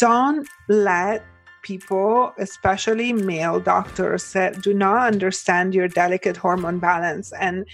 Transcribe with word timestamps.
don't 0.00 0.48
let 0.68 1.22
people, 1.62 2.32
especially 2.38 3.12
male 3.12 3.60
doctors, 3.60 4.32
that 4.32 4.62
do 4.62 4.72
not 4.72 5.06
understand 5.12 5.74
your 5.74 5.88
delicate 5.88 6.38
hormone 6.38 6.78
balance 6.78 7.32
and 7.38 7.66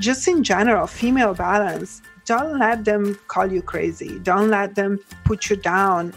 just 0.00 0.26
in 0.26 0.42
general, 0.42 0.88
female 0.88 1.32
balance, 1.32 2.02
don't 2.24 2.58
let 2.58 2.84
them 2.84 3.16
call 3.28 3.46
you 3.46 3.62
crazy. 3.62 4.18
Don't 4.18 4.50
let 4.50 4.74
them 4.74 4.98
put 5.24 5.48
you 5.48 5.54
down. 5.54 6.12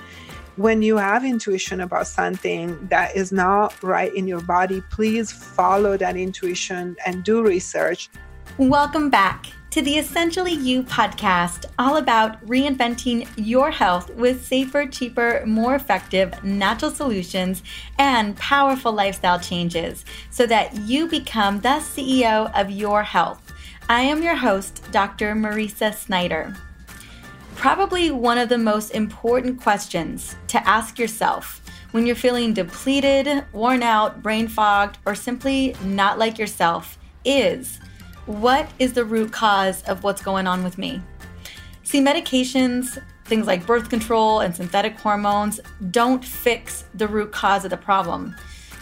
When 0.56 0.82
you 0.82 0.98
have 0.98 1.24
intuition 1.24 1.82
about 1.82 2.08
something 2.08 2.88
that 2.88 3.16
is 3.16 3.32
not 3.32 3.82
right 3.84 4.14
in 4.14 4.28
your 4.28 4.42
body, 4.42 4.82
please 4.90 5.32
follow 5.32 5.98
that 5.98 6.18
intuition 6.18 6.96
and 7.06 7.24
do 7.24 7.44
research. 7.44 8.10
Welcome 8.58 9.10
back 9.10 9.48
to 9.74 9.82
the 9.82 9.98
Essentially 9.98 10.54
You 10.54 10.84
podcast, 10.84 11.66
all 11.80 11.98
about 11.98 12.46
reinventing 12.46 13.28
your 13.36 13.72
health 13.72 14.12
with 14.12 14.46
safer, 14.46 14.86
cheaper, 14.86 15.44
more 15.48 15.74
effective 15.74 16.44
natural 16.44 16.92
solutions 16.92 17.64
and 17.98 18.38
powerful 18.38 18.94
lifestyle 18.94 19.40
changes 19.40 20.06
so 20.30 20.46
that 20.46 20.76
you 20.82 21.08
become 21.08 21.60
the 21.62 21.80
CEO 21.80 22.54
of 22.54 22.70
your 22.70 23.02
health. 23.02 23.52
I 23.90 24.02
am 24.02 24.22
your 24.22 24.36
host, 24.36 24.84
Dr. 24.92 25.34
Mariza 25.34 25.92
Snyder. 25.96 26.56
Probably 27.56 28.12
one 28.12 28.38
of 28.38 28.50
the 28.50 28.60
most 28.60 28.92
important 28.92 29.60
questions 29.60 30.36
to 30.50 30.70
ask 30.70 31.00
yourself 31.00 31.64
when 31.94 32.06
you're 32.06 32.16
feeling 32.16 32.54
depleted, 32.54 33.44
worn 33.54 33.82
out, 33.82 34.22
brain 34.22 34.48
fogged, 34.48 35.00
or 35.04 35.16
simply 35.16 35.76
not 35.84 36.20
like 36.20 36.38
yourself 36.38 37.00
is 37.26 37.80
what 38.26 38.70
is 38.80 38.94
the 38.94 39.04
root 39.04 39.32
cause 39.32 39.84
of 39.84 40.04
what's 40.04 40.22
going 40.22 40.48
on 40.48 40.64
with 40.64 40.78
me? 40.78 41.02
See, 41.84 42.00
medications, 42.00 42.98
things 43.26 43.48
like 43.48 43.66
birth 43.66 43.90
control 43.90 44.40
and 44.40 44.56
synthetic 44.56 44.98
hormones, 45.00 45.60
don't 45.92 46.24
fix 46.24 46.86
the 46.94 47.08
root 47.08 47.32
cause 47.32 47.66
of 47.66 47.72
the 47.72 47.78
problem. 47.78 48.36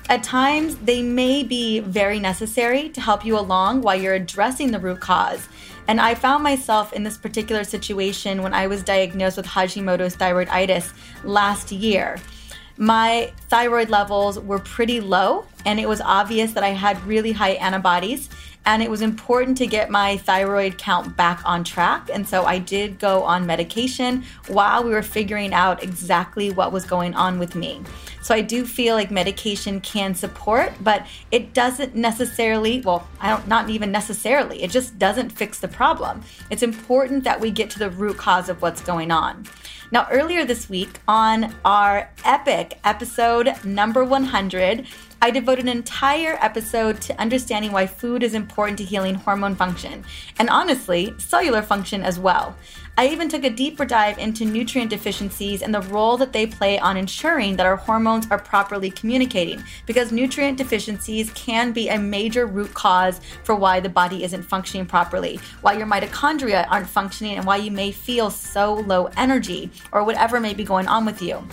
At 0.09 0.23
times, 0.23 0.75
they 0.77 1.01
may 1.01 1.41
be 1.43 1.79
very 1.79 2.19
necessary 2.19 2.89
to 2.89 3.01
help 3.01 3.25
you 3.25 3.39
along 3.39 3.81
while 3.81 3.95
you're 3.95 4.13
addressing 4.13 4.71
the 4.71 4.79
root 4.79 4.99
cause. 4.99 5.47
And 5.87 5.99
I 5.99 6.15
found 6.15 6.43
myself 6.43 6.93
in 6.93 7.03
this 7.03 7.17
particular 7.17 7.63
situation 7.63 8.43
when 8.43 8.53
I 8.53 8.67
was 8.67 8.83
diagnosed 8.83 9.37
with 9.37 9.45
Hashimoto's 9.45 10.15
thyroiditis 10.15 10.91
last 11.23 11.71
year. 11.71 12.17
My 12.77 13.31
thyroid 13.49 13.89
levels 13.89 14.39
were 14.39 14.59
pretty 14.59 15.01
low, 15.01 15.45
and 15.65 15.79
it 15.79 15.87
was 15.87 16.01
obvious 16.01 16.53
that 16.53 16.63
I 16.63 16.69
had 16.69 17.01
really 17.05 17.31
high 17.31 17.51
antibodies 17.51 18.29
and 18.65 18.83
it 18.83 18.89
was 18.89 19.01
important 19.01 19.57
to 19.57 19.67
get 19.67 19.89
my 19.89 20.17
thyroid 20.17 20.77
count 20.77 21.17
back 21.17 21.41
on 21.45 21.63
track. 21.63 22.09
And 22.13 22.27
so 22.27 22.45
I 22.45 22.59
did 22.59 22.99
go 22.99 23.23
on 23.23 23.45
medication 23.45 24.23
while 24.47 24.83
we 24.83 24.91
were 24.91 25.01
figuring 25.01 25.53
out 25.53 25.81
exactly 25.83 26.51
what 26.51 26.71
was 26.71 26.85
going 26.85 27.15
on 27.15 27.39
with 27.39 27.55
me. 27.55 27.81
So 28.21 28.35
I 28.35 28.41
do 28.41 28.65
feel 28.65 28.95
like 28.95 29.09
medication 29.09 29.81
can 29.81 30.13
support, 30.13 30.73
but 30.81 31.07
it 31.31 31.53
doesn't 31.53 31.95
necessarily, 31.95 32.81
well, 32.81 33.07
I 33.19 33.29
don't 33.29 33.47
not 33.47 33.69
even 33.69 33.91
necessarily. 33.91 34.61
It 34.61 34.69
just 34.69 34.99
doesn't 34.99 35.31
fix 35.31 35.59
the 35.59 35.67
problem. 35.67 36.21
It's 36.51 36.61
important 36.61 37.23
that 37.23 37.39
we 37.39 37.49
get 37.49 37.71
to 37.71 37.79
the 37.79 37.89
root 37.89 38.17
cause 38.17 38.47
of 38.47 38.61
what's 38.61 38.81
going 38.81 39.09
on. 39.09 39.47
Now, 39.91 40.07
earlier 40.09 40.45
this 40.45 40.69
week 40.69 40.99
on 41.07 41.53
our 41.65 42.11
epic 42.23 42.79
episode 42.85 43.53
number 43.65 44.05
100, 44.05 44.87
I 45.23 45.29
devoted 45.29 45.65
an 45.65 45.69
entire 45.69 46.39
episode 46.41 46.99
to 47.01 47.21
understanding 47.21 47.71
why 47.71 47.85
food 47.85 48.23
is 48.23 48.33
important 48.33 48.79
to 48.79 48.83
healing 48.83 49.13
hormone 49.13 49.53
function, 49.53 50.03
and 50.39 50.49
honestly, 50.49 51.13
cellular 51.19 51.61
function 51.61 52.01
as 52.01 52.17
well. 52.17 52.55
I 52.97 53.07
even 53.07 53.29
took 53.29 53.43
a 53.43 53.51
deeper 53.51 53.85
dive 53.85 54.17
into 54.17 54.45
nutrient 54.45 54.89
deficiencies 54.89 55.61
and 55.61 55.75
the 55.75 55.83
role 55.83 56.17
that 56.17 56.33
they 56.33 56.47
play 56.47 56.79
on 56.79 56.97
ensuring 56.97 57.55
that 57.57 57.67
our 57.67 57.75
hormones 57.75 58.25
are 58.31 58.39
properly 58.39 58.89
communicating, 58.89 59.63
because 59.85 60.11
nutrient 60.11 60.57
deficiencies 60.57 61.29
can 61.35 61.71
be 61.71 61.89
a 61.89 61.99
major 61.99 62.47
root 62.47 62.73
cause 62.73 63.21
for 63.43 63.53
why 63.53 63.79
the 63.79 63.89
body 63.89 64.23
isn't 64.23 64.41
functioning 64.41 64.87
properly, 64.87 65.39
why 65.61 65.73
your 65.73 65.85
mitochondria 65.85 66.65
aren't 66.67 66.89
functioning, 66.89 67.37
and 67.37 67.45
why 67.45 67.57
you 67.57 67.69
may 67.69 67.91
feel 67.91 68.31
so 68.31 68.73
low 68.73 69.07
energy 69.17 69.69
or 69.91 70.03
whatever 70.03 70.39
may 70.39 70.55
be 70.55 70.63
going 70.63 70.87
on 70.87 71.05
with 71.05 71.21
you. 71.21 71.47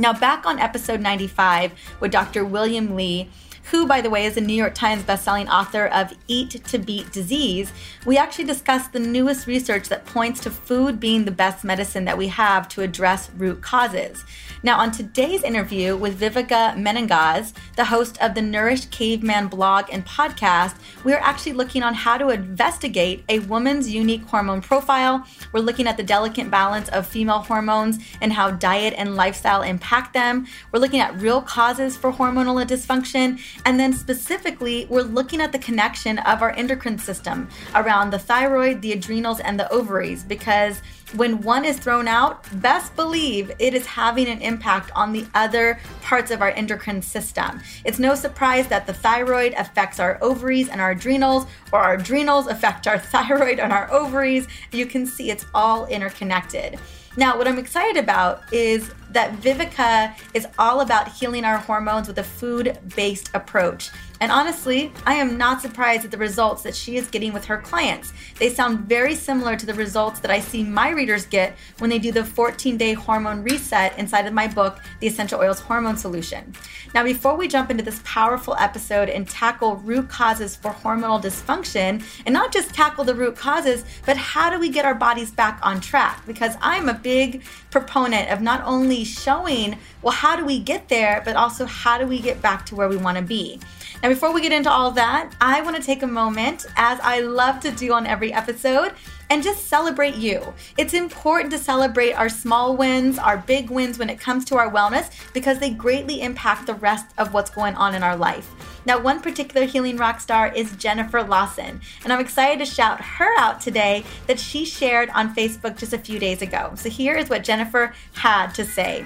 Now, 0.00 0.12
back 0.12 0.46
on 0.46 0.60
episode 0.60 1.00
95 1.00 1.72
with 1.98 2.12
Dr. 2.12 2.44
William 2.44 2.94
Li, 2.94 3.28
who, 3.72 3.84
by 3.84 4.00
the 4.00 4.08
way, 4.08 4.26
is 4.26 4.36
a 4.36 4.40
New 4.40 4.54
York 4.54 4.72
Times 4.76 5.02
bestselling 5.02 5.48
author 5.48 5.86
of 5.86 6.14
Eat 6.28 6.64
to 6.66 6.78
Beat 6.78 7.10
Disease, 7.10 7.72
we 8.06 8.16
actually 8.16 8.44
discussed 8.44 8.92
the 8.92 9.00
newest 9.00 9.48
research 9.48 9.88
that 9.88 10.06
points 10.06 10.38
to 10.42 10.50
food 10.52 11.00
being 11.00 11.24
the 11.24 11.32
best 11.32 11.64
medicine 11.64 12.04
that 12.04 12.16
we 12.16 12.28
have 12.28 12.68
to 12.68 12.82
address 12.82 13.28
root 13.36 13.60
causes. 13.60 14.24
Now, 14.64 14.80
on 14.80 14.90
today's 14.90 15.44
interview 15.44 15.96
with 15.96 16.18
Vivica 16.18 16.74
Menengas, 16.76 17.52
the 17.76 17.84
host 17.84 18.18
of 18.20 18.34
the 18.34 18.42
Nourished 18.42 18.90
Caveman 18.90 19.46
blog 19.46 19.86
and 19.92 20.04
podcast, 20.04 20.74
we 21.04 21.12
are 21.12 21.20
actually 21.20 21.52
looking 21.52 21.84
on 21.84 21.94
how 21.94 22.18
to 22.18 22.30
investigate 22.30 23.24
a 23.28 23.38
woman's 23.40 23.88
unique 23.88 24.24
hormone 24.24 24.60
profile. 24.60 25.24
We're 25.52 25.60
looking 25.60 25.86
at 25.86 25.96
the 25.96 26.02
delicate 26.02 26.50
balance 26.50 26.88
of 26.88 27.06
female 27.06 27.38
hormones 27.38 28.00
and 28.20 28.32
how 28.32 28.50
diet 28.50 28.94
and 28.96 29.14
lifestyle 29.14 29.62
impact 29.62 30.12
them. 30.12 30.48
We're 30.72 30.80
looking 30.80 31.00
at 31.00 31.20
real 31.20 31.40
causes 31.40 31.96
for 31.96 32.12
hormonal 32.12 32.58
dysfunction. 32.66 33.40
And 33.64 33.78
then 33.78 33.92
specifically, 33.92 34.86
we're 34.90 35.02
looking 35.02 35.40
at 35.40 35.52
the 35.52 35.60
connection 35.60 36.18
of 36.18 36.42
our 36.42 36.50
endocrine 36.50 36.98
system 36.98 37.48
around 37.76 38.10
the 38.10 38.18
thyroid, 38.18 38.82
the 38.82 38.92
adrenals, 38.92 39.38
and 39.38 39.58
the 39.58 39.70
ovaries 39.72 40.24
because 40.24 40.82
when 41.14 41.40
one 41.40 41.64
is 41.64 41.78
thrown 41.78 42.06
out, 42.06 42.44
best 42.60 42.94
believe 42.94 43.50
it 43.58 43.74
is 43.74 43.86
having 43.86 44.26
an 44.28 44.42
impact 44.42 44.90
on 44.94 45.12
the 45.12 45.26
other 45.34 45.80
parts 46.02 46.30
of 46.30 46.42
our 46.42 46.50
endocrine 46.50 47.02
system. 47.02 47.60
It's 47.84 47.98
no 47.98 48.14
surprise 48.14 48.68
that 48.68 48.86
the 48.86 48.92
thyroid 48.92 49.54
affects 49.54 49.98
our 50.00 50.18
ovaries 50.22 50.68
and 50.68 50.80
our 50.80 50.90
adrenals, 50.90 51.46
or 51.72 51.80
our 51.80 51.94
adrenals 51.94 52.46
affect 52.46 52.86
our 52.86 52.98
thyroid 53.12 53.58
and 53.58 53.72
our 53.72 53.90
ovaries. 53.90 54.46
You 54.72 54.86
can 54.86 55.06
see 55.06 55.30
it's 55.30 55.46
all 55.54 55.86
interconnected. 55.86 56.78
Now, 57.16 57.36
what 57.36 57.48
I'm 57.48 57.58
excited 57.58 57.96
about 57.96 58.52
is 58.52 58.92
that 59.10 59.40
Vivica 59.40 60.14
is 60.34 60.46
all 60.58 60.80
about 60.80 61.08
healing 61.08 61.44
our 61.44 61.58
hormones 61.58 62.08
with 62.08 62.18
a 62.18 62.24
food 62.24 62.78
based 62.94 63.30
approach. 63.34 63.90
And 64.20 64.32
honestly, 64.32 64.92
I 65.06 65.14
am 65.14 65.38
not 65.38 65.62
surprised 65.62 66.04
at 66.04 66.10
the 66.10 66.18
results 66.18 66.62
that 66.62 66.74
she 66.74 66.96
is 66.96 67.06
getting 67.06 67.32
with 67.32 67.44
her 67.44 67.58
clients. 67.58 68.12
They 68.38 68.50
sound 68.50 68.80
very 68.80 69.14
similar 69.14 69.54
to 69.56 69.64
the 69.64 69.74
results 69.74 70.18
that 70.20 70.30
I 70.30 70.40
see 70.40 70.64
my 70.64 70.90
readers 70.90 71.24
get 71.24 71.56
when 71.78 71.88
they 71.88 72.00
do 72.00 72.10
the 72.10 72.24
14 72.24 72.76
day 72.76 72.94
hormone 72.94 73.44
reset 73.44 73.96
inside 73.96 74.26
of 74.26 74.32
my 74.32 74.48
book, 74.48 74.80
The 75.00 75.06
Essential 75.06 75.40
Oils 75.40 75.60
Hormone 75.60 75.96
Solution. 75.96 76.52
Now, 76.94 77.04
before 77.04 77.36
we 77.36 77.46
jump 77.46 77.70
into 77.70 77.84
this 77.84 78.00
powerful 78.04 78.56
episode 78.58 79.08
and 79.08 79.28
tackle 79.28 79.76
root 79.76 80.08
causes 80.08 80.56
for 80.56 80.72
hormonal 80.72 81.22
dysfunction, 81.22 82.02
and 82.26 82.32
not 82.32 82.52
just 82.52 82.74
tackle 82.74 83.04
the 83.04 83.14
root 83.14 83.36
causes, 83.36 83.84
but 84.04 84.16
how 84.16 84.50
do 84.50 84.58
we 84.58 84.68
get 84.68 84.84
our 84.84 84.94
bodies 84.94 85.30
back 85.30 85.60
on 85.62 85.80
track? 85.80 86.26
Because 86.26 86.56
I'm 86.60 86.88
a 86.88 86.94
big 86.94 87.42
proponent 87.80 88.30
of 88.30 88.40
not 88.40 88.62
only 88.64 89.04
showing, 89.04 89.78
well, 90.02 90.12
how 90.12 90.36
do 90.36 90.44
we 90.44 90.58
get 90.58 90.88
there, 90.88 91.22
but 91.24 91.36
also 91.36 91.64
how 91.64 91.98
do 91.98 92.06
we 92.06 92.20
get 92.20 92.40
back 92.42 92.66
to 92.66 92.74
where 92.74 92.88
we 92.88 92.96
want 92.96 93.16
to 93.16 93.22
be. 93.22 93.60
Now, 94.02 94.08
before 94.08 94.32
we 94.32 94.40
get 94.40 94.52
into 94.52 94.70
all 94.70 94.90
that, 94.92 95.34
I 95.40 95.60
want 95.62 95.76
to 95.76 95.82
take 95.82 96.02
a 96.02 96.06
moment, 96.06 96.66
as 96.76 96.98
I 97.00 97.20
love 97.20 97.60
to 97.60 97.70
do 97.70 97.92
on 97.92 98.06
every 98.06 98.32
episode, 98.32 98.92
and 99.30 99.42
just 99.42 99.66
celebrate 99.66 100.14
you. 100.14 100.54
It's 100.76 100.94
important 100.94 101.52
to 101.52 101.58
celebrate 101.58 102.12
our 102.12 102.28
small 102.28 102.76
wins, 102.76 103.18
our 103.18 103.38
big 103.38 103.70
wins 103.70 103.98
when 103.98 104.10
it 104.10 104.20
comes 104.20 104.44
to 104.46 104.56
our 104.56 104.70
wellness, 104.70 105.10
because 105.32 105.58
they 105.58 105.70
greatly 105.70 106.22
impact 106.22 106.66
the 106.66 106.74
rest 106.74 107.06
of 107.18 107.34
what's 107.34 107.50
going 107.50 107.74
on 107.74 107.94
in 107.94 108.02
our 108.02 108.16
life. 108.16 108.50
Now, 108.86 108.98
one 108.98 109.20
particular 109.20 109.66
healing 109.66 109.96
rock 109.98 110.20
star 110.20 110.52
is 110.54 110.74
Jennifer 110.76 111.22
Lawson, 111.22 111.80
and 112.04 112.12
I'm 112.12 112.20
excited 112.20 112.58
to 112.58 112.64
shout 112.64 113.00
her 113.00 113.38
out 113.38 113.60
today 113.60 114.04
that 114.26 114.40
she 114.40 114.64
shared 114.64 115.10
on 115.10 115.34
Facebook 115.34 115.76
just 115.76 115.92
a 115.92 115.98
few 115.98 116.18
days 116.18 116.40
ago. 116.40 116.72
So, 116.76 116.88
here 116.88 117.14
is 117.14 117.28
what 117.28 117.44
Jennifer 117.44 117.92
had 118.14 118.54
to 118.54 118.64
say. 118.64 119.04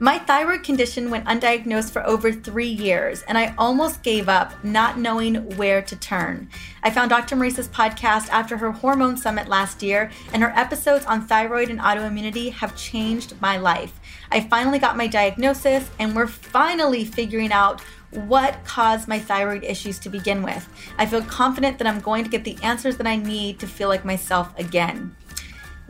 My 0.00 0.18
thyroid 0.18 0.64
condition 0.64 1.08
went 1.08 1.26
undiagnosed 1.26 1.92
for 1.92 2.04
over 2.04 2.32
three 2.32 2.68
years, 2.68 3.22
and 3.22 3.38
I 3.38 3.54
almost 3.56 4.02
gave 4.02 4.28
up 4.28 4.52
not 4.64 4.98
knowing 4.98 5.56
where 5.56 5.82
to 5.82 5.94
turn. 5.94 6.48
I 6.82 6.90
found 6.90 7.10
Dr. 7.10 7.36
Mariza's 7.36 7.68
podcast 7.68 8.28
after 8.30 8.56
her 8.56 8.72
hormone 8.72 9.16
summit 9.16 9.46
last 9.46 9.84
year, 9.84 10.10
and 10.32 10.42
her 10.42 10.52
episodes 10.56 11.04
on 11.04 11.28
thyroid 11.28 11.70
and 11.70 11.78
autoimmunity 11.78 12.52
have 12.54 12.76
changed 12.76 13.40
my 13.40 13.56
life. 13.56 14.00
I 14.32 14.40
finally 14.40 14.80
got 14.80 14.96
my 14.96 15.06
diagnosis, 15.06 15.88
and 16.00 16.16
we're 16.16 16.26
finally 16.26 17.04
figuring 17.04 17.52
out 17.52 17.80
what 18.10 18.64
caused 18.64 19.06
my 19.06 19.20
thyroid 19.20 19.62
issues 19.62 20.00
to 20.00 20.08
begin 20.08 20.42
with. 20.42 20.68
I 20.98 21.06
feel 21.06 21.22
confident 21.22 21.78
that 21.78 21.86
I'm 21.86 22.00
going 22.00 22.24
to 22.24 22.30
get 22.30 22.42
the 22.42 22.58
answers 22.64 22.96
that 22.96 23.06
I 23.06 23.14
need 23.14 23.60
to 23.60 23.68
feel 23.68 23.88
like 23.88 24.04
myself 24.04 24.52
again. 24.58 25.14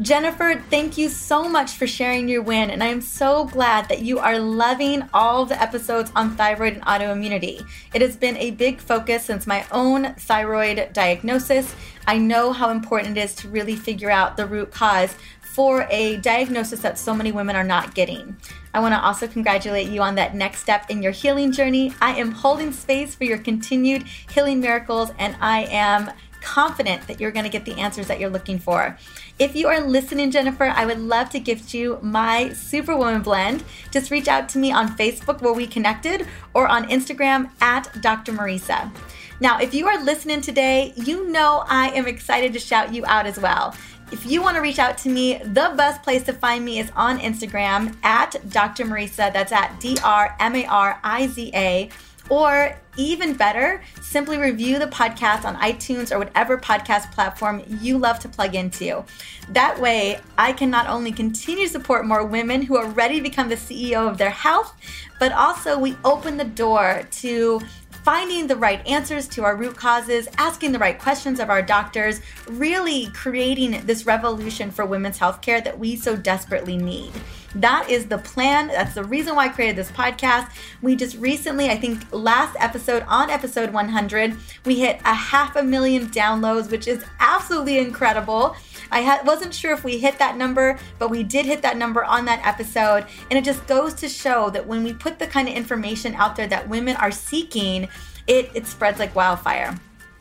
Jennifer, 0.00 0.60
thank 0.70 0.98
you 0.98 1.08
so 1.08 1.48
much 1.48 1.70
for 1.70 1.86
sharing 1.86 2.28
your 2.28 2.42
win, 2.42 2.68
and 2.68 2.82
I 2.82 2.88
am 2.88 3.00
so 3.00 3.44
glad 3.44 3.88
that 3.88 4.02
you 4.02 4.18
are 4.18 4.40
loving 4.40 5.04
all 5.14 5.46
the 5.46 5.60
episodes 5.62 6.10
on 6.16 6.36
thyroid 6.36 6.72
and 6.72 6.82
autoimmunity. 6.82 7.64
It 7.94 8.02
has 8.02 8.16
been 8.16 8.36
a 8.38 8.50
big 8.50 8.80
focus 8.80 9.24
since 9.24 9.46
my 9.46 9.64
own 9.70 10.14
thyroid 10.14 10.92
diagnosis. 10.92 11.76
I 12.08 12.18
know 12.18 12.52
how 12.52 12.70
important 12.70 13.16
it 13.16 13.20
is 13.20 13.36
to 13.36 13.48
really 13.48 13.76
figure 13.76 14.10
out 14.10 14.36
the 14.36 14.46
root 14.46 14.72
cause 14.72 15.14
for 15.40 15.86
a 15.88 16.16
diagnosis 16.16 16.80
that 16.80 16.98
so 16.98 17.14
many 17.14 17.30
women 17.30 17.54
are 17.54 17.62
not 17.62 17.94
getting. 17.94 18.36
I 18.74 18.80
want 18.80 18.94
to 18.94 19.00
also 19.00 19.28
congratulate 19.28 19.88
you 19.90 20.02
on 20.02 20.16
that 20.16 20.34
next 20.34 20.58
step 20.58 20.90
in 20.90 21.04
your 21.04 21.12
healing 21.12 21.52
journey. 21.52 21.94
I 22.02 22.16
am 22.16 22.32
holding 22.32 22.72
space 22.72 23.14
for 23.14 23.22
your 23.22 23.38
continued 23.38 24.02
healing 24.28 24.58
miracles, 24.58 25.12
and 25.20 25.36
I 25.40 25.66
am 25.66 26.10
confident 26.44 27.06
that 27.06 27.20
you're 27.20 27.32
going 27.32 27.44
to 27.44 27.50
get 27.50 27.64
the 27.64 27.80
answers 27.80 28.06
that 28.06 28.20
you're 28.20 28.30
looking 28.30 28.58
for. 28.58 28.98
If 29.36 29.56
you 29.56 29.66
are 29.66 29.80
listening, 29.80 30.30
Jennifer, 30.30 30.66
I 30.66 30.86
would 30.86 31.00
love 31.00 31.28
to 31.30 31.40
gift 31.40 31.74
you 31.74 31.98
my 32.00 32.52
Superwoman 32.52 33.22
blend. 33.22 33.64
Just 33.90 34.12
reach 34.12 34.28
out 34.28 34.48
to 34.50 34.58
me 34.58 34.70
on 34.70 34.96
Facebook 34.96 35.40
where 35.40 35.52
we 35.52 35.66
connected 35.66 36.28
or 36.54 36.68
on 36.68 36.88
Instagram 36.88 37.50
at 37.60 38.00
Dr. 38.00 38.32
Mariza. 38.32 38.92
Now, 39.40 39.58
if 39.58 39.74
you 39.74 39.88
are 39.88 40.00
listening 40.04 40.40
today, 40.40 40.92
you 40.94 41.28
know 41.28 41.64
I 41.68 41.88
am 41.88 42.06
excited 42.06 42.52
to 42.52 42.60
shout 42.60 42.94
you 42.94 43.04
out 43.06 43.26
as 43.26 43.40
well. 43.40 43.74
If 44.12 44.24
you 44.24 44.40
want 44.40 44.54
to 44.54 44.60
reach 44.62 44.78
out 44.78 44.98
to 44.98 45.08
me, 45.08 45.38
the 45.38 45.74
best 45.76 46.04
place 46.04 46.22
to 46.24 46.32
find 46.32 46.64
me 46.64 46.78
is 46.78 46.92
on 46.94 47.18
Instagram 47.18 47.96
at 48.04 48.36
Dr. 48.50 48.84
Mariza. 48.84 49.32
That's 49.32 49.50
at 49.50 49.80
D 49.80 49.96
R 50.04 50.36
M 50.38 50.54
A 50.54 50.64
R 50.66 51.00
I 51.02 51.26
Z 51.26 51.50
A. 51.54 51.90
Or 52.28 52.78
even 52.96 53.34
better, 53.34 53.82
simply 54.00 54.38
review 54.38 54.78
the 54.78 54.86
podcast 54.86 55.44
on 55.44 55.56
iTunes 55.56 56.12
or 56.12 56.18
whatever 56.18 56.58
podcast 56.58 57.10
platform 57.12 57.62
you 57.80 57.98
love 57.98 58.18
to 58.20 58.28
plug 58.28 58.54
into. 58.54 59.04
That 59.50 59.80
way, 59.80 60.20
I 60.38 60.52
can 60.52 60.70
not 60.70 60.88
only 60.88 61.12
continue 61.12 61.66
to 61.66 61.72
support 61.72 62.06
more 62.06 62.24
women 62.24 62.62
who 62.62 62.76
are 62.76 62.88
ready 62.88 63.16
to 63.16 63.22
become 63.22 63.48
the 63.48 63.56
CEO 63.56 64.08
of 64.08 64.18
their 64.18 64.30
health, 64.30 64.74
but 65.18 65.32
also 65.32 65.78
we 65.78 65.96
open 66.04 66.36
the 66.36 66.44
door 66.44 67.06
to 67.10 67.60
finding 68.04 68.46
the 68.46 68.56
right 68.56 68.86
answers 68.86 69.26
to 69.26 69.44
our 69.44 69.56
root 69.56 69.74
causes, 69.76 70.28
asking 70.36 70.72
the 70.72 70.78
right 70.78 70.98
questions 70.98 71.40
of 71.40 71.48
our 71.48 71.62
doctors, 71.62 72.20
really 72.46 73.06
creating 73.14 73.80
this 73.86 74.04
revolution 74.04 74.70
for 74.70 74.84
women's 74.84 75.18
healthcare 75.18 75.64
that 75.64 75.78
we 75.78 75.96
so 75.96 76.14
desperately 76.14 76.76
need. 76.76 77.10
That 77.54 77.88
is 77.88 78.06
the 78.06 78.18
plan. 78.18 78.68
That's 78.68 78.94
the 78.94 79.04
reason 79.04 79.36
why 79.36 79.46
I 79.46 79.48
created 79.48 79.76
this 79.76 79.90
podcast. 79.90 80.50
We 80.82 80.96
just 80.96 81.16
recently, 81.18 81.70
I 81.70 81.76
think 81.76 82.04
last 82.12 82.56
episode, 82.58 83.04
on 83.06 83.30
episode 83.30 83.72
100, 83.72 84.36
we 84.64 84.80
hit 84.80 85.00
a 85.04 85.14
half 85.14 85.54
a 85.54 85.62
million 85.62 86.08
downloads, 86.08 86.70
which 86.70 86.88
is 86.88 87.04
absolutely 87.20 87.78
incredible. 87.78 88.56
I 88.90 89.02
ha- 89.02 89.22
wasn't 89.24 89.54
sure 89.54 89.72
if 89.72 89.84
we 89.84 89.98
hit 89.98 90.18
that 90.18 90.36
number, 90.36 90.78
but 90.98 91.10
we 91.10 91.22
did 91.22 91.46
hit 91.46 91.62
that 91.62 91.76
number 91.76 92.04
on 92.04 92.24
that 92.24 92.44
episode. 92.44 93.06
And 93.30 93.38
it 93.38 93.44
just 93.44 93.66
goes 93.66 93.94
to 93.94 94.08
show 94.08 94.50
that 94.50 94.66
when 94.66 94.82
we 94.82 94.92
put 94.92 95.18
the 95.18 95.26
kind 95.26 95.48
of 95.48 95.54
information 95.54 96.14
out 96.16 96.34
there 96.36 96.48
that 96.48 96.68
women 96.68 96.96
are 96.96 97.12
seeking, 97.12 97.88
it, 98.26 98.50
it 98.54 98.66
spreads 98.66 98.98
like 98.98 99.14
wildfire. 99.14 99.78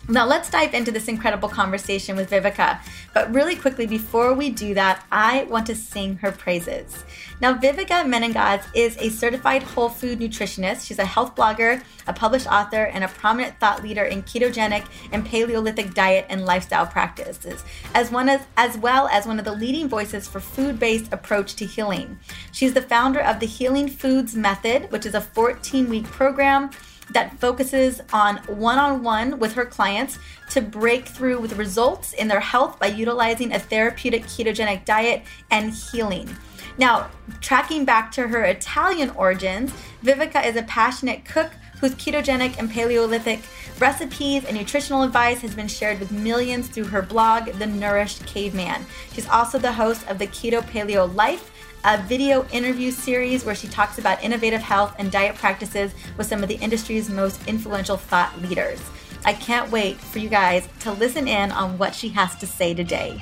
Now, 0.10 0.26
let's 0.26 0.50
dive 0.50 0.74
into 0.74 0.92
this 0.92 1.08
incredible 1.08 1.48
conversation 1.48 2.18
with 2.18 2.30
Vivica. 2.30 2.80
But 3.14 3.34
really 3.34 3.56
quickly, 3.56 3.88
before 3.88 4.34
we 4.34 4.50
do 4.50 4.74
that, 4.74 5.06
I 5.12 5.46
want 5.46 5.66
to 5.68 5.76
sing 5.76 6.18
her 6.18 6.32
praises. 6.32 7.06
Now, 7.42 7.54
Vivica 7.56 8.06
Menengas 8.06 8.64
is 8.74 8.96
a 9.00 9.10
certified 9.10 9.64
whole 9.64 9.90
food 9.90 10.20
nutritionist. 10.20 10.86
She's 10.86 11.00
a 11.00 11.06
health 11.06 11.36
blogger, 11.36 11.84
a 12.08 12.14
published 12.14 12.48
author, 12.48 12.86
and 12.86 13.04
a 13.04 13.08
prominent 13.08 13.60
thought 13.60 13.84
leader 13.84 14.04
in 14.06 14.24
ketogenic 14.24 14.86
and 15.12 15.26
Paleolithic 15.26 15.94
diet 15.94 16.26
and 16.30 16.46
lifestyle 16.46 16.86
practices, 16.86 17.64
as, 17.94 18.12
one 18.12 18.30
as, 18.30 18.42
as 18.58 18.78
well 18.78 19.08
as 19.08 19.26
one 19.26 19.40
of 19.40 19.46
the 19.46 19.52
leading 19.52 19.90
voices 19.90 20.28
for 20.28 20.40
food 20.40 20.80
based 20.80 21.12
approach 21.12 21.56
to 21.56 21.66
healing. 21.66 22.20
She's 22.52 22.74
the 22.74 22.82
founder 22.82 23.20
of 23.20 23.40
the 23.40 23.48
Healing 23.48 23.88
Foods 23.88 24.36
Method, 24.36 24.92
which 24.92 25.06
is 25.06 25.16
a 25.16 25.22
14 25.22 25.90
week 25.90 26.06
program 26.06 26.70
that 27.12 27.38
focuses 27.40 28.02
on 28.14 28.38
one 28.48 28.78
on 28.78 29.04
one 29.04 29.40
with 29.40 29.54
her 29.54 29.66
clients 29.66 30.20
to 30.50 30.62
break 30.62 31.08
through 31.08 31.40
with 31.40 31.58
results 31.58 32.14
in 32.14 32.28
their 32.28 32.40
health 32.40 32.80
by 32.80 32.88
utilizing 32.88 33.54
a 33.54 33.60
therapeutic 33.60 34.24
ketogenic 34.24 34.86
diet 34.86 35.24
and 35.52 35.74
healing. 35.74 36.30
Now, 36.78 37.10
tracking 37.42 37.86
back 37.86 38.12
to 38.14 38.28
her 38.28 38.44
Italian 38.44 39.12
origins, 39.12 39.72
Vivica 40.04 40.46
is 40.46 40.56
a 40.56 40.64
passionate 40.64 41.26
cook 41.26 41.52
whose 41.80 41.96
ketogenic 41.96 42.58
and 42.58 42.72
Paleolithic 42.72 43.42
recipes 43.80 44.46
and 44.46 44.58
nutritional 44.58 45.04
advice 45.04 45.42
has 45.42 45.54
been 45.54 45.68
shared 45.68 46.00
with 46.00 46.12
millions 46.12 46.68
through 46.68 46.86
her 46.86 47.02
blog, 47.02 47.46
The 47.54 47.68
Nourished 47.68 48.26
Caveman. 48.26 48.86
She's 49.12 49.28
also 49.28 49.60
the 49.60 49.74
host 49.74 50.08
of 50.08 50.18
the 50.18 50.28
Keto 50.28 50.62
Paleo 50.62 51.14
Life 51.14 51.52
a 51.86 52.02
video 52.04 52.48
interview 52.48 52.92
series 52.92 53.44
where 53.44 53.56
she 53.56 53.68
talks 53.68 53.98
about 53.98 54.24
innovative 54.24 54.62
health 54.62 54.96
and 55.00 55.12
diet 55.12 55.36
practices 55.36 55.92
with 56.18 56.28
some 56.28 56.42
of 56.42 56.48
the 56.48 56.56
industry's 56.56 57.10
most 57.10 57.46
influential 57.48 57.98
thought 57.98 58.42
leaders. 58.42 58.82
I 59.26 59.34
can't 59.34 59.70
wait 59.72 59.98
for 59.98 60.20
you 60.20 60.30
guys 60.30 60.68
to 60.82 60.94
listen 60.94 61.28
in 61.28 61.52
on 61.52 61.78
what 61.78 61.94
she 61.94 62.10
has 62.10 62.36
to 62.38 62.48
say 62.48 62.74
today. 62.74 63.22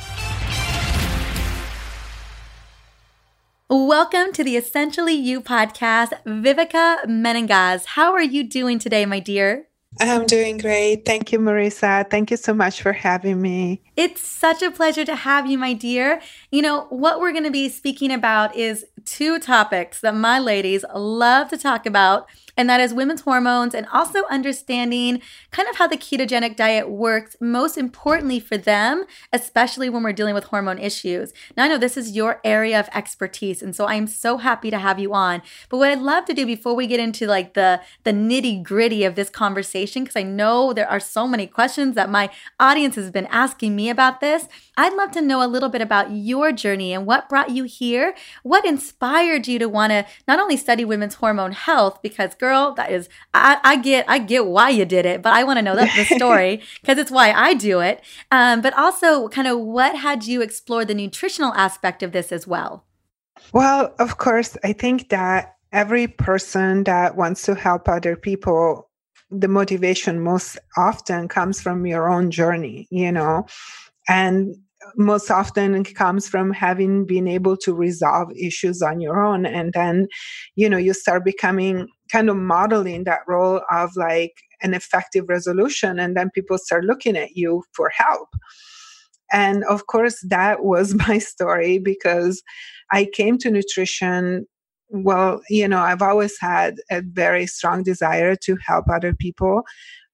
Welcome 3.74 4.34
to 4.34 4.44
the 4.44 4.58
Essentially 4.58 5.14
You 5.14 5.40
podcast, 5.40 6.12
Vivica 6.26 7.06
Menengaz. 7.06 7.86
How 7.86 8.12
are 8.12 8.22
you 8.22 8.44
doing 8.44 8.80
today, 8.80 9.06
my 9.06 9.22
dear? 9.22 9.70
I'm 10.02 10.26
doing 10.26 10.58
great. 10.58 11.06
Thank 11.06 11.32
you, 11.32 11.40
Mariza. 11.40 12.10
Thank 12.10 12.32
you 12.32 12.38
so 12.38 12.54
much 12.54 12.82
for 12.82 12.92
having 12.92 13.42
me. 13.42 13.82
It's 13.96 14.28
such 14.28 14.62
a 14.62 14.72
pleasure 14.72 15.06
to 15.06 15.16
have 15.16 15.50
you, 15.50 15.58
my 15.58 15.72
dear. 15.72 16.22
You 16.52 16.62
know, 16.62 16.88
what 16.90 17.22
we're 17.22 17.32
going 17.32 17.46
to 17.46 17.52
be 17.52 17.70
speaking 17.70 18.12
about 18.12 18.58
is 18.58 18.86
two 19.06 19.40
topics 19.40 20.02
that 20.02 20.16
my 20.16 20.38
ladies 20.38 20.84
love 20.94 21.48
to 21.52 21.58
talk 21.58 21.86
about 21.86 22.28
and 22.58 22.70
that 22.70 22.80
is 22.80 22.94
women's 22.94 23.22
hormones 23.22 23.74
and 23.74 23.88
also 23.92 24.24
understanding 24.30 25.22
kind 25.52 25.68
of 25.68 25.78
how 25.78 25.88
the 25.88 25.98
ketogenic 25.98 26.56
diet 26.56 26.90
works, 26.90 27.36
most 27.40 27.78
importantly 27.78 28.40
for 28.40 28.58
them, 28.58 29.06
especially 29.32 29.90
when 29.90 30.04
we're 30.04 30.14
dealing 30.14 30.36
with 30.36 30.46
hormone 30.46 30.78
issues. 30.80 31.34
Now, 31.56 31.66
I 31.66 31.68
know 31.68 31.78
this 31.78 31.98
is 31.98 32.16
your 32.16 32.40
area 32.44 32.80
of 32.80 32.90
expertise, 32.94 33.62
and 33.62 33.76
so 33.76 33.88
I'm 33.88 34.08
so 34.08 34.38
happy 34.38 34.70
to 34.72 34.80
have 34.80 35.00
you 35.00 35.14
on. 35.14 35.42
But 35.70 35.78
what 35.78 35.92
I'd 35.92 36.00
love 36.00 36.26
to 36.26 36.34
do 36.34 36.46
before 36.46 36.76
we 36.76 36.88
get 36.88 37.00
into 37.00 37.28
like 37.28 37.54
the, 37.54 37.82
the 38.04 38.12
nitty 38.12 38.64
gritty 38.64 39.04
of 39.04 39.16
this 39.16 39.30
conversation, 39.30 40.04
because 40.04 40.16
I 40.16 40.24
know 40.24 40.74
there 40.74 40.90
are 40.90 41.00
so 41.00 41.28
many 41.28 41.48
questions 41.48 41.96
that 41.96 42.10
my 42.10 42.30
audience 42.60 42.96
has 42.96 43.12
been 43.12 43.28
asking 43.28 43.76
me 43.76 43.90
about 43.90 44.20
this, 44.20 44.48
I'd 44.78 44.94
love 44.94 45.12
to 45.12 45.22
know 45.22 45.44
a 45.44 45.48
little 45.48 45.70
bit 45.70 45.82
about 45.82 46.12
your 46.12 46.52
journey 46.52 46.94
and 46.94 47.06
what 47.06 47.30
brought 47.30 47.52
you 47.52 47.64
here, 47.66 48.16
what 48.44 48.66
inspired 48.66 49.48
you 49.48 49.60
to 49.60 49.70
want 49.70 49.92
to 49.92 50.06
not 50.28 50.40
only 50.40 50.58
study 50.58 50.86
women's 50.86 51.16
hormone 51.16 51.52
health, 51.52 52.02
because 52.02 52.36
girl, 52.42 52.74
that 52.74 52.92
is 52.92 53.08
I, 53.34 53.60
I 53.64 53.76
get 53.78 54.04
I 54.10 54.20
get 54.20 54.48
why 54.48 54.70
you 54.70 54.84
did 54.84 55.06
it, 55.06 55.22
but 55.22 55.32
I 55.32 55.46
want 55.46 55.60
to 55.60 55.62
know 55.62 55.76
that 55.78 55.96
the 55.96 56.16
story 56.18 56.62
because 56.82 56.98
it's 56.98 57.12
why 57.12 57.32
I 57.32 57.54
do 57.54 57.80
it. 57.80 58.04
Um, 58.32 58.60
but 58.60 58.78
also, 58.78 59.30
kind 59.30 59.48
of 59.48 59.60
what 59.60 59.96
had 59.96 60.26
you 60.26 60.42
explore 60.42 60.84
the 60.84 60.96
nutritional 60.96 61.54
aspect 61.54 62.04
of 62.04 62.12
this 62.12 62.34
as 62.34 62.46
well? 62.46 62.84
Well, 63.54 63.96
of 64.00 64.18
course, 64.18 64.58
I 64.64 64.74
think 64.74 65.10
that 65.10 65.56
every 65.72 66.08
person 66.08 66.84
that 66.84 67.16
wants 67.16 67.44
to 67.44 67.56
help 67.56 67.88
other 67.88 68.18
people 68.18 68.90
the 69.34 69.48
motivation 69.48 70.20
most 70.20 70.60
often 70.76 71.30
comes 71.30 71.62
from 71.62 71.86
your 71.86 72.10
own 72.10 72.30
journey 72.30 72.86
you 72.92 73.10
know 73.10 73.46
and 74.10 74.58
most 74.98 75.32
often 75.32 75.84
comes 75.84 76.28
from 76.28 76.52
having 76.52 77.06
been 77.06 77.28
able 77.28 77.58
to 77.58 77.74
resolve 77.74 78.30
issues 78.40 78.82
on 78.82 79.02
your 79.02 79.22
own. 79.22 79.46
And 79.46 79.74
then 79.74 80.08
you 80.56 80.70
know 80.70 80.78
you 80.78 80.94
start 80.94 81.26
becoming 81.26 81.88
kind 82.12 82.30
of 82.30 82.36
modeling 82.36 83.04
that 83.06 83.22
role 83.28 83.62
of 83.72 83.92
like 83.96 84.34
an 84.62 84.74
effective 84.74 85.26
resolution 85.28 86.00
and 86.00 86.16
then 86.16 86.30
people 86.36 86.58
start 86.58 86.84
looking 86.84 87.18
at 87.18 87.32
you 87.36 87.64
for 87.74 87.90
help. 87.96 88.30
And 89.32 89.64
of 89.66 89.88
course 89.88 90.20
that 90.30 90.64
was 90.64 90.94
my 91.08 91.18
story 91.18 91.80
because 91.80 92.44
i 92.92 93.06
came 93.14 93.38
to 93.40 93.50
nutrition 93.50 94.46
well 94.90 95.42
you 95.50 95.68
know 95.68 95.80
i've 95.80 96.02
always 96.02 96.38
had 96.40 96.76
a 96.92 97.02
very 97.02 97.48
strong 97.48 97.82
desire 97.82 98.36
to 98.36 98.58
help 98.66 98.86
other 98.90 99.14
people 99.14 99.64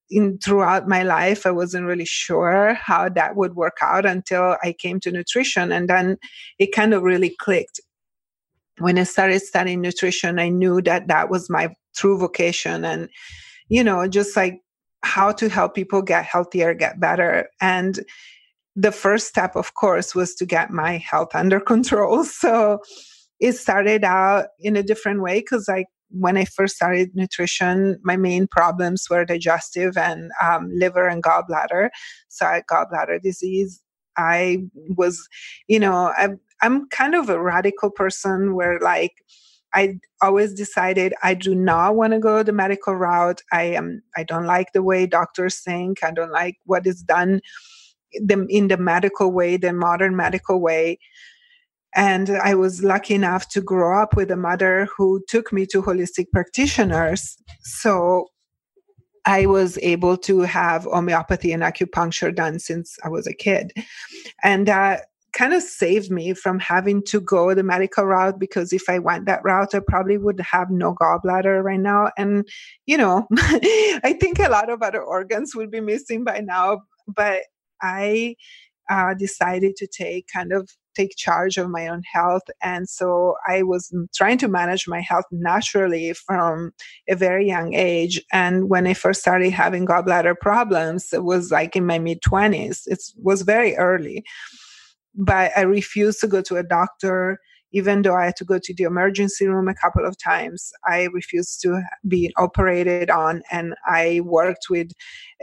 in 0.10 0.38
throughout 0.40 0.88
my 0.88 1.04
life 1.04 1.46
i 1.46 1.52
wasn't 1.52 1.86
really 1.86 2.06
sure 2.06 2.74
how 2.76 3.10
that 3.10 3.36
would 3.36 3.56
work 3.56 3.78
out 3.82 4.06
until 4.06 4.56
i 4.64 4.74
came 4.74 5.00
to 5.00 5.12
nutrition 5.12 5.72
and 5.72 5.90
then 5.90 6.18
it 6.60 6.74
kind 6.74 6.94
of 6.94 7.04
really 7.04 7.36
clicked. 7.40 7.80
When 8.80 8.98
i 8.98 9.04
started 9.04 9.42
studying 9.42 9.82
nutrition 9.82 10.40
i 10.40 10.50
knew 10.50 10.82
that 10.84 11.08
that 11.08 11.30
was 11.30 11.50
my 11.50 11.70
true 11.96 12.18
vocation 12.18 12.86
and 12.86 13.10
you 13.70 13.84
know 13.84 14.08
just 14.08 14.36
like 14.38 14.62
how 15.04 15.32
to 15.32 15.50
help 15.50 15.76
people 15.76 16.02
get 16.02 16.26
healthier 16.26 16.74
get 16.74 17.00
better. 17.00 17.48
And 17.62 18.00
the 18.76 18.92
first 18.92 19.28
step 19.28 19.56
of 19.56 19.74
course 19.74 20.14
was 20.14 20.36
to 20.36 20.46
get 20.46 20.72
my 20.72 20.98
health 20.98 21.30
under 21.34 21.60
control. 21.60 22.24
So 22.24 22.80
it 23.40 23.54
started 23.54 24.04
out 24.04 24.48
in 24.60 24.76
a 24.76 24.84
different 24.84 25.22
way 25.22 25.40
because 25.40 25.68
like 25.68 25.88
when 26.10 26.38
I 26.38 26.46
first 26.46 26.76
started 26.76 27.16
nutrition, 27.16 28.00
my 28.04 28.18
main 28.18 28.48
problems 28.48 29.08
were 29.10 29.26
digestive 29.26 29.98
and 29.98 30.32
um, 30.42 30.70
liver 30.74 31.08
and 31.08 31.24
gallbladder. 31.24 31.90
So 32.30 32.46
I 32.46 32.56
had 32.56 32.68
gallbladder 32.68 33.22
disease. 33.22 33.82
I 34.18 34.64
was, 34.96 35.28
you 35.68 35.80
know, 35.80 36.14
I'm, 36.18 36.40
I'm 36.62 36.88
kind 36.90 37.14
of 37.14 37.30
a 37.30 37.42
radical 37.42 37.92
person 37.92 38.56
where 38.56 38.80
like 38.80 39.14
I 39.74 40.00
always 40.22 40.54
decided 40.54 41.14
I 41.22 41.34
do 41.34 41.54
not 41.54 41.96
want 41.96 42.14
to 42.14 42.20
go 42.20 42.42
the 42.42 42.54
medical 42.54 42.96
route. 42.96 43.42
I 43.52 43.64
am 43.64 44.02
I 44.16 44.24
don't 44.24 44.46
like 44.46 44.74
the 44.74 44.82
way 44.82 45.06
doctors 45.06 45.60
think. 45.60 46.04
I 46.04 46.12
don't 46.12 46.32
like 46.32 46.56
what 46.66 46.88
is 46.88 47.04
done 47.04 47.42
in 48.12 48.70
the 48.70 48.78
medical 48.78 49.32
way, 49.32 49.58
the 49.58 49.74
modern 49.74 50.16
medical 50.16 50.62
way 50.62 50.98
And 51.96 52.30
I 52.30 52.54
was 52.56 52.84
lucky 52.84 53.16
enough 53.16 53.50
to 53.50 53.62
grow 53.62 54.02
up 54.02 54.16
with 54.16 54.30
a 54.30 54.36
mother 54.36 54.88
who 54.96 55.24
took 55.28 55.52
me 55.52 55.66
to 55.68 55.82
holistic 55.82 56.32
practitioners. 56.32 57.38
So 57.62 58.28
I 59.26 59.46
was 59.46 59.78
able 59.82 60.18
to 60.20 60.42
have 60.42 60.84
homeopathy 60.84 61.52
and 61.52 61.64
acupuncture 61.64 62.34
done 62.34 62.60
since 62.60 62.98
I 63.04 63.10
was 63.10 63.28
a 63.28 63.34
kid. 63.34 63.74
And 64.44 64.68
that 64.68 65.08
kind 65.34 65.54
of 65.54 65.62
saved 65.62 66.10
me 66.10 66.34
from 66.34 66.60
having 66.60 67.04
to 67.04 67.20
go 67.20 67.54
the 67.54 67.62
medical 67.62 68.06
route 68.06 68.40
because 68.40 68.74
if 68.74 68.90
I 68.90 69.00
went 69.00 69.26
that 69.26 69.44
route, 69.44 69.76
I 69.76 69.82
probably 69.86 70.18
would 70.18 70.40
have 70.40 70.72
no 70.72 70.96
gallbladder 70.96 71.62
right 71.64 71.80
now. 71.80 72.12
And, 72.18 72.48
you 72.86 72.98
know, 72.98 73.28
I 73.38 74.18
think 74.20 74.40
a 74.40 74.50
lot 74.50 74.70
of 74.70 74.82
other 74.82 75.02
organs 75.02 75.56
would 75.56 75.72
be 75.72 75.82
missing 75.82 76.24
by 76.24 76.40
now. 76.40 76.82
But 77.08 77.44
I 77.82 78.36
uh, 78.90 79.14
decided 79.14 79.76
to 79.78 79.88
take 79.88 80.28
kind 80.34 80.54
of 80.54 80.70
take 80.98 81.16
charge 81.16 81.58
of 81.58 81.70
my 81.70 81.88
own 81.88 82.02
health. 82.12 82.44
And 82.62 82.90
so 82.90 83.36
I 83.48 83.64
was 83.64 83.94
trying 84.16 84.38
to 84.40 84.48
manage 84.48 84.88
my 84.88 85.02
health 85.02 85.26
naturally 85.32 86.14
from 86.14 86.72
a 87.08 87.16
very 87.16 87.48
young 87.48 87.74
age. 87.74 88.22
And 88.32 88.70
when 88.70 88.88
I 88.88 88.94
first 88.94 89.22
started 89.22 89.52
having 89.52 89.86
gallbladder 89.86 90.36
problems, 90.42 91.14
it 91.14 91.24
was 91.24 91.52
like 91.52 91.76
in 91.76 91.86
my 91.86 92.00
mid 92.00 92.20
20s. 92.22 92.82
It 92.88 93.00
was 93.22 93.44
very 93.44 93.76
early. 93.76 94.24
But 95.16 95.52
I 95.56 95.62
refused 95.62 96.20
to 96.22 96.28
go 96.28 96.42
to 96.44 96.58
a 96.58 96.64
doctor 96.64 97.40
even 97.72 98.02
though 98.02 98.16
I 98.16 98.26
had 98.26 98.36
to 98.38 98.46
go 98.46 98.60
to 98.60 98.74
the 98.74 98.84
emergency 98.84 99.48
room 99.48 99.68
a 99.68 99.76
couple 99.76 100.06
of 100.06 100.18
times, 100.18 100.72
I 100.86 101.10
refused 101.14 101.62
to 101.62 101.82
be 102.08 102.32
operated 102.38 103.10
on 103.10 103.42
and 103.52 103.74
I 103.86 104.22
worked 104.24 104.68
with 104.70 104.92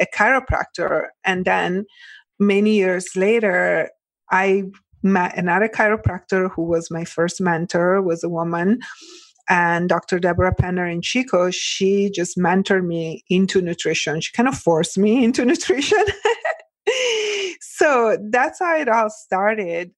a 0.00 0.06
chiropractor. 0.06 1.08
And 1.24 1.44
then 1.44 1.84
many 2.38 2.76
years 2.76 3.14
later, 3.14 3.90
I 4.30 4.64
another 5.04 5.68
chiropractor 5.68 6.50
who 6.50 6.62
was 6.62 6.90
my 6.90 7.04
first 7.04 7.40
mentor, 7.40 8.00
was 8.02 8.24
a 8.24 8.28
woman. 8.28 8.80
And 9.48 9.88
Dr. 9.88 10.18
Deborah 10.18 10.54
Penner 10.54 10.90
in 10.90 11.02
Chico, 11.02 11.50
she 11.50 12.10
just 12.10 12.38
mentored 12.38 12.86
me 12.86 13.22
into 13.28 13.60
nutrition. 13.60 14.20
She 14.20 14.32
kind 14.32 14.48
of 14.48 14.56
forced 14.56 14.96
me 14.96 15.22
into 15.24 15.44
nutrition. 15.44 16.04
so 17.60 18.16
that's 18.30 18.58
how 18.58 18.76
it 18.76 18.88
all 18.88 19.10
started. 19.10 19.90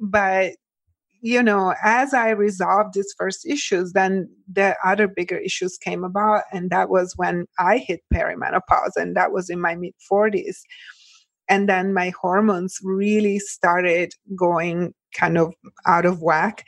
But 0.00 0.52
you 1.24 1.40
know, 1.40 1.72
as 1.84 2.12
I 2.12 2.30
resolved 2.30 2.94
these 2.94 3.14
first 3.16 3.46
issues, 3.46 3.92
then 3.92 4.28
the 4.52 4.74
other 4.84 5.06
bigger 5.06 5.36
issues 5.36 5.78
came 5.78 6.02
about. 6.02 6.42
And 6.52 6.68
that 6.70 6.90
was 6.90 7.14
when 7.16 7.46
I 7.60 7.78
hit 7.78 8.00
perimenopause, 8.12 8.96
and 8.96 9.16
that 9.16 9.30
was 9.30 9.48
in 9.48 9.60
my 9.60 9.76
mid 9.76 9.94
40s 10.10 10.62
and 11.48 11.68
then 11.68 11.92
my 11.92 12.12
hormones 12.20 12.78
really 12.82 13.38
started 13.38 14.12
going 14.36 14.94
kind 15.14 15.38
of 15.38 15.52
out 15.86 16.06
of 16.06 16.22
whack. 16.22 16.64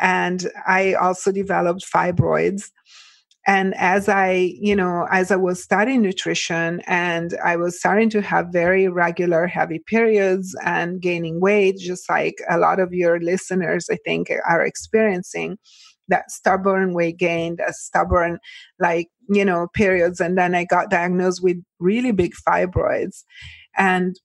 And 0.00 0.48
i 0.66 0.94
also 0.94 1.32
developed 1.32 1.84
fibroids. 1.92 2.70
And 3.46 3.74
as 3.76 4.08
i 4.08 4.52
you 4.60 4.76
know 4.76 5.06
as 5.10 5.30
i 5.30 5.36
was 5.36 5.62
studying 5.62 6.02
nutrition 6.02 6.82
and 6.86 7.34
i 7.44 7.56
was 7.56 7.78
starting 7.78 8.10
to 8.10 8.20
have 8.20 8.48
very 8.52 8.88
regular 8.88 9.46
heavy 9.46 9.80
periods 9.86 10.54
and 10.64 11.00
gaining 11.00 11.40
weight 11.40 11.78
just 11.78 12.08
like 12.10 12.36
a 12.50 12.58
lot 12.58 12.78
of 12.78 12.92
your 12.92 13.18
listeners 13.20 13.88
i 13.90 13.96
think 14.04 14.30
are 14.48 14.62
experiencing 14.64 15.56
that 16.08 16.30
stubborn 16.30 16.94
weight 16.94 17.16
gain 17.18 17.56
that 17.56 17.74
stubborn 17.74 18.38
like 18.80 19.08
you 19.30 19.44
know 19.44 19.68
periods. 19.74 20.20
And 20.20 20.36
then 20.36 20.54
i 20.54 20.64
got 20.64 20.90
diagnosed 20.90 21.42
with 21.42 21.56
really 21.78 22.12
big 22.12 22.32
fibroids 22.46 23.24
and 23.78 24.18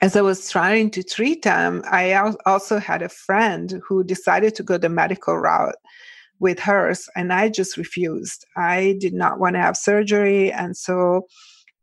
as 0.00 0.14
I 0.14 0.20
was 0.20 0.48
trying 0.48 0.90
to 0.92 1.02
treat 1.02 1.42
them, 1.42 1.82
I 1.90 2.12
also 2.46 2.78
had 2.78 3.02
a 3.02 3.08
friend 3.08 3.80
who 3.86 4.04
decided 4.04 4.54
to 4.56 4.62
go 4.62 4.78
the 4.78 4.88
medical 4.88 5.36
route 5.36 5.74
with 6.38 6.60
hers, 6.60 7.08
and 7.16 7.32
I 7.32 7.48
just 7.48 7.76
refused. 7.76 8.46
I 8.56 8.96
did 9.00 9.12
not 9.12 9.40
want 9.40 9.56
to 9.56 9.60
have 9.60 9.76
surgery. 9.76 10.52
And 10.52 10.76
so 10.76 11.26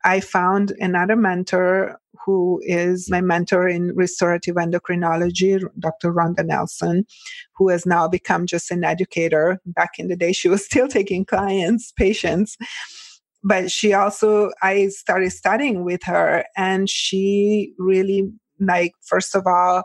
I 0.05 0.21
found 0.21 0.71
another 0.79 1.17
mentor 1.17 1.99
who 2.25 2.61
is 2.63 3.09
my 3.09 3.19
mentor 3.19 3.67
in 3.67 3.93
restorative 3.95 4.55
endocrinology, 4.55 5.61
Dr. 5.77 6.13
Rhonda 6.13 6.45
Nelson, 6.45 7.05
who 7.57 7.67
has 7.69 7.85
now 7.85 8.07
become 8.07 8.45
just 8.45 8.71
an 8.71 8.85
educator. 8.85 9.59
Back 9.65 9.99
in 9.99 10.07
the 10.07 10.15
day, 10.15 10.31
she 10.31 10.47
was 10.47 10.63
still 10.71 10.87
taking 10.87 11.25
clients, 11.25 11.91
patients 11.91 12.55
but 13.45 13.71
she 13.71 13.93
also 13.93 14.51
i 14.61 14.87
started 14.87 15.31
studying 15.31 15.85
with 15.85 16.03
her 16.03 16.43
and 16.57 16.89
she 16.89 17.73
really 17.77 18.29
like 18.59 18.91
first 19.05 19.35
of 19.35 19.45
all 19.47 19.83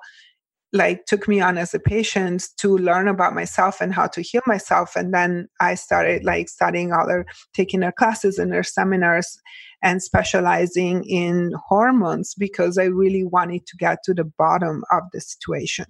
like 0.73 1.05
took 1.07 1.27
me 1.27 1.41
on 1.41 1.59
as 1.59 1.75
a 1.75 1.81
patient 1.81 2.45
to 2.57 2.79
learn 2.79 3.09
about 3.09 3.35
myself 3.35 3.81
and 3.81 3.93
how 3.93 4.07
to 4.07 4.23
heal 4.23 4.43
myself 4.47 4.97
and 4.97 5.13
then 5.13 5.47
i 5.61 5.75
started 5.75 6.25
like 6.25 6.49
studying 6.49 6.93
all 6.93 7.23
taking 7.55 7.83
her 7.83 7.93
classes 7.93 8.39
and 8.39 8.53
her 8.53 8.63
seminars 8.63 9.39
and 9.83 10.03
specializing 10.03 11.05
in 11.05 11.53
hormones 11.69 12.35
because 12.35 12.79
i 12.79 12.85
really 12.85 13.25
wanted 13.25 13.67
to 13.67 13.77
get 13.77 13.99
to 14.05 14.15
the 14.15 14.25
bottom 14.25 14.85
of 14.91 15.03
the 15.13 15.21
situation. 15.21 15.87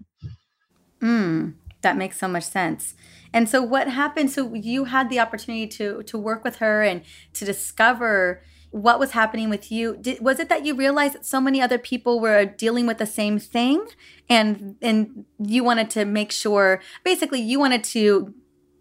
Mm, 1.03 1.55
that 1.82 1.96
makes 1.96 2.18
so 2.18 2.28
much 2.28 2.44
sense 2.44 2.94
and 3.32 3.49
so 3.49 3.62
what 3.62 3.88
happened? 3.88 4.30
So 4.30 4.54
you 4.54 4.84
had 4.84 5.08
the 5.08 5.20
opportunity 5.20 5.66
to 5.68 6.02
to 6.04 6.18
work 6.18 6.44
with 6.44 6.56
her 6.56 6.82
and 6.82 7.02
to 7.34 7.44
discover 7.44 8.42
what 8.70 9.00
was 9.00 9.12
happening 9.12 9.50
with 9.50 9.72
you. 9.72 9.96
Did, 10.00 10.20
was 10.20 10.38
it 10.38 10.49
that 10.49 10.64
you 10.64 10.75
realized 10.75 11.14
that 11.14 11.26
so 11.26 11.40
many 11.40 11.60
other 11.60 11.78
people 11.78 12.20
were 12.20 12.44
dealing 12.44 12.87
with 12.87 12.99
the 12.99 13.06
same 13.06 13.38
thing, 13.38 13.87
and 14.28 14.76
and 14.82 15.25
you 15.38 15.64
wanted 15.64 15.90
to 15.90 16.04
make 16.04 16.32
sure, 16.32 16.80
basically, 17.04 17.40
you 17.40 17.58
wanted 17.58 17.84
to 17.84 18.34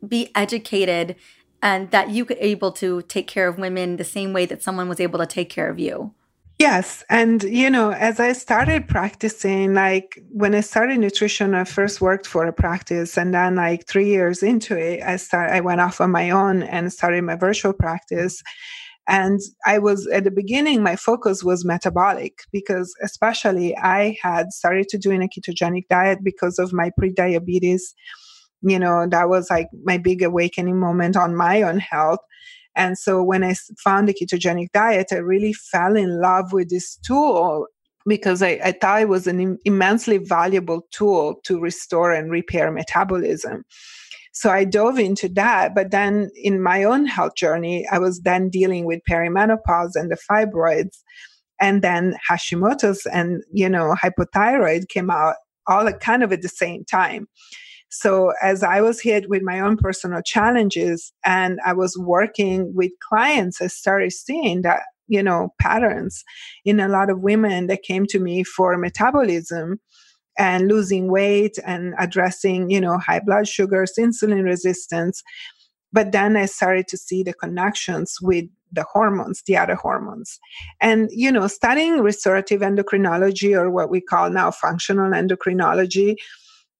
be 0.07 0.31
educated 0.33 1.15
and 1.61 1.91
that 1.91 2.09
you 2.09 2.23
could 2.23 2.37
able 2.39 2.71
to 2.71 3.01
take 3.03 3.27
care 3.27 3.47
of 3.47 3.57
women 3.57 3.97
the 3.97 4.03
same 4.03 4.31
way 4.31 4.45
that 4.45 4.63
someone 4.63 4.87
was 4.87 4.99
able 5.01 5.19
to 5.19 5.25
take 5.25 5.49
care 5.49 5.69
of 5.69 5.77
you. 5.77 6.13
Yes. 6.59 7.05
And, 7.09 7.41
you 7.43 7.69
know, 7.69 7.91
as 7.91 8.19
I 8.19 8.33
started 8.33 8.89
practicing, 8.89 9.73
like 9.73 10.21
when 10.29 10.53
I 10.53 10.59
started 10.59 10.99
nutrition, 10.99 11.55
I 11.55 11.63
first 11.63 12.01
worked 12.01 12.27
for 12.27 12.45
a 12.45 12.51
practice. 12.51 13.17
And 13.17 13.33
then, 13.33 13.55
like 13.55 13.87
three 13.87 14.07
years 14.07 14.43
into 14.43 14.77
it, 14.77 15.01
I 15.01 15.15
started, 15.15 15.53
I 15.55 15.61
went 15.61 15.79
off 15.79 16.01
on 16.01 16.11
my 16.11 16.31
own 16.31 16.63
and 16.63 16.91
started 16.91 17.23
my 17.23 17.35
virtual 17.35 17.71
practice. 17.71 18.43
And 19.07 19.39
I 19.65 19.79
was 19.79 20.05
at 20.07 20.25
the 20.25 20.31
beginning, 20.31 20.83
my 20.83 20.97
focus 20.97 21.43
was 21.45 21.63
metabolic 21.65 22.39
because, 22.51 22.93
especially, 23.01 23.75
I 23.77 24.17
had 24.21 24.51
started 24.51 24.89
to 24.89 24.97
doing 24.97 25.23
a 25.23 25.29
ketogenic 25.29 25.87
diet 25.89 26.19
because 26.23 26.59
of 26.59 26.73
my 26.73 26.91
pre-diabetes. 26.97 27.95
You 28.61 28.79
know, 28.79 29.07
that 29.09 29.29
was 29.29 29.49
like 29.49 29.69
my 29.85 29.97
big 29.97 30.21
awakening 30.23 30.77
moment 30.79 31.15
on 31.15 31.37
my 31.37 31.61
own 31.61 31.79
health 31.79 32.19
and 32.75 32.97
so 32.97 33.23
when 33.23 33.43
I 33.43 33.55
found 33.83 34.07
the 34.07 34.13
ketogenic 34.13 34.71
diet, 34.73 35.07
I 35.11 35.17
really 35.17 35.53
fell 35.53 35.95
in 35.95 36.21
love 36.21 36.53
with 36.53 36.69
this 36.69 36.97
tool 36.97 37.67
because 38.07 38.41
I, 38.41 38.59
I 38.63 38.71
thought 38.71 39.01
it 39.01 39.09
was 39.09 39.27
an 39.27 39.39
Im- 39.39 39.59
immensely 39.65 40.17
valuable 40.17 40.81
tool 40.91 41.35
to 41.43 41.59
restore 41.59 42.11
and 42.11 42.31
repair 42.31 42.71
metabolism. 42.71 43.63
So 44.31 44.49
I 44.49 44.63
dove 44.63 44.99
into 44.99 45.27
that. 45.29 45.75
But 45.75 45.91
then 45.91 46.29
in 46.35 46.61
my 46.61 46.83
own 46.83 47.05
health 47.05 47.35
journey, 47.35 47.85
I 47.91 47.99
was 47.99 48.21
then 48.21 48.49
dealing 48.49 48.85
with 48.85 49.01
perimenopause 49.09 49.95
and 49.95 50.11
the 50.11 50.17
fibroids. 50.29 50.99
And 51.59 51.81
then 51.81 52.15
Hashimoto's 52.29 53.05
and, 53.07 53.43
you 53.51 53.67
know, 53.67 53.95
hypothyroid 54.01 54.87
came 54.87 55.09
out 55.09 55.35
all 55.67 55.91
kind 55.93 56.23
of 56.23 56.31
at 56.31 56.41
the 56.41 56.47
same 56.47 56.85
time. 56.85 57.27
So 57.89 58.33
as 58.41 58.63
I 58.63 58.81
was 58.81 59.01
hit 59.01 59.29
with 59.29 59.41
my 59.41 59.59
own 59.59 59.75
personal 59.77 60.21
challenges 60.21 61.11
and 61.25 61.59
I 61.65 61.73
was 61.73 61.97
working 61.97 62.73
with 62.75 62.91
clients, 63.07 63.61
I 63.61 63.67
started 63.67 64.13
seeing 64.13 64.61
that, 64.61 64.81
you 65.07 65.23
know, 65.23 65.53
patterns 65.59 66.23
in 66.65 66.79
a 66.79 66.87
lot 66.87 67.09
of 67.09 67.21
women 67.21 67.67
that 67.67 67.83
came 67.83 68.05
to 68.07 68.19
me 68.19 68.43
for 68.43 68.77
metabolism 68.77 69.79
and 70.37 70.67
losing 70.67 71.11
weight 71.11 71.57
and 71.65 71.95
addressing, 71.97 72.69
you 72.69 72.79
know, 72.79 72.97
high 72.97 73.19
blood 73.19 73.47
sugars, 73.47 73.93
insulin 73.99 74.43
resistance. 74.43 75.23
But 75.91 76.11
then 76.11 76.37
I 76.37 76.45
started 76.45 76.87
to 76.89 76.97
see 76.97 77.23
the 77.23 77.33
connections 77.33 78.17
with 78.21 78.45
the 78.71 78.83
hormones, 78.83 79.41
the 79.47 79.57
other 79.57 79.73
hormones. 79.73 80.39
And, 80.79 81.09
you 81.11 81.31
know, 81.31 81.47
studying 81.47 82.01
restorative 82.01 82.61
endocrinology 82.61 83.59
or 83.59 83.71
what 83.71 83.89
we 83.89 83.99
call 83.99 84.29
now 84.29 84.51
functional 84.51 85.11
endocrinology 85.11 86.15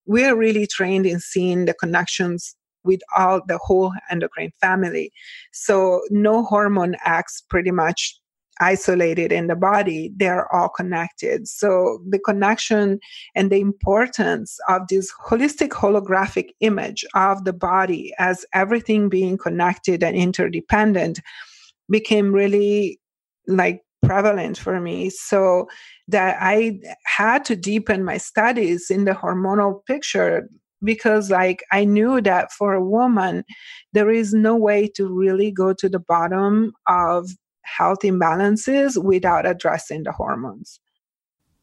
we're 0.10 0.36
really 0.36 0.66
trained 0.66 1.06
in 1.06 1.20
seeing 1.20 1.66
the 1.66 1.74
connections 1.74 2.56
with 2.84 3.00
all 3.16 3.42
the 3.48 3.60
whole 3.60 3.94
endocrine 4.10 4.52
family. 4.60 5.12
So 5.54 6.02
no 6.10 6.44
hormone 6.44 6.96
acts 7.06 7.44
pretty 7.48 7.70
much 7.70 8.20
isolated 8.60 9.32
in 9.32 9.46
the 9.46 9.56
body, 9.56 10.12
they're 10.18 10.54
all 10.54 10.68
connected. 10.68 11.48
So 11.48 12.02
the 12.10 12.18
connection 12.18 13.00
and 13.36 13.52
the 13.52 13.60
importance 13.60 14.58
of 14.68 14.82
this 14.90 15.14
holistic 15.28 15.70
holographic 15.70 16.50
image 16.60 17.06
of 17.14 17.46
the 17.46 17.54
body 17.54 18.12
as 18.18 18.46
everything 18.52 19.10
being 19.10 19.38
connected 19.38 20.04
and 20.04 20.18
interdependent 20.18 21.20
became 21.88 22.34
really 22.34 23.00
like 23.48 23.84
prevalent 24.02 24.58
for 24.58 24.80
me. 24.80 25.10
So 25.10 25.68
that 26.08 26.38
I 26.40 26.80
had 27.06 27.46
to 27.46 27.56
deepen 27.56 28.04
my 28.04 28.18
studies 28.18 28.90
in 28.90 29.06
the 29.06 29.12
hormonal 29.12 29.86
picture 29.86 30.50
because 30.84 31.30
like 31.30 31.64
I 31.72 31.86
knew 31.86 32.22
that 32.22 32.52
for 32.52 32.74
a 32.74 32.84
woman 32.84 33.44
there 33.94 34.10
is 34.10 34.34
no 34.34 34.56
way 34.56 34.88
to 34.96 35.08
really 35.08 35.52
go 35.52 35.74
to 35.74 35.90
the 35.90 36.00
bottom 36.00 36.72
of 36.88 37.30
health 37.64 38.00
imbalances 38.04 39.02
without 39.02 39.46
addressing 39.46 40.04
the 40.04 40.12
hormones. 40.12 40.80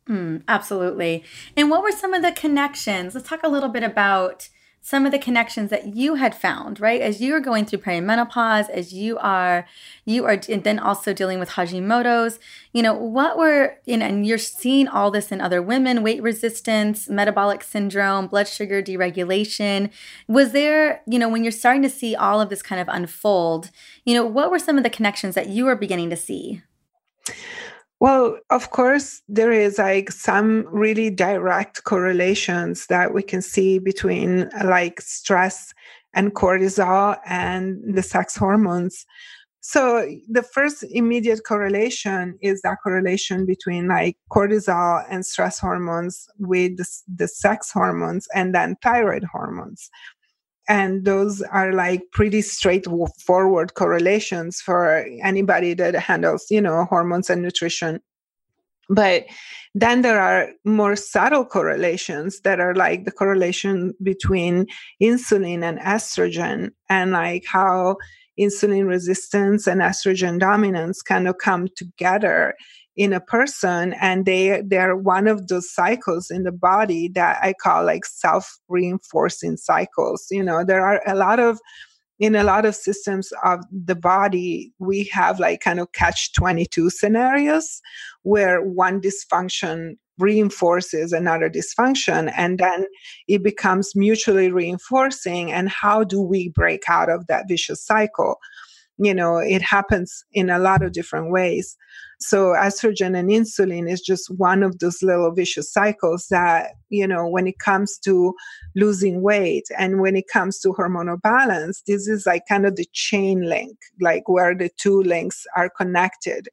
Mm, 0.08 0.42
absolutely. 0.46 1.24
And 1.56 1.70
what 1.70 1.82
were 1.82 1.90
some 1.90 2.14
of 2.14 2.22
the 2.22 2.32
connections? 2.32 3.14
Let's 3.14 3.28
talk 3.28 3.40
a 3.42 3.48
little 3.48 3.68
bit 3.68 3.82
about 3.82 4.48
some 4.86 5.04
of 5.04 5.10
the 5.10 5.18
connections 5.18 5.68
that 5.70 5.96
you 5.96 6.14
had 6.14 6.32
found, 6.32 6.78
right? 6.78 7.00
As 7.00 7.20
you 7.20 7.34
are 7.34 7.40
going 7.40 7.64
through 7.64 7.80
perimenopause, 7.80 8.70
as 8.70 8.94
you 8.94 9.18
are, 9.18 9.66
you 10.04 10.24
are, 10.24 10.40
and 10.48 10.62
then 10.62 10.78
also 10.78 11.12
dealing 11.12 11.40
with 11.40 11.50
Hashimoto's, 11.50 12.38
you 12.72 12.84
know, 12.84 12.94
what 12.94 13.36
were, 13.36 13.78
you 13.84 13.96
know, 13.96 14.06
and 14.06 14.24
you're 14.24 14.38
seeing 14.38 14.86
all 14.86 15.10
this 15.10 15.32
in 15.32 15.40
other 15.40 15.60
women, 15.60 16.04
weight 16.04 16.22
resistance, 16.22 17.08
metabolic 17.08 17.64
syndrome, 17.64 18.28
blood 18.28 18.46
sugar 18.46 18.80
deregulation. 18.80 19.90
Was 20.28 20.52
there, 20.52 21.02
you 21.04 21.18
know, 21.18 21.28
when 21.28 21.42
you're 21.42 21.50
starting 21.50 21.82
to 21.82 21.90
see 21.90 22.14
all 22.14 22.40
of 22.40 22.48
this 22.48 22.62
kind 22.62 22.80
of 22.80 22.86
unfold, 22.86 23.72
you 24.04 24.14
know, 24.14 24.24
what 24.24 24.52
were 24.52 24.60
some 24.60 24.78
of 24.78 24.84
the 24.84 24.88
connections 24.88 25.34
that 25.34 25.48
you 25.48 25.64
were 25.64 25.74
beginning 25.74 26.10
to 26.10 26.16
see? 26.16 26.62
Well, 28.06 28.38
of 28.50 28.70
course, 28.70 29.20
there 29.28 29.50
is 29.50 29.78
like 29.78 30.12
some 30.12 30.64
really 30.70 31.10
direct 31.10 31.82
correlations 31.82 32.86
that 32.86 33.12
we 33.12 33.24
can 33.24 33.42
see 33.42 33.80
between 33.80 34.48
like 34.64 35.00
stress 35.00 35.74
and 36.14 36.32
cortisol 36.32 37.18
and 37.26 37.96
the 37.96 38.04
sex 38.04 38.36
hormones. 38.36 39.06
So 39.60 40.08
the 40.28 40.44
first 40.44 40.84
immediate 40.88 41.40
correlation 41.44 42.38
is 42.40 42.62
that 42.62 42.78
correlation 42.80 43.44
between 43.44 43.88
like 43.88 44.16
cortisol 44.30 45.04
and 45.10 45.26
stress 45.26 45.58
hormones 45.58 46.28
with 46.38 46.76
the, 46.76 46.86
the 47.12 47.26
sex 47.26 47.72
hormones 47.72 48.28
and 48.32 48.54
then 48.54 48.76
thyroid 48.84 49.24
hormones 49.24 49.90
and 50.68 51.04
those 51.04 51.42
are 51.42 51.72
like 51.72 52.02
pretty 52.12 52.42
straightforward 52.42 53.74
correlations 53.74 54.60
for 54.60 55.06
anybody 55.22 55.74
that 55.74 55.94
handles 55.94 56.46
you 56.50 56.60
know 56.60 56.84
hormones 56.84 57.30
and 57.30 57.42
nutrition. 57.42 58.00
But 58.88 59.24
then 59.74 60.02
there 60.02 60.20
are 60.20 60.50
more 60.64 60.96
subtle 60.96 61.44
correlations 61.44 62.40
that 62.42 62.60
are 62.60 62.74
like 62.74 63.04
the 63.04 63.10
correlation 63.10 63.94
between 64.02 64.66
insulin 65.02 65.62
and 65.62 65.78
estrogen 65.80 66.70
and 66.88 67.10
like 67.10 67.44
how 67.46 67.96
insulin 68.38 68.86
resistance 68.86 69.66
and 69.66 69.80
estrogen 69.80 70.38
dominance 70.38 71.02
kind 71.02 71.26
of 71.26 71.38
come 71.38 71.68
together 71.76 72.54
in 72.96 73.12
a 73.12 73.20
person 73.20 73.92
and 74.00 74.24
they 74.24 74.62
they're 74.66 74.96
one 74.96 75.28
of 75.28 75.48
those 75.48 75.70
cycles 75.70 76.30
in 76.30 76.44
the 76.44 76.52
body 76.52 77.08
that 77.08 77.38
i 77.42 77.52
call 77.52 77.84
like 77.84 78.06
self 78.06 78.58
reinforcing 78.68 79.56
cycles. 79.56 80.26
You 80.30 80.42
know 80.42 80.64
there 80.64 80.84
are 80.84 81.02
a 81.06 81.14
lot 81.14 81.38
of 81.38 81.60
in 82.18 82.34
a 82.34 82.44
lot 82.44 82.64
of 82.64 82.74
systems 82.74 83.30
of 83.44 83.60
the 83.70 83.94
body 83.94 84.72
we 84.78 85.04
have 85.12 85.38
like 85.38 85.60
kind 85.60 85.78
of 85.78 85.92
catch 85.92 86.32
22 86.32 86.88
scenarios 86.88 87.82
where 88.22 88.62
one 88.62 89.02
dysfunction 89.02 89.96
reinforces 90.18 91.12
another 91.12 91.50
dysfunction 91.50 92.32
and 92.34 92.58
then 92.58 92.86
it 93.28 93.42
becomes 93.42 93.92
mutually 93.94 94.50
reinforcing 94.50 95.52
and 95.52 95.68
how 95.68 96.02
do 96.02 96.22
we 96.22 96.48
break 96.48 96.84
out 96.88 97.10
of 97.10 97.26
that 97.26 97.44
vicious 97.46 97.84
cycle? 97.84 98.36
You 98.96 99.12
know 99.12 99.36
it 99.36 99.60
happens 99.60 100.24
in 100.32 100.48
a 100.48 100.58
lot 100.58 100.82
of 100.82 100.92
different 100.92 101.30
ways 101.30 101.76
so 102.18 102.54
estrogen 102.54 103.18
and 103.18 103.28
insulin 103.28 103.90
is 103.90 104.00
just 104.00 104.30
one 104.36 104.62
of 104.62 104.78
those 104.78 105.02
little 105.02 105.30
vicious 105.32 105.72
cycles 105.72 106.26
that 106.30 106.72
you 106.88 107.06
know 107.06 107.26
when 107.26 107.46
it 107.46 107.58
comes 107.58 107.98
to 107.98 108.34
losing 108.74 109.22
weight 109.22 109.64
and 109.78 110.00
when 110.00 110.16
it 110.16 110.24
comes 110.32 110.58
to 110.58 110.72
hormonal 110.72 111.20
balance 111.20 111.82
this 111.86 112.08
is 112.08 112.24
like 112.24 112.42
kind 112.48 112.64
of 112.66 112.76
the 112.76 112.86
chain 112.92 113.42
link 113.42 113.76
like 114.00 114.28
where 114.28 114.54
the 114.54 114.70
two 114.76 115.02
links 115.02 115.46
are 115.56 115.70
connected. 115.70 116.48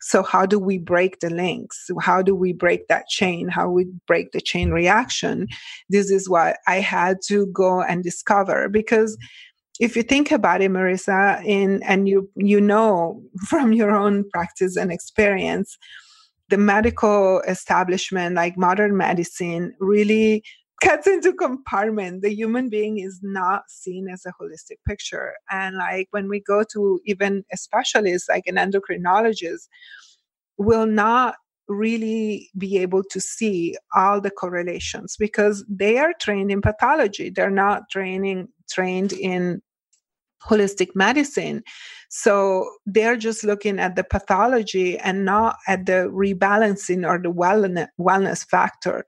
So 0.00 0.22
how 0.22 0.44
do 0.44 0.58
we 0.58 0.76
break 0.76 1.20
the 1.20 1.30
links? 1.30 1.90
How 2.00 2.20
do 2.20 2.34
we 2.34 2.52
break 2.52 2.88
that 2.88 3.08
chain? 3.08 3.48
How 3.48 3.70
we 3.70 3.86
break 4.06 4.32
the 4.32 4.40
chain 4.40 4.70
reaction? 4.70 5.46
This 5.88 6.10
is 6.10 6.28
what 6.28 6.58
i 6.66 6.76
had 6.76 7.18
to 7.28 7.46
go 7.46 7.82
and 7.82 8.02
discover 8.02 8.68
because 8.68 9.16
if 9.80 9.96
you 9.96 10.02
think 10.02 10.30
about 10.30 10.62
it, 10.62 10.70
Mariza, 10.70 11.44
in 11.44 11.82
and 11.82 12.08
you 12.08 12.30
you 12.36 12.60
know 12.60 13.22
from 13.48 13.72
your 13.72 13.92
own 13.92 14.28
practice 14.30 14.76
and 14.76 14.92
experience, 14.92 15.76
the 16.48 16.58
medical 16.58 17.40
establishment, 17.48 18.36
like 18.36 18.56
modern 18.56 18.96
medicine, 18.96 19.74
really 19.80 20.44
cuts 20.82 21.06
into 21.06 21.32
compartment. 21.32 22.22
The 22.22 22.34
human 22.34 22.68
being 22.68 22.98
is 22.98 23.20
not 23.22 23.62
seen 23.68 24.08
as 24.08 24.24
a 24.26 24.32
holistic 24.40 24.78
picture. 24.86 25.32
And 25.50 25.76
like 25.76 26.08
when 26.10 26.28
we 26.28 26.40
go 26.40 26.62
to 26.72 27.00
even 27.06 27.44
a 27.52 27.56
specialist, 27.56 28.28
like 28.28 28.44
an 28.46 28.56
endocrinologist, 28.56 29.68
will 30.58 30.86
not 30.86 31.36
really 31.68 32.50
be 32.58 32.78
able 32.78 33.02
to 33.02 33.20
see 33.20 33.74
all 33.94 34.20
the 34.20 34.30
correlations 34.30 35.16
because 35.18 35.64
they 35.68 35.96
are 35.96 36.12
trained 36.20 36.50
in 36.50 36.60
pathology 36.60 37.30
they're 37.30 37.48
not 37.48 37.88
training 37.90 38.46
trained 38.68 39.14
in 39.14 39.62
holistic 40.48 40.88
medicine. 40.94 41.62
So 42.08 42.70
they're 42.86 43.16
just 43.16 43.44
looking 43.44 43.78
at 43.78 43.96
the 43.96 44.04
pathology 44.04 44.98
and 44.98 45.24
not 45.24 45.56
at 45.66 45.86
the 45.86 46.10
rebalancing 46.12 47.06
or 47.06 47.18
the 47.18 47.32
wellness, 47.32 48.46
factor. 48.48 49.04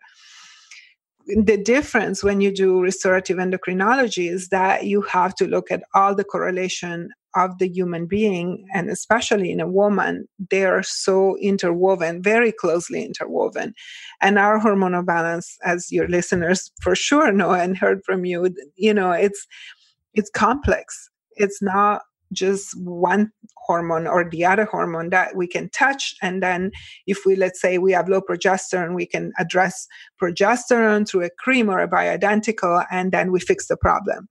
The 1.44 1.56
difference 1.56 2.22
when 2.22 2.40
you 2.40 2.52
do 2.52 2.80
restorative 2.80 3.38
endocrinology 3.38 4.30
is 4.30 4.48
that 4.48 4.84
you 4.84 5.02
have 5.02 5.34
to 5.36 5.46
look 5.46 5.70
at 5.70 5.82
all 5.94 6.14
the 6.14 6.24
correlation 6.24 7.10
of 7.36 7.58
the 7.58 7.68
human 7.68 8.06
being 8.06 8.66
and 8.72 8.88
especially 8.88 9.52
in 9.52 9.60
a 9.60 9.68
woman 9.68 10.26
they 10.50 10.64
are 10.64 10.82
so 10.82 11.36
interwoven 11.38 12.22
very 12.22 12.50
closely 12.50 13.04
interwoven. 13.04 13.74
And 14.20 14.38
our 14.38 14.58
hormonal 14.58 15.04
balance 15.04 15.58
as 15.62 15.92
your 15.92 16.08
listeners 16.08 16.72
for 16.80 16.96
sure 16.96 17.30
know 17.30 17.52
and 17.52 17.76
heard 17.76 18.02
from 18.04 18.24
you 18.24 18.54
you 18.76 18.94
know 18.94 19.12
it's 19.12 19.46
it's 20.14 20.30
complex 20.30 21.10
it's 21.36 21.62
not 21.62 22.02
just 22.32 22.78
one 22.80 23.30
hormone 23.56 24.06
or 24.06 24.28
the 24.28 24.44
other 24.44 24.64
hormone 24.64 25.10
that 25.10 25.36
we 25.36 25.46
can 25.46 25.68
touch. 25.70 26.14
And 26.22 26.42
then 26.42 26.70
if 27.06 27.24
we 27.24 27.36
let's 27.36 27.60
say 27.60 27.78
we 27.78 27.92
have 27.92 28.08
low 28.08 28.20
progesterone 28.20 28.94
we 28.94 29.06
can 29.06 29.32
address 29.38 29.86
progesterone 30.20 31.08
through 31.08 31.24
a 31.24 31.30
cream 31.38 31.68
or 31.68 31.80
a 31.80 31.88
bioidentical 31.88 32.84
and 32.90 33.12
then 33.12 33.32
we 33.32 33.40
fix 33.40 33.68
the 33.68 33.76
problem. 33.76 34.28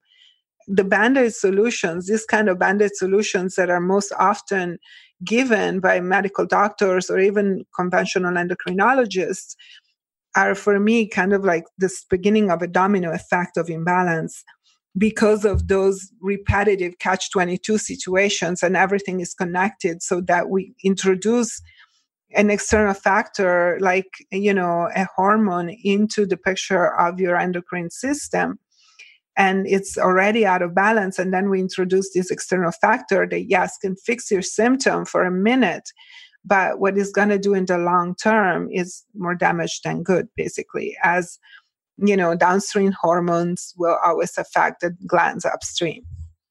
The 0.67 0.83
band-aid 0.83 1.33
solutions 1.33 2.07
these 2.07 2.25
kind 2.25 2.49
of 2.49 2.59
band-aid 2.59 2.95
solutions 2.95 3.55
that 3.55 3.69
are 3.69 3.81
most 3.81 4.11
often 4.19 4.77
given 5.23 5.79
by 5.79 5.99
medical 6.01 6.45
doctors 6.45 7.09
or 7.09 7.19
even 7.19 7.65
conventional 7.75 8.33
endocrinologists 8.33 9.55
are 10.35 10.53
for 10.53 10.79
me 10.79 11.07
kind 11.07 11.33
of 11.33 11.45
like 11.45 11.63
this 11.77 12.05
beginning 12.09 12.51
of 12.51 12.61
a 12.61 12.67
domino 12.67 13.13
effect 13.13 13.55
of 13.55 13.69
imbalance 13.69 14.43
because 14.97 15.43
of 15.45 15.67
those 15.67 16.11
repetitive 16.21 16.99
catch 16.99 17.31
22 17.31 17.77
situations 17.77 18.63
and 18.63 18.77
everything 18.77 19.19
is 19.19 19.33
connected 19.33 20.01
so 20.01 20.21
that 20.21 20.49
we 20.49 20.73
introduce 20.83 21.61
an 22.35 22.49
external 22.49 22.93
factor 22.93 23.77
like 23.81 24.07
you 24.31 24.53
know 24.53 24.89
a 24.95 25.07
hormone 25.15 25.69
into 25.83 26.25
the 26.25 26.37
picture 26.37 26.97
of 26.99 27.19
your 27.19 27.37
endocrine 27.37 27.89
system 27.89 28.57
and 29.37 29.67
it's 29.67 29.97
already 29.97 30.45
out 30.45 30.61
of 30.61 30.73
balance 30.73 31.19
and 31.19 31.33
then 31.33 31.49
we 31.49 31.59
introduce 31.59 32.13
this 32.13 32.31
external 32.31 32.71
factor 32.71 33.27
that 33.29 33.45
yes 33.49 33.77
can 33.77 33.95
fix 33.95 34.31
your 34.31 34.41
symptom 34.41 35.05
for 35.05 35.23
a 35.23 35.31
minute 35.31 35.89
but 36.43 36.79
what 36.79 36.97
it's 36.97 37.11
going 37.11 37.29
to 37.29 37.39
do 37.39 37.53
in 37.53 37.65
the 37.65 37.77
long 37.77 38.15
term 38.15 38.69
is 38.71 39.03
more 39.15 39.35
damage 39.35 39.81
than 39.83 40.03
good 40.03 40.27
basically 40.35 40.95
as 41.03 41.37
you 41.97 42.17
know, 42.17 42.35
downstream 42.35 42.91
hormones 42.91 43.73
will 43.77 43.97
always 44.03 44.37
affect 44.37 44.81
the 44.81 44.95
glands 45.07 45.45
upstream. 45.45 46.03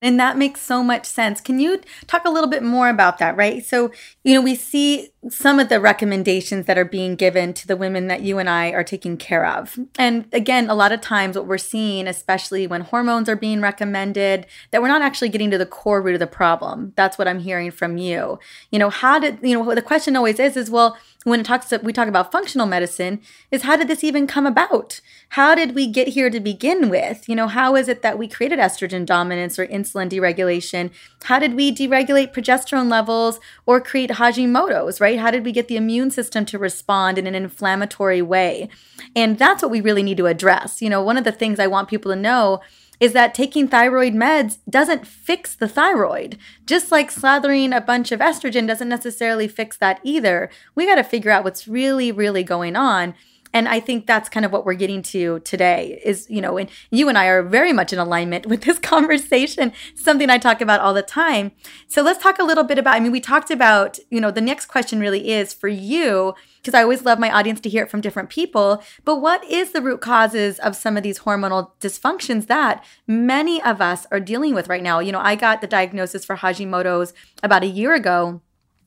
And 0.02 0.20
that 0.20 0.36
makes 0.36 0.60
so 0.60 0.82
much 0.82 1.06
sense. 1.06 1.40
Can 1.40 1.58
you 1.58 1.80
talk 2.06 2.26
a 2.26 2.30
little 2.30 2.50
bit 2.50 2.62
more 2.62 2.90
about 2.90 3.16
that, 3.18 3.38
right? 3.38 3.64
So, 3.64 3.90
you 4.22 4.34
know, 4.34 4.42
we 4.42 4.54
see 4.54 5.08
some 5.30 5.58
of 5.58 5.70
the 5.70 5.80
recommendations 5.80 6.66
that 6.66 6.76
are 6.76 6.84
being 6.84 7.16
given 7.16 7.54
to 7.54 7.66
the 7.66 7.74
women 7.74 8.08
that 8.08 8.20
you 8.20 8.38
and 8.38 8.50
I 8.50 8.72
are 8.72 8.84
taking 8.84 9.16
care 9.16 9.46
of. 9.46 9.78
And 9.98 10.26
again, 10.34 10.68
a 10.68 10.74
lot 10.74 10.92
of 10.92 11.00
times 11.00 11.36
what 11.36 11.46
we're 11.46 11.56
seeing, 11.56 12.06
especially 12.06 12.66
when 12.66 12.82
hormones 12.82 13.30
are 13.30 13.36
being 13.36 13.62
recommended, 13.62 14.44
that 14.72 14.82
we're 14.82 14.88
not 14.88 15.00
actually 15.00 15.30
getting 15.30 15.50
to 15.52 15.56
the 15.56 15.64
core 15.64 16.02
root 16.02 16.12
of 16.12 16.20
the 16.20 16.26
problem. 16.26 16.92
That's 16.96 17.16
what 17.16 17.26
I'm 17.26 17.38
hearing 17.38 17.70
from 17.70 17.96
you. 17.96 18.38
You 18.70 18.78
know, 18.78 18.90
how 18.90 19.18
did, 19.18 19.38
you 19.42 19.58
know, 19.58 19.74
the 19.74 19.80
question 19.80 20.16
always 20.16 20.38
is, 20.38 20.54
is, 20.58 20.70
well, 20.70 20.98
when 21.24 21.40
it 21.40 21.46
talks 21.46 21.72
we 21.82 21.92
talk 21.92 22.06
about 22.06 22.30
functional 22.30 22.66
medicine 22.66 23.20
is 23.50 23.62
how 23.62 23.76
did 23.76 23.88
this 23.88 24.04
even 24.04 24.26
come 24.26 24.46
about? 24.46 25.00
How 25.30 25.54
did 25.54 25.74
we 25.74 25.86
get 25.86 26.08
here 26.08 26.30
to 26.30 26.38
begin 26.38 26.90
with? 26.90 27.28
You 27.28 27.34
know 27.34 27.48
how 27.48 27.74
is 27.74 27.88
it 27.88 28.02
that 28.02 28.18
we 28.18 28.28
created 28.28 28.58
estrogen 28.58 29.04
dominance 29.04 29.58
or 29.58 29.66
insulin 29.66 30.10
deregulation? 30.10 30.90
How 31.24 31.38
did 31.38 31.54
we 31.54 31.74
deregulate 31.74 32.34
progesterone 32.34 32.90
levels 32.90 33.40
or 33.66 33.80
create 33.80 34.10
hashimoto's 34.10 35.00
right? 35.00 35.18
How 35.18 35.30
did 35.30 35.44
we 35.44 35.52
get 35.52 35.68
the 35.68 35.76
immune 35.76 36.10
system 36.10 36.44
to 36.46 36.58
respond 36.58 37.18
in 37.18 37.26
an 37.26 37.34
inflammatory 37.34 38.22
way? 38.22 38.68
And 39.16 39.38
that's 39.38 39.62
what 39.62 39.70
we 39.70 39.80
really 39.80 40.02
need 40.02 40.18
to 40.18 40.26
address. 40.26 40.82
You 40.82 40.90
know 40.90 41.02
one 41.02 41.16
of 41.16 41.24
the 41.24 41.32
things 41.32 41.58
i 41.58 41.66
want 41.66 41.88
people 41.88 42.12
to 42.12 42.16
know 42.16 42.60
is 43.00 43.12
that 43.12 43.34
taking 43.34 43.68
thyroid 43.68 44.14
meds 44.14 44.58
doesn't 44.68 45.06
fix 45.06 45.54
the 45.54 45.68
thyroid. 45.68 46.38
Just 46.66 46.92
like 46.92 47.10
slathering 47.10 47.76
a 47.76 47.80
bunch 47.80 48.12
of 48.12 48.20
estrogen 48.20 48.66
doesn't 48.66 48.88
necessarily 48.88 49.48
fix 49.48 49.76
that 49.78 50.00
either. 50.02 50.50
We 50.74 50.86
got 50.86 50.96
to 50.96 51.04
figure 51.04 51.30
out 51.30 51.44
what's 51.44 51.68
really, 51.68 52.12
really 52.12 52.42
going 52.42 52.76
on. 52.76 53.14
And 53.54 53.68
I 53.68 53.78
think 53.78 54.06
that's 54.06 54.28
kind 54.28 54.44
of 54.44 54.50
what 54.50 54.66
we're 54.66 54.74
getting 54.74 55.00
to 55.02 55.38
today 55.40 56.00
is, 56.04 56.28
you 56.28 56.40
know, 56.40 56.58
and 56.58 56.68
you 56.90 57.08
and 57.08 57.16
I 57.16 57.26
are 57.26 57.40
very 57.40 57.72
much 57.72 57.92
in 57.92 58.00
alignment 58.00 58.46
with 58.48 58.62
this 58.62 58.80
conversation, 58.80 59.72
something 59.94 60.28
I 60.28 60.38
talk 60.38 60.60
about 60.60 60.80
all 60.80 60.92
the 60.92 61.02
time. 61.02 61.52
So 61.86 62.02
let's 62.02 62.22
talk 62.22 62.40
a 62.40 62.44
little 62.44 62.64
bit 62.64 62.78
about, 62.78 62.96
I 62.96 63.00
mean, 63.00 63.12
we 63.12 63.20
talked 63.20 63.52
about, 63.52 64.00
you 64.10 64.20
know, 64.20 64.32
the 64.32 64.40
next 64.40 64.66
question 64.66 64.98
really 64.98 65.30
is 65.30 65.54
for 65.54 65.68
you, 65.68 66.34
because 66.64 66.76
I 66.76 66.82
always 66.82 67.04
love 67.04 67.18
my 67.18 67.30
audience 67.30 67.60
to 67.60 67.68
hear 67.68 67.84
it 67.84 67.90
from 67.90 68.00
different 68.00 68.30
people. 68.30 68.82
But 69.04 69.16
what 69.16 69.44
is 69.44 69.72
the 69.72 69.82
root 69.82 70.00
causes 70.00 70.58
of 70.60 70.74
some 70.74 70.96
of 70.96 71.02
these 71.02 71.20
hormonal 71.20 71.72
dysfunctions 71.78 72.46
that 72.46 72.82
many 73.06 73.62
of 73.62 73.82
us 73.82 74.06
are 74.10 74.18
dealing 74.18 74.54
with 74.54 74.68
right 74.68 74.82
now? 74.82 74.98
You 74.98 75.12
know, 75.12 75.20
I 75.20 75.34
got 75.34 75.60
the 75.60 75.66
diagnosis 75.66 76.24
for 76.24 76.36
Hashimoto's 76.36 77.12
about 77.42 77.64
a 77.64 77.68
year 77.68 77.94
ago. 77.94 78.40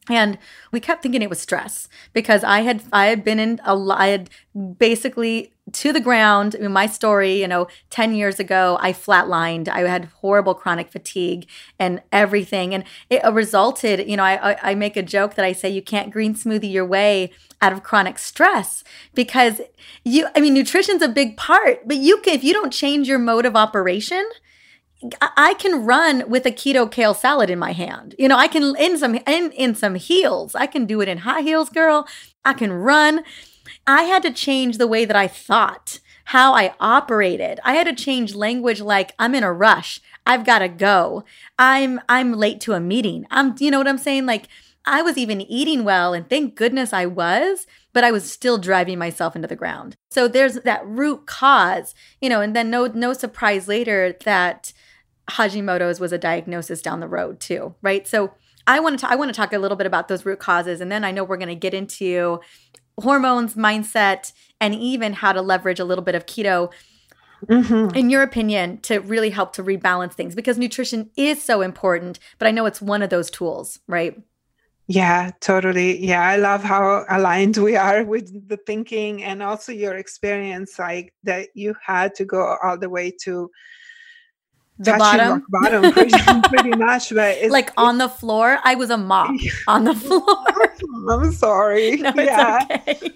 And 0.10 0.40
we 0.72 0.80
kept 0.80 1.04
thinking 1.04 1.22
it 1.22 1.30
was 1.30 1.40
stress 1.40 1.88
because 2.14 2.44
I 2.44 2.62
had 2.62 2.82
I 2.94 3.08
had 3.08 3.24
been 3.24 3.40
in 3.40 3.60
a 3.66 3.76
I 3.76 4.08
had 4.08 4.30
basically 4.80 5.54
to 5.72 5.92
the 5.92 6.00
ground. 6.00 6.56
I 6.56 6.62
mean, 6.62 6.72
my 6.72 6.88
story, 6.88 7.42
you 7.42 7.48
know, 7.48 7.68
10 7.90 8.16
years 8.16 8.40
ago, 8.40 8.78
I 8.82 8.94
flatlined. 8.94 9.68
I 9.68 9.82
had 9.82 10.06
horrible 10.22 10.54
chronic 10.54 10.90
fatigue 10.90 11.48
and 11.78 12.02
everything. 12.12 12.74
And 12.74 12.84
it 13.10 13.24
resulted, 13.32 14.08
you 14.08 14.18
know, 14.18 14.24
I, 14.24 14.58
I 14.62 14.76
make 14.76 14.96
a 14.96 15.04
joke 15.04 15.36
that 15.36 15.46
I 15.46 15.52
say 15.52 15.70
you 15.70 15.82
can't 15.82 16.12
green 16.12 16.36
smoothie 16.36 16.72
your 16.72 16.86
way 16.86 17.32
out 17.62 17.74
of 17.74 17.84
chronic 17.84 18.20
stress 18.20 18.84
because 19.14 19.62
you, 20.04 20.28
I 20.36 20.40
mean, 20.40 20.54
nutrition's 20.54 21.02
a 21.02 21.10
big 21.10 21.38
part, 21.38 21.88
but 21.88 21.98
you 21.98 22.18
can, 22.18 22.34
if 22.34 22.44
you 22.44 22.54
don't 22.54 22.72
change 22.72 23.08
your 23.08 23.20
mode 23.20 23.46
of 23.46 23.56
operation, 23.56 24.30
I 25.22 25.54
can 25.60 25.86
run 25.86 26.28
with 26.28 26.46
a 26.46 26.52
keto 26.52 26.92
kale 26.92 27.14
salad 27.14 27.52
in 27.52 27.60
my 27.60 27.72
hand. 27.72 28.16
You 28.18 28.28
know, 28.28 28.38
I 28.38 28.48
can 28.48 28.76
in 28.78 28.98
some 28.98 29.16
in, 29.16 29.52
in 29.52 29.76
some 29.76 29.94
heels. 29.94 30.56
I 30.56 30.66
can 30.66 30.86
do 30.86 31.02
it 31.02 31.08
in 31.08 31.20
high 31.20 31.42
heels, 31.42 31.70
girl. 31.70 32.08
I 32.44 32.54
can 32.54 32.72
run. 32.72 33.24
I 33.86 34.04
had 34.04 34.24
to 34.24 34.32
change 34.32 34.78
the 34.78 34.88
way 34.88 35.06
that 35.06 35.16
I 35.16 35.28
thought, 35.28 36.00
how 36.26 36.54
I 36.54 36.74
operated. 36.80 37.60
I 37.64 37.74
had 37.74 37.88
to 37.88 37.94
change 37.94 38.36
language 38.36 38.82
like 38.82 39.14
I'm 39.18 39.36
in 39.36 39.44
a 39.44 39.54
rush. 39.54 40.02
I've 40.26 40.46
got 40.46 40.60
to 40.60 40.68
go. 40.68 41.24
I'm 41.58 42.02
I'm 42.10 42.34
late 42.34 42.60
to 42.62 42.74
a 42.74 42.80
meeting. 42.80 43.26
I'm 43.32 43.56
you 43.60 43.72
know 43.72 43.78
what 43.78 43.88
I'm 43.88 43.98
saying? 43.98 44.26
Like 44.26 44.48
I 44.86 45.02
was 45.02 45.18
even 45.18 45.42
eating 45.42 45.84
well 45.84 46.14
and 46.14 46.30
thank 46.30 46.56
goodness 46.56 46.94
I 46.94 47.06
was, 47.06 47.68
but 47.94 48.04
I 48.04 48.12
was 48.12 48.30
still 48.30 48.58
driving 48.58 48.98
myself 48.98 49.36
into 49.36 49.48
the 49.48 49.56
ground. 49.56 49.96
So 50.10 50.28
there's 50.28 50.56
that 50.56 50.86
root 50.86 51.26
cause, 51.26 51.94
you 52.22 52.30
know, 52.30 52.42
and 52.42 52.56
then 52.56 52.70
no 52.70 52.88
no 52.88 53.14
surprise 53.14 53.68
later 53.68 54.18
that 54.24 54.74
Hashimoto's 55.30 56.00
was 56.00 56.12
a 56.12 56.18
diagnosis 56.18 56.82
down 56.82 57.00
the 57.00 57.08
road 57.08 57.40
too, 57.40 57.76
right? 57.82 58.08
So 58.08 58.34
I 58.66 58.80
want 58.82 59.00
to 59.00 59.10
I 59.10 59.16
want 59.16 59.30
to 59.30 59.34
talk 59.34 59.54
a 59.54 59.60
little 59.60 59.78
bit 59.78 59.88
about 59.88 60.08
those 60.08 60.26
root 60.26 60.40
causes, 60.40 60.82
and 60.82 60.92
then 60.92 61.04
I 61.04 61.12
know 61.12 61.24
we're 61.24 61.38
going 61.38 61.48
to 61.48 61.56
get 61.56 61.74
into 61.74 62.42
hormones, 63.00 63.56
mindset, 63.56 64.34
and 64.60 64.74
even 64.76 65.14
how 65.14 65.32
to 65.32 65.42
leverage 65.42 65.80
a 65.80 65.86
little 65.86 66.04
bit 66.04 66.16
of 66.16 66.26
keto. 66.26 66.72
Mm-hmm. 67.46 67.96
In 67.96 68.10
your 68.10 68.24
opinion, 68.24 68.80
to 68.82 68.98
really 69.00 69.30
help 69.30 69.54
to 69.54 69.64
rebalance 69.64 70.14
things 70.14 70.34
because 70.34 70.58
nutrition 70.58 71.12
is 71.16 71.44
so 71.44 71.62
important, 71.62 72.18
but 72.40 72.48
I 72.48 72.52
know 72.52 72.66
it's 72.66 72.82
one 72.82 73.04
of 73.04 73.12
those 73.12 73.30
tools, 73.30 73.80
right? 73.88 74.20
Yeah, 74.88 75.32
totally. 75.42 76.04
Yeah, 76.04 76.28
I 76.28 76.38
love 76.38 76.64
how 76.64 77.06
aligned 77.10 77.58
we 77.58 77.76
are 77.76 78.04
with 78.04 78.48
the 78.48 78.58
thinking 78.58 79.22
and 79.24 79.44
also 79.44 79.72
your 79.72 79.96
experience, 79.96 80.80
like 80.80 81.14
that 81.24 81.50
you 81.54 81.76
had 81.86 82.16
to 82.16 82.26
go 82.26 82.58
all 82.64 82.78
the 82.78 82.90
way 82.90 83.12
to 83.24 83.52
the 84.80 84.96
bottom 84.98 85.44
bottom 85.50 85.92
pretty, 85.92 86.14
pretty 86.50 86.70
much 86.78 87.14
but 87.14 87.36
like 87.50 87.72
on 87.78 87.98
the 87.98 88.08
floor 88.08 88.60
i 88.64 88.76
was 88.76 88.90
a 88.90 88.98
mop 88.98 89.36
on 89.68 89.86
the 89.86 89.96
floor 89.96 90.67
i'm 91.10 91.32
sorry 91.32 91.98
no, 91.98 92.14
yeah 92.16 92.60
okay. 92.72 93.12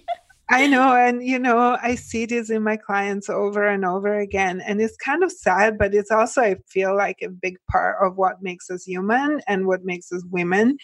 i 0.50 0.68
know 0.68 0.94
and 0.96 1.24
you 1.26 1.40
know 1.40 1.78
i 1.82 1.96
see 1.96 2.26
this 2.26 2.50
in 2.50 2.64
my 2.64 2.78
clients 2.78 3.30
over 3.30 3.68
and 3.68 3.86
over 3.86 4.20
again 4.20 4.62
and 4.62 4.82
it's 4.82 4.98
kind 4.98 5.24
of 5.24 5.32
sad 5.32 5.78
but 5.78 5.94
it's 5.94 6.12
also 6.12 6.42
i 6.42 6.56
feel 6.68 6.96
like 6.96 7.18
a 7.22 7.30
big 7.30 7.58
part 7.70 7.98
of 8.06 8.18
what 8.18 8.42
makes 8.42 8.70
us 8.70 8.84
human 8.84 9.42
and 9.48 9.66
what 9.68 9.84
makes 9.84 10.12
us 10.12 10.24
women 10.32 10.78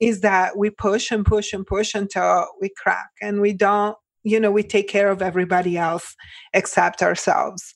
is 0.00 0.20
that 0.20 0.58
we 0.58 0.70
push 0.70 1.10
and 1.10 1.24
push 1.24 1.52
and 1.52 1.66
push 1.66 1.94
until 1.94 2.46
we 2.60 2.70
crack 2.76 3.10
and 3.22 3.40
we 3.40 3.52
don't 3.52 3.96
you 4.24 4.40
know 4.40 4.50
we 4.50 4.62
take 4.62 4.88
care 4.88 5.10
of 5.10 5.22
everybody 5.22 5.76
else 5.78 6.14
except 6.52 7.02
ourselves 7.02 7.74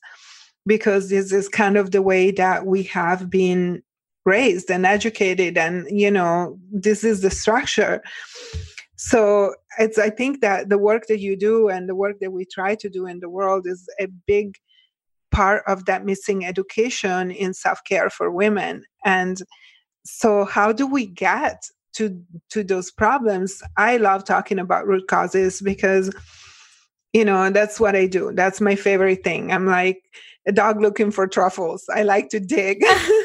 because 0.65 1.09
this 1.09 1.31
is 1.31 1.49
kind 1.49 1.77
of 1.77 1.91
the 1.91 2.01
way 2.01 2.31
that 2.31 2.65
we 2.65 2.83
have 2.83 3.29
been 3.29 3.81
raised 4.25 4.69
and 4.69 4.85
educated 4.85 5.57
and 5.57 5.87
you 5.89 6.11
know 6.11 6.59
this 6.71 7.03
is 7.03 7.21
the 7.21 7.31
structure. 7.31 8.01
So 8.95 9.55
it's 9.79 9.97
i 9.97 10.09
think 10.09 10.41
that 10.41 10.69
the 10.69 10.77
work 10.77 11.07
that 11.07 11.19
you 11.19 11.35
do 11.35 11.69
and 11.69 11.87
the 11.87 11.95
work 11.95 12.19
that 12.19 12.31
we 12.31 12.45
try 12.45 12.75
to 12.75 12.89
do 12.89 13.07
in 13.07 13.19
the 13.19 13.29
world 13.29 13.65
is 13.65 13.87
a 13.99 14.07
big 14.27 14.57
part 15.31 15.63
of 15.65 15.85
that 15.85 16.05
missing 16.05 16.45
education 16.45 17.31
in 17.31 17.53
self-care 17.53 18.09
for 18.09 18.29
women. 18.29 18.83
And 19.05 19.41
so 20.05 20.45
how 20.45 20.71
do 20.71 20.85
we 20.85 21.05
get 21.05 21.63
to 21.93 22.21
to 22.49 22.63
those 22.63 22.91
problems? 22.91 23.61
I 23.77 23.97
love 23.97 24.25
talking 24.25 24.59
about 24.59 24.87
root 24.87 25.07
causes 25.07 25.61
because 25.61 26.13
you 27.13 27.25
know 27.25 27.49
that's 27.49 27.79
what 27.79 27.95
i 27.95 28.05
do. 28.05 28.31
That's 28.33 28.61
my 28.61 28.75
favorite 28.75 29.23
thing. 29.23 29.51
I'm 29.51 29.65
like 29.65 30.03
a 30.47 30.51
dog 30.51 30.81
looking 30.81 31.11
for 31.11 31.27
truffles. 31.27 31.85
I 31.93 32.03
like 32.03 32.29
to 32.29 32.39
dig. 32.39 32.83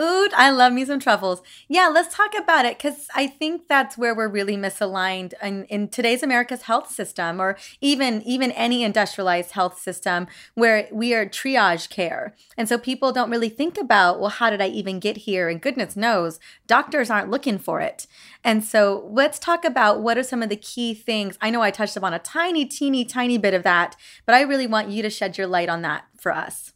Ooh, 0.00 0.28
I 0.36 0.50
love 0.50 0.72
me 0.72 0.84
some 0.84 1.00
truffles. 1.00 1.42
Yeah, 1.66 1.88
let's 1.88 2.14
talk 2.14 2.32
about 2.38 2.64
it 2.64 2.78
because 2.78 3.08
I 3.16 3.26
think 3.26 3.66
that's 3.66 3.98
where 3.98 4.14
we're 4.14 4.28
really 4.28 4.56
misaligned 4.56 5.34
in, 5.42 5.64
in 5.64 5.88
today's 5.88 6.22
America's 6.22 6.62
health 6.62 6.88
system, 6.88 7.40
or 7.40 7.56
even 7.80 8.22
even 8.22 8.52
any 8.52 8.84
industrialized 8.84 9.52
health 9.52 9.80
system 9.80 10.28
where 10.54 10.88
we 10.92 11.14
are 11.14 11.26
triage 11.26 11.90
care, 11.90 12.36
and 12.56 12.68
so 12.68 12.78
people 12.78 13.10
don't 13.10 13.30
really 13.30 13.48
think 13.48 13.76
about, 13.76 14.20
well, 14.20 14.30
how 14.30 14.50
did 14.50 14.60
I 14.60 14.68
even 14.68 15.00
get 15.00 15.18
here? 15.18 15.48
And 15.48 15.60
goodness 15.60 15.96
knows, 15.96 16.38
doctors 16.68 17.10
aren't 17.10 17.30
looking 17.30 17.58
for 17.58 17.80
it. 17.80 18.06
And 18.44 18.64
so 18.64 19.08
let's 19.10 19.40
talk 19.40 19.64
about 19.64 20.00
what 20.00 20.16
are 20.16 20.22
some 20.22 20.44
of 20.44 20.48
the 20.48 20.56
key 20.56 20.94
things. 20.94 21.36
I 21.40 21.50
know 21.50 21.60
I 21.62 21.72
touched 21.72 21.96
upon 21.96 22.14
a 22.14 22.20
tiny, 22.20 22.66
teeny, 22.66 23.04
tiny 23.04 23.36
bit 23.36 23.52
of 23.52 23.64
that, 23.64 23.96
but 24.26 24.36
I 24.36 24.42
really 24.42 24.68
want 24.68 24.90
you 24.90 25.02
to 25.02 25.10
shed 25.10 25.36
your 25.36 25.48
light 25.48 25.68
on 25.68 25.82
that 25.82 26.04
for 26.16 26.32
us. 26.32 26.72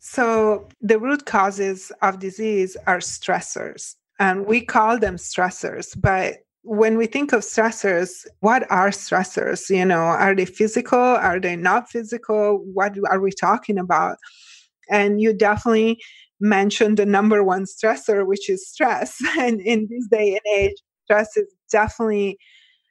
So, 0.00 0.66
the 0.80 0.98
root 0.98 1.26
causes 1.26 1.92
of 2.00 2.18
disease 2.18 2.76
are 2.86 2.98
stressors, 3.00 3.96
and 4.18 4.46
we 4.46 4.62
call 4.62 4.98
them 4.98 5.16
stressors. 5.16 5.88
But 6.00 6.38
when 6.62 6.96
we 6.96 7.06
think 7.06 7.32
of 7.34 7.42
stressors, 7.42 8.26
what 8.40 8.70
are 8.70 8.88
stressors? 8.90 9.68
You 9.68 9.84
know, 9.84 10.00
are 10.00 10.34
they 10.34 10.46
physical? 10.46 10.98
Are 10.98 11.38
they 11.38 11.54
not 11.54 11.90
physical? 11.90 12.64
What 12.72 12.96
are 13.10 13.20
we 13.20 13.30
talking 13.30 13.78
about? 13.78 14.16
And 14.88 15.20
you 15.20 15.34
definitely 15.34 16.00
mentioned 16.40 16.96
the 16.96 17.06
number 17.06 17.44
one 17.44 17.64
stressor, 17.64 18.26
which 18.26 18.48
is 18.48 18.66
stress. 18.66 19.18
And 19.38 19.60
in 19.60 19.86
this 19.90 20.06
day 20.10 20.32
and 20.32 20.54
age, 20.54 20.76
stress 21.04 21.36
is 21.36 21.46
definitely 21.70 22.38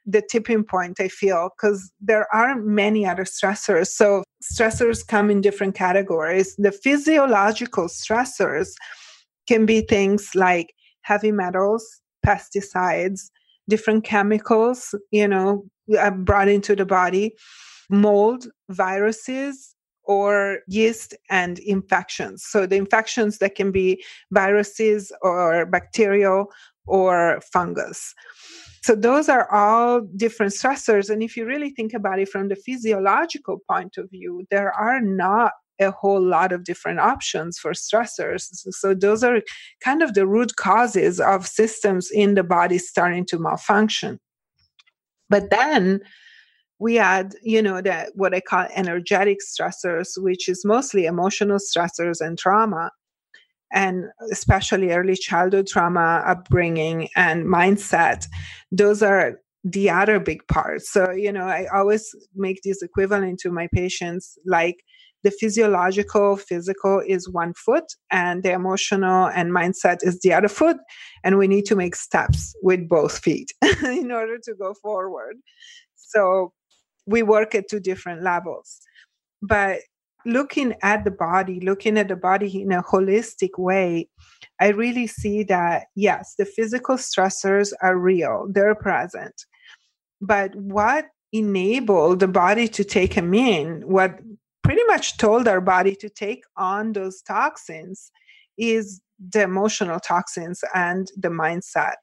the 0.06 0.22
tipping 0.30 0.64
point, 0.64 1.00
I 1.00 1.08
feel, 1.08 1.50
because 1.56 1.90
there 2.00 2.26
are 2.32 2.56
many 2.56 3.04
other 3.04 3.24
stressors. 3.24 3.88
So, 3.88 4.22
stressors 4.42 5.06
come 5.06 5.30
in 5.30 5.40
different 5.40 5.74
categories. 5.74 6.54
The 6.56 6.72
physiological 6.72 7.86
stressors 7.86 8.72
can 9.46 9.66
be 9.66 9.82
things 9.82 10.30
like 10.34 10.74
heavy 11.02 11.32
metals, 11.32 12.00
pesticides, 12.24 13.30
different 13.68 14.04
chemicals, 14.04 14.94
you 15.10 15.28
know, 15.28 15.64
uh, 15.98 16.10
brought 16.10 16.48
into 16.48 16.74
the 16.76 16.86
body, 16.86 17.34
mold, 17.88 18.46
viruses, 18.68 19.74
or 20.04 20.60
yeast 20.66 21.14
and 21.30 21.58
infections. 21.60 22.44
So 22.44 22.66
the 22.66 22.76
infections 22.76 23.38
that 23.38 23.54
can 23.54 23.70
be 23.70 24.02
viruses 24.32 25.12
or 25.22 25.66
bacterial 25.66 26.50
or 26.86 27.40
fungus. 27.52 28.14
So 28.82 28.94
those 28.94 29.28
are 29.28 29.50
all 29.52 30.00
different 30.16 30.52
stressors. 30.52 31.10
And 31.10 31.22
if 31.22 31.36
you 31.36 31.44
really 31.44 31.70
think 31.70 31.92
about 31.92 32.18
it 32.18 32.28
from 32.28 32.48
the 32.48 32.56
physiological 32.56 33.58
point 33.70 33.96
of 33.98 34.10
view, 34.10 34.46
there 34.50 34.72
are 34.72 35.00
not 35.00 35.52
a 35.80 35.90
whole 35.90 36.22
lot 36.22 36.52
of 36.52 36.64
different 36.64 36.98
options 37.00 37.58
for 37.58 37.72
stressors. 37.72 38.48
So 38.70 38.94
those 38.94 39.24
are 39.24 39.40
kind 39.82 40.02
of 40.02 40.14
the 40.14 40.26
root 40.26 40.56
causes 40.56 41.20
of 41.20 41.46
systems 41.46 42.10
in 42.10 42.34
the 42.34 42.42
body 42.42 42.78
starting 42.78 43.26
to 43.26 43.38
malfunction. 43.38 44.18
But 45.28 45.50
then 45.50 46.00
we 46.78 46.98
add, 46.98 47.34
you 47.42 47.62
know, 47.62 47.80
that 47.82 48.10
what 48.14 48.34
I 48.34 48.40
call 48.40 48.66
energetic 48.74 49.38
stressors, 49.40 50.08
which 50.16 50.48
is 50.48 50.64
mostly 50.64 51.04
emotional 51.04 51.58
stressors 51.58 52.20
and 52.20 52.38
trauma, 52.38 52.90
and 53.72 54.04
especially 54.30 54.90
early 54.90 55.16
childhood 55.16 55.66
trauma, 55.66 56.22
upbringing, 56.26 57.08
and 57.16 57.46
mindset. 57.46 58.26
Those 58.72 59.02
are 59.02 59.40
the 59.64 59.90
other 59.90 60.18
big 60.18 60.46
parts. 60.48 60.90
So, 60.90 61.10
you 61.10 61.32
know, 61.32 61.44
I 61.44 61.66
always 61.74 62.14
make 62.34 62.60
this 62.62 62.82
equivalent 62.82 63.40
to 63.40 63.50
my 63.50 63.68
patients 63.72 64.38
like 64.46 64.76
the 65.22 65.30
physiological, 65.30 66.36
physical 66.36 67.02
is 67.06 67.28
one 67.28 67.52
foot, 67.52 67.84
and 68.10 68.42
the 68.42 68.52
emotional 68.52 69.26
and 69.26 69.52
mindset 69.52 69.98
is 70.00 70.20
the 70.20 70.32
other 70.32 70.48
foot. 70.48 70.78
And 71.22 71.36
we 71.36 71.46
need 71.46 71.66
to 71.66 71.76
make 71.76 71.94
steps 71.94 72.54
with 72.62 72.88
both 72.88 73.18
feet 73.18 73.52
in 73.84 74.10
order 74.10 74.38
to 74.38 74.54
go 74.54 74.74
forward. 74.74 75.36
So, 75.96 76.52
we 77.06 77.22
work 77.22 77.54
at 77.54 77.68
two 77.68 77.80
different 77.80 78.22
levels. 78.22 78.80
But 79.42 79.80
looking 80.24 80.74
at 80.82 81.04
the 81.04 81.10
body, 81.10 81.60
looking 81.60 81.98
at 81.98 82.08
the 82.08 82.16
body 82.16 82.62
in 82.62 82.72
a 82.72 82.82
holistic 82.82 83.58
way, 83.58 84.08
I 84.60 84.68
really 84.68 85.06
see 85.06 85.42
that 85.44 85.86
yes, 85.94 86.34
the 86.38 86.44
physical 86.44 86.96
stressors 86.96 87.72
are 87.82 87.98
real, 87.98 88.46
they're 88.50 88.74
present. 88.74 89.46
But 90.20 90.54
what 90.54 91.06
enabled 91.32 92.20
the 92.20 92.28
body 92.28 92.68
to 92.68 92.84
take 92.84 93.14
them 93.14 93.32
in, 93.34 93.82
what 93.82 94.18
pretty 94.62 94.82
much 94.86 95.16
told 95.16 95.48
our 95.48 95.60
body 95.60 95.94
to 95.96 96.08
take 96.08 96.42
on 96.56 96.92
those 96.92 97.22
toxins, 97.22 98.10
is 98.58 99.00
the 99.32 99.42
emotional 99.42 100.00
toxins 100.00 100.62
and 100.74 101.10
the 101.16 101.28
mindset. 101.28 101.94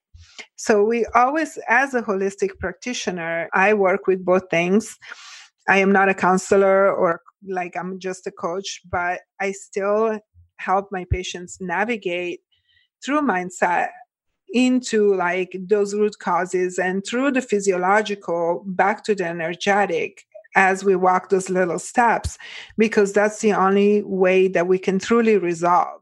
So 0.55 0.83
we 0.83 1.05
always, 1.13 1.57
as 1.67 1.93
a 1.93 2.01
holistic 2.01 2.57
practitioner, 2.59 3.49
I 3.53 3.73
work 3.73 4.07
with 4.07 4.25
both 4.25 4.49
things. 4.49 4.97
I 5.69 5.77
am 5.77 5.91
not 5.91 6.09
a 6.09 6.13
counselor 6.13 6.91
or 6.91 7.21
like 7.45 7.75
I'm 7.75 7.99
just 7.99 8.27
a 8.27 8.31
coach, 8.31 8.81
but 8.89 9.21
I 9.39 9.51
still 9.51 10.19
help 10.57 10.89
my 10.91 11.05
patients 11.09 11.57
navigate 11.61 12.41
through 13.03 13.21
mindset 13.21 13.89
into 14.53 15.13
like 15.15 15.55
those 15.67 15.93
root 15.93 16.17
causes 16.19 16.79
and 16.79 17.05
through 17.05 17.31
the 17.31 17.41
physiological 17.41 18.63
back 18.65 19.03
to 19.03 19.13
the 19.13 19.25
energetic 19.25 20.23
as 20.55 20.83
we 20.83 20.95
walk 20.95 21.29
those 21.29 21.49
little 21.49 21.79
steps 21.79 22.37
because 22.77 23.13
that's 23.13 23.39
the 23.41 23.53
only 23.53 24.01
way 24.03 24.47
that 24.47 24.67
we 24.67 24.79
can 24.79 24.97
truly 24.99 25.37
resolve. 25.37 26.01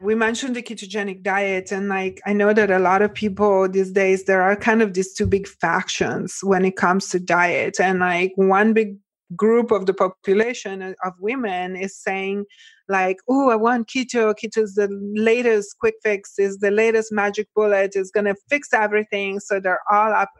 We 0.00 0.14
mentioned 0.14 0.54
the 0.54 0.62
ketogenic 0.62 1.22
diet 1.22 1.72
and 1.72 1.88
like 1.88 2.20
i 2.26 2.34
know 2.34 2.52
that 2.52 2.70
a 2.70 2.78
lot 2.78 3.00
of 3.00 3.14
people 3.14 3.66
these 3.66 3.92
days 3.92 4.24
there 4.24 4.42
are 4.42 4.54
kind 4.54 4.82
of 4.82 4.92
these 4.92 5.14
two 5.14 5.26
big 5.26 5.48
factions 5.48 6.40
when 6.42 6.66
it 6.66 6.76
comes 6.76 7.08
to 7.08 7.18
diet 7.18 7.80
and 7.80 8.00
like 8.00 8.32
one 8.36 8.74
big 8.74 8.98
group 9.34 9.70
of 9.72 9.86
the 9.86 9.94
population 9.94 10.94
of 11.04 11.12
women 11.18 11.74
is 11.74 11.96
saying 11.96 12.44
like 12.88 13.16
oh 13.28 13.50
i 13.50 13.56
want 13.56 13.88
keto 13.88 14.32
keto 14.32 14.62
is 14.62 14.74
the 14.74 14.88
latest 15.16 15.76
quick 15.80 15.94
fix 16.02 16.38
is 16.38 16.58
the 16.58 16.70
latest 16.70 17.10
magic 17.10 17.48
bullet 17.56 17.96
is 17.96 18.12
going 18.12 18.26
to 18.26 18.36
fix 18.48 18.68
everything 18.72 19.40
so 19.40 19.58
they're 19.58 19.80
all 19.90 20.12
up 20.12 20.30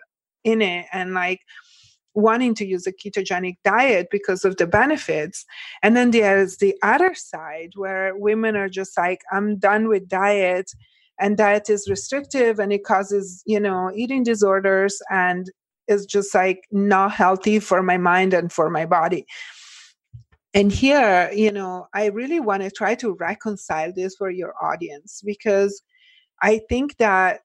in 0.44 0.62
it 0.62 0.86
and 0.92 1.14
like 1.14 1.40
wanting 2.16 2.54
to 2.54 2.66
use 2.66 2.86
a 2.86 2.92
ketogenic 2.92 3.56
diet 3.62 4.08
because 4.10 4.44
of 4.44 4.56
the 4.56 4.66
benefits. 4.66 5.44
And 5.82 5.94
then 5.94 6.10
there's 6.10 6.56
the 6.56 6.74
other 6.82 7.14
side 7.14 7.72
where 7.76 8.16
women 8.16 8.56
are 8.56 8.70
just 8.70 8.96
like, 8.96 9.20
I'm 9.30 9.58
done 9.58 9.86
with 9.86 10.08
diet 10.08 10.72
and 11.20 11.36
diet 11.36 11.68
is 11.68 11.88
restrictive 11.88 12.58
and 12.58 12.72
it 12.72 12.84
causes, 12.84 13.42
you 13.46 13.60
know, 13.60 13.92
eating 13.94 14.22
disorders 14.22 15.00
and 15.10 15.50
is 15.88 16.06
just 16.06 16.34
like 16.34 16.64
not 16.70 17.12
healthy 17.12 17.58
for 17.58 17.82
my 17.82 17.96
mind 17.96 18.34
and 18.34 18.52
for 18.52 18.70
my 18.70 18.86
body. 18.86 19.26
And 20.54 20.72
here, 20.72 21.30
you 21.34 21.52
know, 21.52 21.86
I 21.92 22.06
really 22.06 22.40
want 22.40 22.62
to 22.62 22.70
try 22.70 22.94
to 22.96 23.14
reconcile 23.14 23.92
this 23.94 24.16
for 24.16 24.30
your 24.30 24.54
audience 24.62 25.22
because 25.24 25.82
I 26.40 26.60
think 26.68 26.96
that 26.96 27.40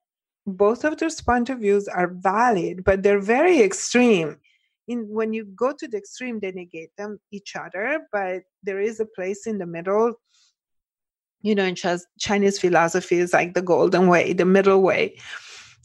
both 0.47 0.85
of 0.85 0.97
those 0.97 1.21
point 1.21 1.49
of 1.49 1.59
views 1.59 1.87
are 1.87 2.07
valid, 2.07 2.83
but 2.83 3.03
they're 3.03 3.19
very 3.19 3.61
extreme 3.61 4.37
in 4.87 5.07
when 5.07 5.33
you 5.33 5.45
go 5.45 5.71
to 5.71 5.87
the 5.87 5.97
extreme 5.97 6.39
they 6.39 6.51
negate 6.51 6.95
them 6.97 7.19
each 7.31 7.55
other 7.55 8.01
but 8.11 8.41
there 8.63 8.81
is 8.81 8.99
a 8.99 9.05
place 9.05 9.47
in 9.47 9.57
the 9.57 9.65
middle 9.65 10.13
you 11.41 11.55
know 11.55 11.63
in 11.63 11.75
chinese 12.19 12.59
philosophy 12.59 13.17
is 13.17 13.33
like 13.33 13.53
the 13.53 13.61
golden 13.61 14.07
way 14.07 14.33
the 14.33 14.45
middle 14.45 14.81
way 14.81 15.17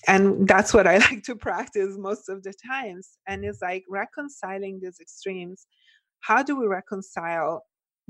and 0.07 0.47
that's 0.47 0.73
what 0.73 0.87
i 0.87 0.99
like 1.11 1.23
to 1.23 1.37
practice 1.37 1.97
most 1.99 2.29
of 2.29 2.43
the 2.43 2.53
times 2.69 3.19
and 3.27 3.45
it's 3.45 3.63
like 3.63 3.85
reconciling 3.89 4.81
these 4.81 4.99
extremes 5.01 5.67
how 6.21 6.43
do 6.43 6.59
we 6.59 6.67
reconcile 6.67 7.65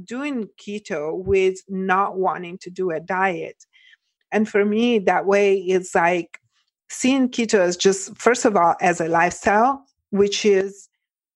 doing 0.04 0.48
keto 0.60 1.24
with 1.24 1.58
not 1.68 2.16
wanting 2.18 2.58
to 2.58 2.70
do 2.70 2.90
a 2.90 3.00
diet 3.00 3.64
and 4.32 4.48
for 4.48 4.64
me 4.64 4.98
that 4.98 5.26
way 5.26 5.56
it's 5.56 5.94
like 5.94 6.38
seeing 6.90 7.28
keto 7.28 7.58
as 7.58 7.76
just 7.76 8.16
first 8.18 8.44
of 8.44 8.56
all 8.56 8.74
as 8.80 9.00
a 9.00 9.08
lifestyle 9.08 9.82
which 10.10 10.44
is 10.44 10.88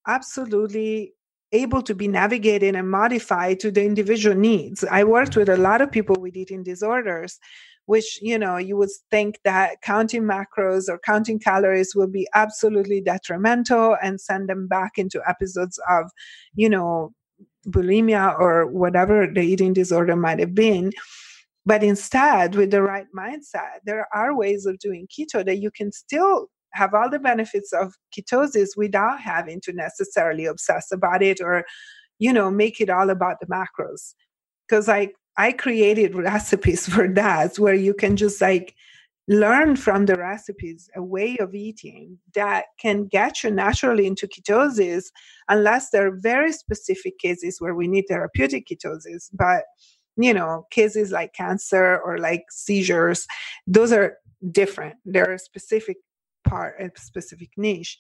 absolutely 0.06 1.14
able 1.52 1.82
to 1.82 1.94
be 1.94 2.08
navigated 2.08 2.74
and 2.76 2.90
modified 2.90 3.60
to 3.60 3.70
the 3.70 3.84
individual 3.84 4.36
needs. 4.36 4.84
I 4.84 5.04
worked 5.04 5.36
with 5.36 5.48
a 5.48 5.56
lot 5.56 5.80
of 5.80 5.90
people 5.90 6.16
with 6.20 6.36
eating 6.36 6.62
disorders, 6.62 7.38
which, 7.90 8.20
you 8.22 8.38
know, 8.38 8.56
you 8.56 8.76
would 8.76 8.88
think 9.10 9.40
that 9.42 9.82
counting 9.82 10.22
macros 10.22 10.88
or 10.88 11.00
counting 11.04 11.40
calories 11.40 11.92
will 11.92 12.06
be 12.06 12.28
absolutely 12.34 13.00
detrimental 13.00 13.96
and 14.00 14.20
send 14.20 14.48
them 14.48 14.68
back 14.68 14.92
into 14.96 15.20
episodes 15.28 15.76
of, 15.90 16.08
you 16.54 16.68
know, 16.68 17.12
bulimia 17.66 18.38
or 18.38 18.64
whatever 18.68 19.26
the 19.26 19.40
eating 19.40 19.72
disorder 19.72 20.14
might 20.14 20.38
have 20.38 20.54
been. 20.54 20.92
But 21.66 21.82
instead, 21.82 22.54
with 22.54 22.70
the 22.70 22.80
right 22.80 23.06
mindset, 23.12 23.80
there 23.84 24.06
are 24.14 24.36
ways 24.36 24.66
of 24.66 24.78
doing 24.78 25.08
keto 25.08 25.44
that 25.44 25.58
you 25.58 25.72
can 25.72 25.90
still 25.90 26.46
have 26.74 26.94
all 26.94 27.10
the 27.10 27.18
benefits 27.18 27.72
of 27.72 27.94
ketosis 28.16 28.76
without 28.76 29.20
having 29.20 29.60
to 29.62 29.72
necessarily 29.72 30.46
obsess 30.46 30.92
about 30.92 31.24
it 31.24 31.40
or 31.40 31.64
you 32.20 32.32
know 32.32 32.52
make 32.52 32.80
it 32.80 32.88
all 32.88 33.10
about 33.10 33.40
the 33.40 33.46
macros 33.46 34.14
because 34.68 34.86
like 34.86 35.12
i 35.36 35.52
created 35.52 36.14
recipes 36.14 36.86
for 36.92 37.08
that 37.08 37.58
where 37.58 37.74
you 37.74 37.94
can 37.94 38.16
just 38.16 38.40
like 38.40 38.74
learn 39.28 39.76
from 39.76 40.06
the 40.06 40.16
recipes 40.16 40.88
a 40.96 41.02
way 41.02 41.36
of 41.38 41.54
eating 41.54 42.18
that 42.34 42.64
can 42.80 43.06
get 43.06 43.44
you 43.44 43.50
naturally 43.50 44.06
into 44.06 44.26
ketosis 44.26 45.04
unless 45.48 45.90
there 45.90 46.08
are 46.08 46.18
very 46.20 46.52
specific 46.52 47.16
cases 47.18 47.60
where 47.60 47.74
we 47.74 47.86
need 47.86 48.04
therapeutic 48.08 48.66
ketosis 48.66 49.28
but 49.32 49.64
you 50.16 50.34
know 50.34 50.66
cases 50.70 51.12
like 51.12 51.32
cancer 51.32 52.00
or 52.04 52.18
like 52.18 52.44
seizures 52.50 53.26
those 53.68 53.92
are 53.92 54.16
different 54.50 54.96
there 55.04 55.28
are 55.30 55.34
a 55.34 55.38
specific 55.38 55.96
part, 56.44 56.80
a 56.80 56.90
specific 57.00 57.50
niche. 57.56 57.98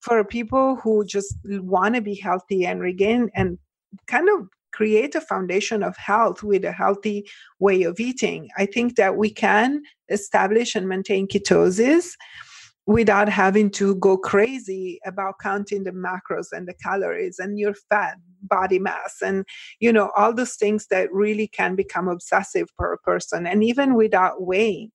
For 0.00 0.22
people 0.24 0.76
who 0.76 1.04
just 1.04 1.34
want 1.44 1.96
to 1.96 2.00
be 2.00 2.14
healthy 2.14 2.64
and 2.66 2.80
regain 2.80 3.30
and 3.34 3.58
kind 4.06 4.28
of 4.28 4.48
create 4.72 5.14
a 5.14 5.20
foundation 5.20 5.82
of 5.82 5.96
health 5.96 6.42
with 6.42 6.64
a 6.64 6.72
healthy 6.72 7.28
way 7.58 7.82
of 7.82 8.00
eating, 8.00 8.48
I 8.56 8.66
think 8.66 8.96
that 8.96 9.16
we 9.16 9.30
can 9.30 9.82
establish 10.08 10.74
and 10.74 10.88
maintain 10.88 11.26
ketosis 11.28 12.10
without 12.86 13.28
having 13.28 13.70
to 13.70 13.94
go 13.96 14.16
crazy 14.16 14.98
about 15.04 15.34
counting 15.42 15.84
the 15.84 15.90
macros 15.90 16.46
and 16.52 16.66
the 16.66 16.74
calories 16.82 17.38
and 17.38 17.58
your 17.58 17.74
fat 17.90 18.16
body 18.42 18.78
mass 18.78 19.16
and 19.20 19.44
you 19.80 19.92
know 19.92 20.10
all 20.16 20.32
those 20.32 20.54
things 20.54 20.86
that 20.86 21.12
really 21.12 21.48
can 21.48 21.74
become 21.74 22.08
obsessive 22.08 22.68
for 22.76 22.92
a 22.92 22.98
person 22.98 23.46
and 23.46 23.62
even 23.62 23.94
without 23.94 24.40
weighing 24.40 24.90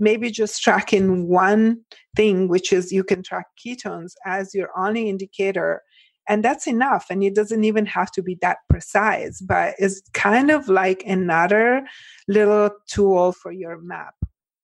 maybe 0.00 0.30
just 0.30 0.62
tracking 0.62 1.28
one 1.28 1.82
thing, 2.16 2.48
which 2.48 2.72
is 2.72 2.90
you 2.90 3.04
can 3.04 3.22
track 3.22 3.46
ketones 3.64 4.12
as 4.26 4.54
your 4.54 4.70
only 4.76 5.08
indicator. 5.08 5.82
And 6.30 6.44
that's 6.44 6.68
enough. 6.68 7.06
And 7.10 7.24
it 7.24 7.34
doesn't 7.34 7.64
even 7.64 7.86
have 7.86 8.12
to 8.12 8.22
be 8.22 8.36
that 8.40 8.58
precise, 8.68 9.40
but 9.40 9.74
it's 9.78 10.00
kind 10.12 10.48
of 10.48 10.68
like 10.68 11.02
another 11.04 11.84
little 12.28 12.70
tool 12.86 13.32
for 13.32 13.50
your 13.50 13.78
map 13.78 14.14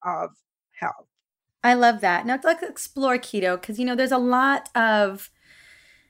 of 0.05 0.31
health. 0.79 1.09
I 1.65 1.75
love 1.75 2.01
that. 2.03 2.25
Now 2.25 2.39
let's 2.45 2.63
explore 2.63 3.19
keto 3.19 3.61
because, 3.61 3.81
you 3.81 3.85
know, 3.85 3.97
there's 3.97 4.13
a 4.13 4.19
lot 4.19 4.69
of 4.77 5.29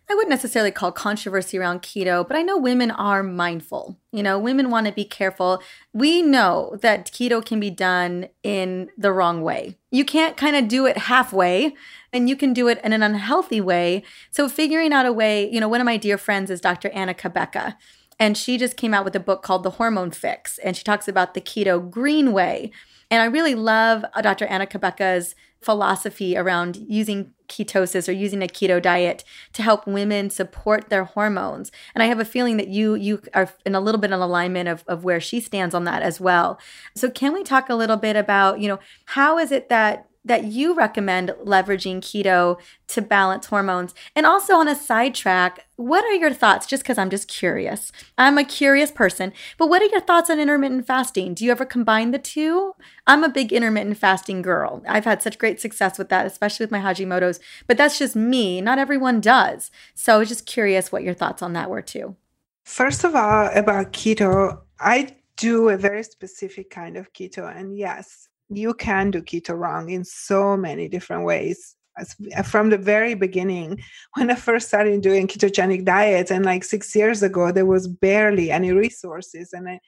I 0.09 0.15
wouldn't 0.15 0.31
necessarily 0.31 0.71
call 0.71 0.93
controversy 0.93 1.59
around 1.59 1.83
keto, 1.83 2.27
but 2.27 2.37
I 2.37 2.43
know 2.43 2.57
women 2.57 2.93
are 2.93 3.25
mindful. 3.25 3.99
You 4.13 4.23
know, 4.23 4.39
women 4.39 4.71
want 4.71 4.87
to 4.87 4.93
be 4.93 5.05
careful. 5.05 5.61
We 5.93 6.23
know 6.23 6.79
that 6.81 7.07
keto 7.07 7.45
can 7.45 7.59
be 7.59 7.71
done 7.71 8.29
in 8.45 8.91
the 8.97 9.13
wrong 9.13 9.43
way. 9.43 9.79
You 9.91 10.05
can't 10.05 10.37
kind 10.37 10.55
of 10.55 10.69
do 10.69 10.87
it 10.87 10.97
halfway 10.97 11.75
and 12.13 12.29
you 12.29 12.37
can 12.37 12.53
do 12.53 12.69
it 12.69 12.81
in 12.85 12.93
an 12.93 13.03
unhealthy 13.03 13.61
way. 13.61 14.05
So, 14.31 14.49
figuring 14.49 14.93
out 14.93 15.07
a 15.07 15.13
way, 15.13 15.51
you 15.51 15.59
know, 15.59 15.69
one 15.69 15.81
of 15.81 15.87
my 15.87 15.97
dear 15.97 16.19
friends 16.19 16.51
is 16.51 16.61
Dr. 16.61 16.89
Anna 16.91 17.13
Cabeca, 17.13 17.77
and 18.19 18.39
she 18.39 18.59
just 18.59 18.77
came 18.77 18.95
out 18.95 19.05
with 19.05 19.17
a 19.17 19.21
book 19.21 19.43
called 19.43 19.65
The 19.65 19.71
Hormone 19.71 20.13
Fix, 20.13 20.59
and 20.59 20.77
she 20.77 20.85
talks 20.85 21.09
about 21.09 21.35
the 21.35 21.41
keto 21.41 21.91
green 21.91 22.33
way. 22.33 22.71
And 23.11 23.23
I 23.23 23.27
really 23.27 23.55
love 23.55 24.05
uh, 24.15 24.23
Dr. 24.23 24.47
Anna 24.47 24.67
Cabeca's 24.67 25.35
philosophy 25.67 26.37
around 26.37 26.77
using 26.89 27.33
ketosis 27.49 28.09
or 28.09 28.13
using 28.13 28.41
a 28.41 28.47
keto 28.47 28.81
diet 28.81 29.25
to 29.53 29.63
help 29.63 29.85
women 29.85 30.31
support 30.31 30.91
their 30.91 31.05
hormones. 31.05 31.73
And 31.93 32.05
I 32.05 32.07
have 32.07 32.21
a 32.21 32.25
feeling 32.25 32.57
that 32.57 32.69
you 32.69 32.95
you 32.95 33.21
are 33.35 33.53
in 33.67 33.75
a 33.75 33.81
little 33.81 34.01
bit 34.01 34.13
of 34.13 34.21
alignment 34.21 34.69
of, 34.69 34.85
of 34.87 35.03
where 35.03 35.21
she 35.21 35.41
stands 35.41 35.75
on 35.75 35.83
that 35.83 36.03
as 36.03 36.21
well. 36.21 36.61
So 36.95 37.11
can 37.11 37.33
we 37.33 37.43
talk 37.43 37.69
a 37.69 37.75
little 37.75 37.97
bit 37.97 38.15
about, 38.15 38.61
you 38.61 38.69
know, 38.69 38.79
how 39.07 39.39
is 39.39 39.51
it 39.51 39.69
that 39.69 40.07
that 40.27 40.45
you 40.45 40.75
recommend 40.75 41.31
leveraging 41.45 41.99
keto 41.99 42.59
to 42.89 43.03
balance 43.03 43.47
hormones? 43.47 43.95
And 44.15 44.27
also 44.27 44.55
on 44.55 44.69
a 44.69 44.75
sidetrack, 44.75 45.67
what 45.77 46.05
are 46.05 46.15
your 46.15 46.33
thoughts? 46.33 46.67
Just 46.67 46.83
because 46.83 46.99
I'm 46.99 47.11
just 47.11 47.29
curious. 47.29 47.93
I'm 48.19 48.39
a 48.39 48.45
curious 48.45 48.91
person, 48.91 49.33
but 49.57 49.69
what 49.69 49.83
are 49.83 49.87
your 49.87 50.01
thoughts 50.01 50.29
on 50.29 50.41
intermittent 50.41 50.87
fasting? 50.87 51.35
Do 51.35 51.45
you 51.45 51.51
ever 51.51 51.65
combine 51.65 52.11
the 52.11 52.19
two? 52.19 52.75
I'm 53.07 53.25
a 53.25 53.29
big 53.29 53.53
intermittent 53.53 53.99
fasting 53.99 54.43
girl. 54.43 54.83
I've 54.89 55.05
had 55.05 55.23
such 55.23 55.39
great 55.39 55.61
success 55.61 55.99
with 55.99 56.09
that, 56.09 56.27
especially 56.27 56.65
with 56.65 56.73
my 56.73 56.81
Hashimoto's, 56.81 57.41
but 57.67 57.77
that's 57.77 57.99
just 57.99 58.17
me. 58.17 58.61
Not 58.61 58.79
everyone 58.79 59.21
does. 59.21 59.71
So 59.95 60.25
just 60.25 60.47
curious 60.47 60.93
what 60.93 61.03
your 61.03 61.15
thoughts 61.15 61.43
on 61.43 61.53
that 61.55 61.71
were 61.71 61.83
too. 61.83 62.17
First 62.65 63.05
of 63.05 63.15
all, 63.15 63.49
about 63.55 63.93
keto, 63.93 64.59
I 64.81 65.15
do 65.37 65.69
a 65.69 65.77
very 65.77 66.03
specific 66.03 66.71
kind 66.71 66.97
of 66.97 67.13
keto. 67.13 67.55
And 67.55 67.77
yes, 67.77 68.29
you 68.49 68.75
can 68.75 69.11
do 69.11 69.23
keto 69.23 69.57
wrong 69.59 69.91
in 69.91 70.05
so 70.05 70.57
many 70.57 70.89
different 70.89 71.25
ways. 71.25 71.75
Uh, 71.99 72.43
from 72.43 72.69
the 72.69 72.77
very 72.77 73.15
beginning 73.15 73.83
when 74.17 74.31
i 74.31 74.35
first 74.35 74.69
started 74.69 75.01
doing 75.01 75.27
ketogenic 75.27 75.83
diets 75.83 76.31
and 76.31 76.45
like 76.45 76.63
six 76.63 76.95
years 76.95 77.23
ago 77.23 77.51
there 77.51 77.65
was 77.65 77.89
barely 77.89 78.51
any 78.51 78.71
resources 78.71 79.55
and 79.55 79.67
I, 79.67 79.81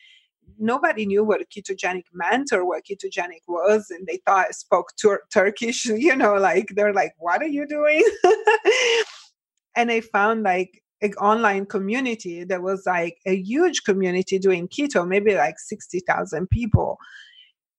nobody 0.59 1.05
knew 1.05 1.23
what 1.23 1.42
ketogenic 1.51 2.05
meant 2.14 2.51
or 2.51 2.66
what 2.66 2.85
ketogenic 2.85 3.42
was 3.47 3.90
and 3.90 4.07
they 4.07 4.21
thought 4.25 4.47
i 4.49 4.53
spoke 4.53 4.92
tur- 4.99 5.25
turkish 5.31 5.85
you 6.07 6.16
know 6.16 6.37
like 6.37 6.68
they're 6.75 6.94
like 6.94 7.12
what 7.18 7.42
are 7.42 7.49
you 7.49 7.66
doing? 7.66 8.03
And 9.77 9.90
i 9.92 10.01
found 10.01 10.42
like 10.42 10.83
an 11.03 11.12
online 11.21 11.66
community 11.66 12.42
there 12.42 12.62
was 12.62 12.85
like 12.87 13.18
a 13.27 13.37
huge 13.37 13.85
community 13.85 14.38
doing 14.38 14.66
keto 14.66 15.07
maybe 15.07 15.35
like 15.35 15.59
60000 15.59 16.49
people 16.51 16.99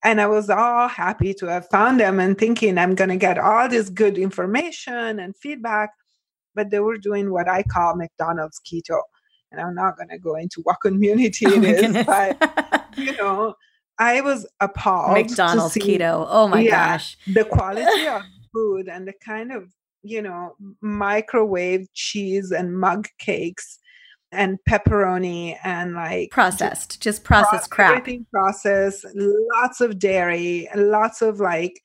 and 0.03 0.21
I 0.21 0.27
was 0.27 0.49
all 0.49 0.87
happy 0.87 1.33
to 1.35 1.47
have 1.47 1.67
found 1.67 1.99
them 1.99 2.19
and 2.19 2.37
thinking 2.37 2.77
I'm 2.77 2.95
going 2.95 3.09
to 3.09 3.17
get 3.17 3.37
all 3.37 3.67
this 3.67 3.89
good 3.89 4.17
information 4.17 5.19
and 5.19 5.35
feedback. 5.35 5.91
But 6.55 6.71
they 6.71 6.79
were 6.79 6.97
doing 6.97 7.31
what 7.31 7.47
I 7.47 7.63
call 7.63 7.95
McDonald's 7.95 8.59
keto. 8.59 9.01
And 9.51 9.59
I'm 9.59 9.75
not 9.75 9.97
going 9.97 10.09
to 10.09 10.17
go 10.17 10.35
into 10.35 10.61
what 10.63 10.77
community 10.81 11.45
oh 11.47 11.53
it 11.53 11.63
is, 11.63 11.81
goodness. 11.81 12.05
but 12.05 12.85
you 12.97 13.15
know, 13.17 13.55
I 13.97 14.21
was 14.21 14.47
appalled. 14.61 15.13
McDonald's 15.13 15.75
keto. 15.75 16.25
Oh 16.29 16.47
my 16.47 16.61
yeah, 16.61 16.93
gosh. 16.93 17.17
The 17.27 17.43
quality 17.43 18.07
of 18.07 18.23
food 18.53 18.87
and 18.87 19.07
the 19.07 19.13
kind 19.23 19.51
of, 19.51 19.69
you 20.01 20.21
know, 20.21 20.55
microwave 20.81 21.93
cheese 21.93 22.51
and 22.51 22.77
mug 22.77 23.07
cakes 23.19 23.78
and 24.31 24.59
pepperoni 24.69 25.57
and 25.63 25.93
like 25.93 26.31
processed, 26.31 27.01
just 27.01 27.23
processed 27.23 27.69
crap. 27.71 27.97
Everything 27.97 28.25
processed, 28.31 29.05
lots 29.15 29.81
of 29.81 29.99
dairy, 29.99 30.67
lots 30.75 31.21
of 31.21 31.39
like 31.39 31.81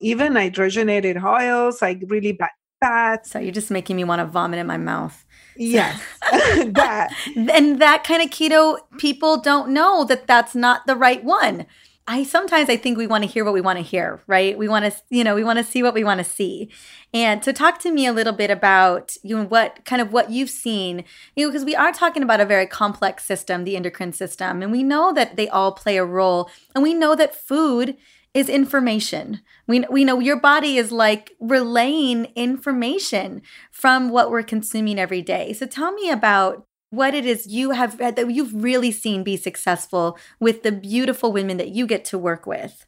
even 0.00 0.32
hydrogenated 0.32 1.22
oils, 1.22 1.82
like 1.82 2.02
really 2.08 2.32
bad 2.32 2.50
fats. 2.82 3.30
So 3.30 3.38
you're 3.38 3.52
just 3.52 3.70
making 3.70 3.96
me 3.96 4.04
want 4.04 4.20
to 4.20 4.26
vomit 4.26 4.58
in 4.58 4.66
my 4.66 4.76
mouth. 4.76 5.24
Yes, 5.56 6.00
that 6.20 7.14
and 7.36 7.80
that 7.80 8.04
kind 8.04 8.22
of 8.22 8.30
keto 8.30 8.78
people 8.98 9.40
don't 9.40 9.70
know 9.70 10.04
that 10.04 10.26
that's 10.26 10.54
not 10.54 10.86
the 10.86 10.96
right 10.96 11.22
one. 11.22 11.66
I 12.06 12.24
sometimes 12.24 12.68
I 12.68 12.76
think 12.76 12.98
we 12.98 13.06
want 13.06 13.22
to 13.22 13.30
hear 13.30 13.44
what 13.44 13.54
we 13.54 13.60
want 13.60 13.78
to 13.78 13.84
hear, 13.84 14.20
right? 14.26 14.58
We 14.58 14.68
want 14.68 14.84
to, 14.84 14.92
you 15.08 15.22
know, 15.22 15.36
we 15.36 15.44
want 15.44 15.58
to 15.58 15.64
see 15.64 15.82
what 15.84 15.94
we 15.94 16.02
want 16.02 16.18
to 16.18 16.24
see. 16.24 16.68
And 17.14 17.44
so 17.44 17.52
talk 17.52 17.78
to 17.80 17.92
me 17.92 18.06
a 18.06 18.12
little 18.12 18.32
bit 18.32 18.50
about 18.50 19.12
you 19.22 19.36
know 19.36 19.44
what 19.44 19.84
kind 19.84 20.02
of 20.02 20.12
what 20.12 20.30
you've 20.30 20.50
seen, 20.50 21.04
you 21.36 21.46
know, 21.46 21.50
because 21.50 21.64
we 21.64 21.76
are 21.76 21.92
talking 21.92 22.22
about 22.22 22.40
a 22.40 22.44
very 22.44 22.66
complex 22.66 23.24
system, 23.24 23.64
the 23.64 23.76
endocrine 23.76 24.12
system, 24.12 24.62
and 24.62 24.72
we 24.72 24.82
know 24.82 25.12
that 25.12 25.36
they 25.36 25.48
all 25.48 25.72
play 25.72 25.96
a 25.96 26.04
role, 26.04 26.50
and 26.74 26.82
we 26.82 26.92
know 26.92 27.14
that 27.14 27.36
food 27.36 27.96
is 28.34 28.48
information. 28.48 29.40
We 29.68 29.80
we 29.90 30.04
know 30.04 30.18
your 30.18 30.40
body 30.40 30.78
is 30.78 30.90
like 30.90 31.32
relaying 31.38 32.32
information 32.34 33.42
from 33.70 34.08
what 34.08 34.30
we're 34.30 34.42
consuming 34.42 34.98
every 34.98 35.22
day. 35.22 35.52
So 35.52 35.66
tell 35.66 35.92
me 35.92 36.10
about 36.10 36.66
what 36.92 37.14
it 37.14 37.24
is 37.24 37.46
you 37.46 37.70
have 37.70 37.98
uh, 38.00 38.10
that 38.10 38.30
you've 38.30 38.62
really 38.62 38.92
seen 38.92 39.24
be 39.24 39.38
successful 39.38 40.18
with 40.38 40.62
the 40.62 40.70
beautiful 40.70 41.32
women 41.32 41.56
that 41.56 41.70
you 41.70 41.86
get 41.86 42.04
to 42.04 42.18
work 42.18 42.46
with? 42.46 42.84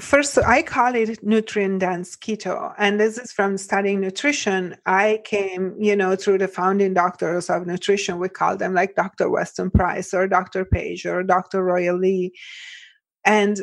First 0.00 0.38
i 0.38 0.62
call 0.62 0.94
it 0.94 1.22
nutrient 1.22 1.80
dense 1.80 2.16
keto 2.16 2.74
and 2.78 2.98
this 2.98 3.18
is 3.18 3.30
from 3.32 3.58
studying 3.58 4.00
nutrition. 4.00 4.76
I 4.86 5.20
came 5.24 5.74
you 5.78 5.94
know 5.94 6.16
through 6.16 6.38
the 6.38 6.48
founding 6.48 6.94
doctors 6.94 7.50
of 7.50 7.66
nutrition. 7.66 8.18
We 8.18 8.30
call 8.30 8.56
them 8.56 8.72
like 8.74 8.94
dr 8.94 9.28
weston 9.28 9.70
price 9.70 10.14
or 10.14 10.26
dr 10.26 10.64
page 10.66 11.04
or 11.04 11.22
dr 11.22 11.62
royal 11.62 11.98
lee. 11.98 12.32
And 13.24 13.60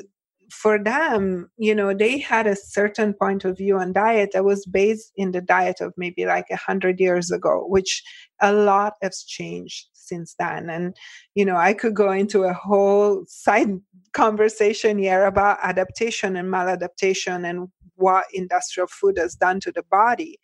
for 0.55 0.81
them, 0.81 1.49
you 1.57 1.75
know, 1.75 1.93
they 1.93 2.17
had 2.17 2.47
a 2.47 2.55
certain 2.55 3.13
point 3.13 3.43
of 3.43 3.57
view 3.57 3.77
on 3.77 3.91
diet 3.91 4.29
that 4.33 4.45
was 4.45 4.65
based 4.65 5.11
in 5.17 5.31
the 5.31 5.41
diet 5.41 5.81
of 5.81 5.93
maybe 5.97 6.25
like 6.25 6.45
a 6.49 6.55
hundred 6.55 6.99
years 6.99 7.29
ago, 7.29 7.65
which 7.67 8.01
a 8.41 8.53
lot 8.53 8.93
has 9.01 9.23
changed 9.23 9.87
since 9.93 10.33
then. 10.39 10.69
And, 10.69 10.95
you 11.35 11.43
know, 11.43 11.57
I 11.57 11.73
could 11.73 11.93
go 11.93 12.11
into 12.11 12.43
a 12.43 12.53
whole 12.53 13.25
side 13.27 13.79
conversation 14.13 14.97
here 14.97 15.25
about 15.25 15.59
adaptation 15.61 16.37
and 16.37 16.51
maladaptation 16.51 17.47
and 17.47 17.67
what 17.95 18.25
industrial 18.33 18.87
food 18.87 19.17
has 19.17 19.35
done 19.35 19.59
to 19.59 19.71
the 19.73 19.83
body 19.91 20.39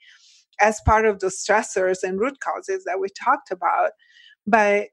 as 0.59 0.81
part 0.85 1.05
of 1.05 1.19
the 1.19 1.27
stressors 1.27 2.03
and 2.03 2.19
root 2.19 2.39
causes 2.41 2.83
that 2.83 2.99
we 2.99 3.07
talked 3.09 3.49
about. 3.49 3.91
But 4.45 4.89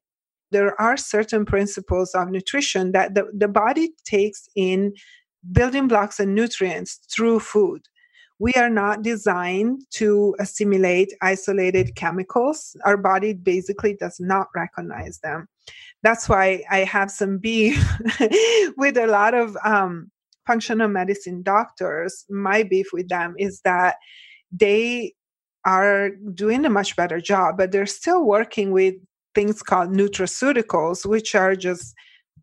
there 0.51 0.81
are 0.81 0.97
certain 0.97 1.45
principles 1.45 2.15
of 2.15 2.31
nutrition 2.31 2.93
that 2.93 3.15
the, 3.15 3.31
the 3.33 3.49
body 3.49 3.91
takes 4.05 4.49
in 4.57 4.93
building 5.53 5.89
blocks 5.89 6.19
and 6.19 6.35
nutrients 6.35 7.01
through 7.15 7.41
food. 7.41 7.83
We 8.41 8.55
are 8.55 8.71
not 8.71 9.03
designed 9.03 9.83
to 9.95 10.37
assimilate 10.39 11.13
isolated 11.23 11.97
chemicals. 11.97 12.77
Our 12.85 12.97
body 12.97 13.33
basically 13.33 13.95
does 13.95 14.19
not 14.21 14.47
recognize 14.55 15.19
them. 15.21 15.49
That's 16.03 16.29
why 16.29 16.65
I 16.71 16.79
have 16.79 17.11
some 17.11 17.39
beef 17.39 17.85
with 18.77 18.97
a 18.97 19.09
lot 19.09 19.35
of 19.35 19.57
um, 19.65 20.11
functional 20.47 20.89
medicine 20.89 21.43
doctors. 21.43 22.25
My 22.31 22.63
beef 22.63 22.89
with 22.93 23.09
them 23.09 23.35
is 23.39 23.61
that 23.63 23.97
they 24.53 25.15
are 25.65 26.11
doing 26.33 26.65
a 26.65 26.71
much 26.71 26.95
better 26.95 27.21
job, 27.21 27.57
but 27.59 27.73
they're 27.73 27.87
still 27.87 28.25
working 28.25 28.71
with 28.71 28.95
things 29.39 29.63
called 29.63 29.91
nutraceuticals, 29.91 31.07
which 31.07 31.37
are 31.37 31.55
just 31.55 31.95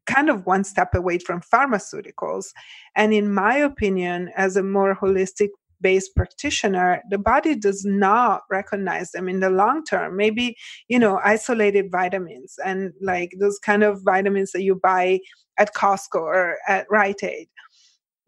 kind 0.06 0.30
of 0.30 0.46
one 0.46 0.64
step 0.64 0.96
away 0.96 1.20
from 1.20 1.42
pharmaceuticals. 1.42 2.54
And 2.96 3.14
in 3.14 3.34
my 3.34 3.58
opinion, 3.58 4.32
as 4.38 4.56
a 4.56 4.64
more 4.64 4.96
holistic 4.96 5.50
based 5.82 6.16
practitioner, 6.16 7.02
the 7.10 7.18
body 7.18 7.54
does 7.54 7.84
not 7.84 8.44
recognize 8.50 9.12
them 9.12 9.28
in 9.28 9.42
the 9.42 9.50
long 9.50 9.84
term. 9.84 10.16
Maybe, 10.16 10.56
you 10.88 10.98
know, 10.98 11.20
isolated 11.22 11.92
vitamins 11.92 12.56
and 12.64 12.94
like 13.02 13.32
those 13.42 13.60
kind 13.60 13.84
of 13.84 14.02
vitamins 14.06 14.54
that 14.54 14.64
you 14.64 14.80
buy 14.82 15.20
at 15.58 15.76
Costco 15.76 16.22
or 16.22 16.56
at 16.66 16.88
Rite 16.90 17.26
Aid. 17.26 17.50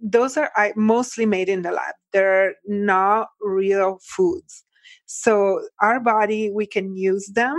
Those 0.01 0.35
are 0.35 0.51
mostly 0.75 1.25
made 1.25 1.47
in 1.47 1.61
the 1.61 1.71
lab. 1.71 1.95
They're 2.11 2.55
not 2.65 3.29
real 3.39 3.99
foods. 4.03 4.65
So, 5.05 5.61
our 5.81 6.01
body, 6.01 6.51
we 6.51 6.65
can 6.65 6.97
use 6.97 7.27
them 7.33 7.57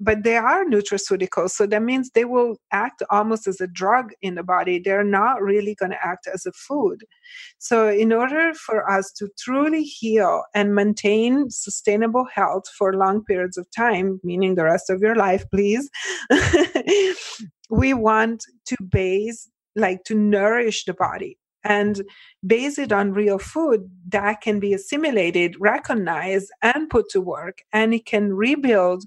but 0.00 0.22
they 0.22 0.36
are 0.36 0.64
nutraceuticals 0.64 1.50
so 1.50 1.66
that 1.66 1.82
means 1.82 2.10
they 2.10 2.24
will 2.24 2.56
act 2.72 3.02
almost 3.10 3.46
as 3.46 3.60
a 3.60 3.66
drug 3.66 4.12
in 4.22 4.34
the 4.34 4.42
body. 4.42 4.78
They're 4.78 5.04
not 5.04 5.42
really 5.42 5.74
going 5.74 5.90
to 5.90 6.06
act 6.06 6.28
as 6.32 6.46
a 6.46 6.52
food. 6.52 7.04
So 7.58 7.88
in 7.88 8.12
order 8.12 8.54
for 8.54 8.88
us 8.90 9.12
to 9.12 9.28
truly 9.38 9.82
heal 9.82 10.44
and 10.54 10.74
maintain 10.74 11.50
sustainable 11.50 12.26
health 12.32 12.64
for 12.76 12.94
long 12.94 13.24
periods 13.24 13.56
of 13.56 13.66
time 13.76 14.20
meaning 14.22 14.54
the 14.54 14.64
rest 14.64 14.90
of 14.90 15.00
your 15.00 15.16
life 15.16 15.44
please 15.50 15.90
we 17.70 17.94
want 17.94 18.44
to 18.66 18.76
base 18.90 19.48
like 19.78 20.04
to 20.04 20.14
nourish 20.14 20.84
the 20.84 20.94
body. 20.94 21.38
And 21.64 22.02
base 22.46 22.78
it 22.78 22.92
on 22.92 23.12
real 23.12 23.38
food 23.38 23.90
that 24.08 24.40
can 24.40 24.60
be 24.60 24.72
assimilated 24.72 25.56
recognized 25.58 26.50
and 26.62 26.88
put 26.88 27.10
to 27.10 27.20
work 27.20 27.58
and 27.72 27.92
it 27.92 28.06
can 28.06 28.32
rebuild 28.32 29.04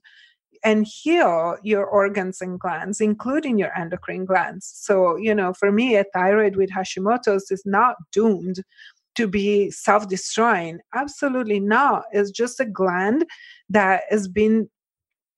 and 0.63 0.85
heal 0.85 1.57
your 1.63 1.85
organs 1.85 2.41
and 2.41 2.59
glands, 2.59 3.01
including 3.01 3.57
your 3.57 3.75
endocrine 3.77 4.25
glands. 4.25 4.71
So, 4.75 5.15
you 5.15 5.33
know, 5.33 5.53
for 5.53 5.71
me, 5.71 5.95
a 5.95 6.05
thyroid 6.13 6.55
with 6.55 6.69
Hashimoto's 6.69 7.49
is 7.51 7.63
not 7.65 7.95
doomed 8.11 8.63
to 9.15 9.27
be 9.27 9.71
self 9.71 10.07
destroying. 10.07 10.79
Absolutely 10.93 11.59
not. 11.59 12.03
It's 12.11 12.31
just 12.31 12.59
a 12.59 12.65
gland 12.65 13.25
that 13.69 14.03
has 14.09 14.27
been 14.27 14.69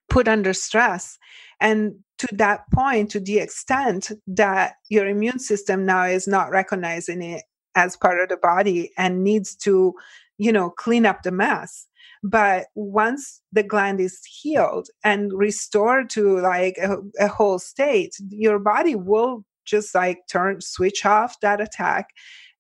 put 0.10 0.28
under 0.28 0.54
stress. 0.54 1.18
And 1.60 1.96
to 2.20 2.28
that 2.34 2.70
point, 2.72 3.12
to 3.12 3.20
the 3.20 3.40
extent 3.40 4.12
that 4.28 4.76
your 4.90 5.08
immune 5.08 5.40
system 5.40 5.86
now 5.86 6.04
is 6.04 6.28
not 6.28 6.52
recognizing 6.52 7.22
it 7.22 7.44
as 7.76 7.98
part 7.98 8.20
of 8.20 8.30
the 8.30 8.38
body 8.38 8.92
and 8.98 9.24
needs 9.24 9.56
to, 9.56 9.94
you 10.38 10.52
know, 10.52 10.70
clean 10.70 11.06
up 11.06 11.24
the 11.24 11.32
mess. 11.32 11.88
But 12.24 12.68
once 12.76 13.42
the 13.52 13.64
gland 13.64 14.00
is 14.00 14.20
healed 14.26 14.88
and 15.04 15.32
restored 15.34 16.10
to 16.12 16.40
like 16.40 16.78
a, 16.78 16.98
a 17.20 17.28
whole 17.28 17.60
state, 17.60 18.16
your 18.30 18.60
body 18.60 18.96
will 18.96 19.44
just 19.66 19.94
like 19.94 20.20
turn, 20.32 20.62
switch 20.62 21.06
off 21.06 21.40
that 21.42 21.60
attack 21.62 22.10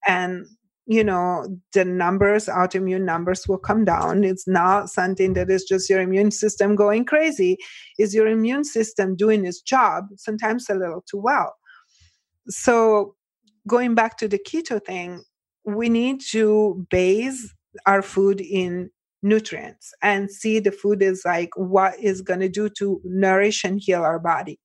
and 0.07 0.45
you 0.85 1.01
know 1.01 1.47
the 1.71 1.85
numbers 1.85 2.47
autoimmune 2.47 3.03
numbers 3.05 3.47
will 3.47 3.57
come 3.57 3.85
down. 3.85 4.25
It's 4.25 4.45
not 4.47 4.89
something 4.89 5.33
that 5.33 5.49
is 5.49 5.63
just 5.63 5.89
your 5.89 6.01
immune 6.01 6.31
system 6.31 6.75
going 6.75 7.05
crazy. 7.05 7.57
Is 7.97 8.13
your 8.13 8.27
immune 8.27 8.65
system 8.65 9.15
doing 9.15 9.45
its 9.45 9.61
job 9.61 10.07
sometimes 10.17 10.69
a 10.69 10.75
little 10.75 11.03
too 11.09 11.19
well. 11.19 11.55
So 12.49 13.15
going 13.65 13.95
back 13.95 14.17
to 14.17 14.27
the 14.27 14.39
keto 14.39 14.83
thing 14.83 15.23
we 15.65 15.87
need 15.87 16.19
to 16.19 16.85
base 16.89 17.53
our 17.85 18.01
food 18.01 18.41
in 18.41 18.89
nutrients 19.23 19.93
and 20.01 20.29
see 20.29 20.59
the 20.59 20.71
food 20.71 21.01
is 21.01 21.23
like 21.25 21.49
what 21.55 21.99
is 21.99 22.21
going 22.21 22.41
to 22.41 22.49
do 22.49 22.69
to 22.69 23.01
nourish 23.03 23.63
and 23.63 23.79
heal 23.81 24.01
our 24.01 24.19
body. 24.19 24.59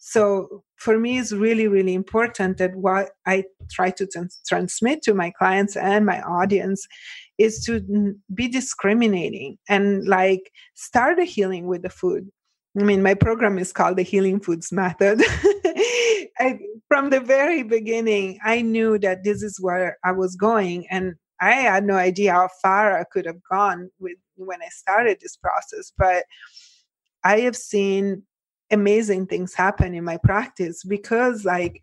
So 0.00 0.64
for 0.76 0.98
me 0.98 1.18
it's 1.18 1.32
really 1.32 1.66
really 1.68 1.92
important 1.92 2.56
that 2.58 2.74
what 2.76 3.10
i 3.26 3.44
try 3.70 3.90
to 3.90 4.08
transmit 4.46 5.02
to 5.02 5.12
my 5.12 5.30
clients 5.38 5.76
and 5.76 6.06
my 6.06 6.22
audience 6.22 6.86
is 7.36 7.64
to 7.64 8.14
be 8.32 8.48
discriminating 8.48 9.58
and 9.68 10.06
like 10.06 10.50
start 10.74 11.18
a 11.18 11.24
healing 11.24 11.66
with 11.66 11.82
the 11.82 11.90
food. 11.90 12.28
I 12.78 12.84
mean 12.84 13.02
my 13.02 13.14
program 13.14 13.58
is 13.58 13.72
called 13.72 13.96
the 13.96 14.02
healing 14.02 14.40
foods 14.40 14.72
method. 14.72 15.22
I, 16.40 16.60
from 16.86 17.10
the 17.10 17.20
very 17.20 17.62
beginning 17.64 18.38
i 18.44 18.62
knew 18.62 18.98
that 19.00 19.24
this 19.24 19.42
is 19.42 19.60
where 19.60 19.98
i 20.04 20.12
was 20.12 20.36
going 20.36 20.86
and 20.88 21.14
I 21.40 21.52
had 21.52 21.84
no 21.84 21.94
idea 21.94 22.32
how 22.32 22.48
far 22.62 22.98
I 22.98 23.04
could 23.04 23.26
have 23.26 23.42
gone 23.50 23.90
with 23.98 24.16
when 24.36 24.62
I 24.62 24.68
started 24.68 25.18
this 25.20 25.36
process, 25.36 25.92
but 25.96 26.24
I 27.24 27.40
have 27.40 27.56
seen 27.56 28.22
amazing 28.70 29.26
things 29.26 29.54
happen 29.54 29.94
in 29.94 30.04
my 30.04 30.18
practice 30.18 30.84
because 30.84 31.44
like 31.44 31.82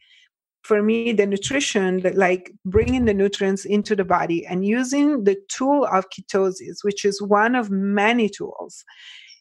for 0.63 0.81
me 0.81 1.13
the 1.13 1.25
nutrition 1.25 2.01
like 2.15 2.51
bringing 2.65 3.05
the 3.05 3.13
nutrients 3.13 3.65
into 3.65 3.95
the 3.95 4.05
body 4.05 4.45
and 4.45 4.65
using 4.65 5.23
the 5.23 5.35
tool 5.49 5.85
of 5.85 6.05
ketosis 6.09 6.83
which 6.83 7.03
is 7.05 7.21
one 7.21 7.55
of 7.55 7.71
many 7.71 8.29
tools 8.29 8.83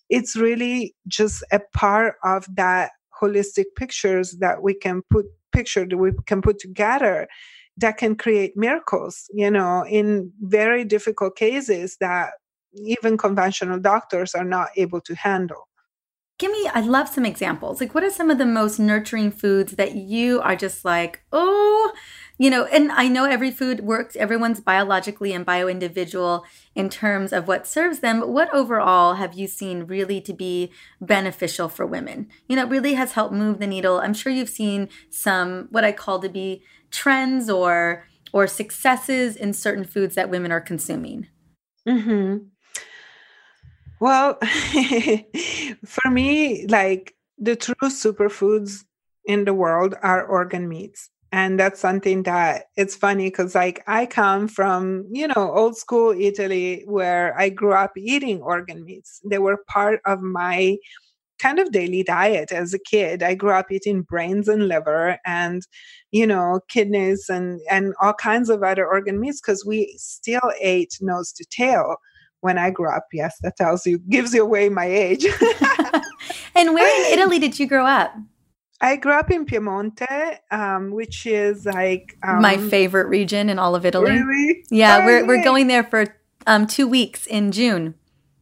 it's 0.09 0.37
really 0.37 0.95
just 1.07 1.45
a 1.53 1.61
part 1.75 2.15
of 2.25 2.47
that 2.55 2.93
holistic 3.21 3.65
pictures 3.77 4.37
that 4.41 4.63
we 4.63 4.75
can 4.75 5.03
put 5.11 5.27
picture 5.53 5.87
that 5.87 5.97
we 5.97 6.13
can 6.27 6.43
put 6.43 6.59
together 6.59 7.29
that 7.77 7.97
can 7.97 8.17
create 8.17 8.57
miracles, 8.57 9.29
you 9.33 9.51
know, 9.51 9.85
in 9.87 10.33
very 10.41 10.85
difficult 10.85 11.37
cases 11.37 11.97
that 12.01 12.31
even 12.73 13.17
conventional 13.17 13.79
doctors 13.79 14.35
are 14.35 14.45
not 14.45 14.69
able 14.77 15.01
to 15.01 15.15
handle. 15.15 15.69
Give 16.39 16.51
me, 16.51 16.69
I 16.75 16.81
love 16.81 17.09
some 17.09 17.25
examples. 17.25 17.81
Like, 17.81 17.95
what 17.95 18.03
are 18.03 18.11
some 18.11 18.29
of 18.29 18.39
the 18.39 18.47
most 18.47 18.81
nurturing 18.81 19.31
foods 19.31 19.75
that 19.77 19.95
you 19.95 20.41
are 20.41 20.57
just 20.57 20.85
like, 20.85 21.23
oh, 21.31 21.93
you 22.39 22.51
know, 22.51 22.65
and 22.65 22.91
I 22.91 23.07
know 23.07 23.25
every 23.25 23.53
food 23.53 23.81
works, 23.81 24.17
everyone's 24.17 24.61
biologically 24.61 25.33
and 25.33 25.47
bio 25.47 25.69
individual 25.69 26.45
in 26.75 26.91
terms 26.91 27.33
of 27.33 27.47
what 27.47 27.69
serves 27.69 28.01
them. 28.01 28.19
But 28.19 28.31
what 28.31 28.53
overall 28.53 29.15
have 29.15 29.35
you 29.35 29.47
seen 29.47 29.85
really 29.85 30.21
to 30.23 30.33
be 30.33 30.73
beneficial 31.01 31.69
for 31.69 31.87
women? 31.87 32.27
You 32.49 32.57
know, 32.57 32.67
really 32.67 32.95
has 32.95 33.13
helped 33.13 33.33
move 33.33 33.61
the 33.61 33.69
needle. 33.69 34.01
I'm 34.01 34.15
sure 34.15 34.33
you've 34.33 34.49
seen 34.49 34.89
some, 35.11 35.69
what 35.71 35.85
I 35.85 35.93
call 35.93 36.19
to 36.19 36.29
be 36.29 36.65
trends 36.95 37.51
or 37.51 38.07
or 38.33 38.47
successes 38.47 39.37
in 39.37 39.53
certain 39.53 39.85
foods 39.85 40.15
that 40.15 40.31
women 40.31 40.51
are 40.51 40.61
consuming? 40.61 41.29
Mm-hmm. 41.87 42.39
Well, 44.01 44.39
for 45.85 46.11
me, 46.11 46.67
like 46.67 47.15
the 47.39 47.57
true 47.57 47.75
superfoods 47.89 48.85
in 49.25 49.45
the 49.45 49.55
world 49.55 49.95
are 50.03 50.25
organ 50.25 50.69
meats. 50.69 51.11
And 51.33 51.59
that's 51.59 51.81
something 51.81 52.23
that 52.25 52.67
it's 52.77 52.95
funny 52.95 53.29
because, 53.29 53.57
like, 53.57 53.83
I 53.89 54.07
come 54.07 54.47
from, 54.47 55.07
you 55.11 55.27
know, 55.27 55.53
old 55.53 55.77
school 55.77 56.13
Italy 56.13 56.85
where 56.87 57.37
I 57.37 57.49
grew 57.49 57.73
up 57.73 57.93
eating 57.97 58.41
organ 58.41 58.85
meats. 58.85 59.21
They 59.29 59.39
were 59.39 59.65
part 59.67 60.01
of 60.07 60.21
my 60.21 60.77
kind 61.45 61.59
of 61.59 61.73
daily 61.73 62.03
diet 62.03 62.53
as 62.53 62.73
a 62.73 62.79
kid. 62.79 63.23
I 63.23 63.35
grew 63.35 63.51
up 63.51 63.71
eating 63.71 64.03
brains 64.03 64.49
and 64.49 64.67
liver 64.67 65.19
and, 65.27 65.63
you 66.11 66.27
know, 66.27 66.61
kidneys 66.69 67.29
and, 67.29 67.61
and 67.71 67.93
all 68.01 68.15
kinds 68.15 68.49
of 68.49 68.63
other 68.63 68.87
organ 68.87 69.21
meats 69.21 69.43
because 69.43 69.65
we 69.65 69.95
still 69.99 70.53
ate 70.61 70.97
nose 71.03 71.33
to 71.33 71.45
tail 71.45 71.97
when 72.41 72.57
I 72.57 72.71
grew 72.71 72.91
up. 72.91 73.07
Yes, 73.13 73.37
that 73.43 73.57
tells 73.57 73.85
you, 73.85 73.99
gives 73.99 74.33
you 74.33 74.43
away 74.43 74.71
my 74.71 74.87
age. 74.87 75.25
and 76.55 76.73
where 76.73 77.13
in 77.13 77.19
Italy 77.19 77.39
did 77.39 77.59
you 77.59 77.67
grow 77.67 77.85
up? 77.85 78.15
I 78.81 78.97
grew 78.97 79.13
up 79.13 79.31
in 79.31 79.45
Piemonte, 79.45 80.39
um, 80.51 80.93
which 80.93 81.27
is 81.27 81.67
like 81.67 82.17
um, 82.27 82.41
my 82.41 82.57
favorite 82.57 83.09
region 83.09 83.51
in 83.51 83.59
all 83.59 83.75
of 83.75 83.85
Italy. 83.85 84.11
Really? 84.13 84.65
Yeah, 84.71 85.01
oh, 85.01 85.07
we're 85.07 85.27
we're 85.27 85.45
going 85.45 85.69
there 85.69 85.85
for 85.85 86.15
um, 86.47 86.67
two 86.67 86.87
weeks 86.87 87.27
in 87.27 87.53
June. 87.53 87.95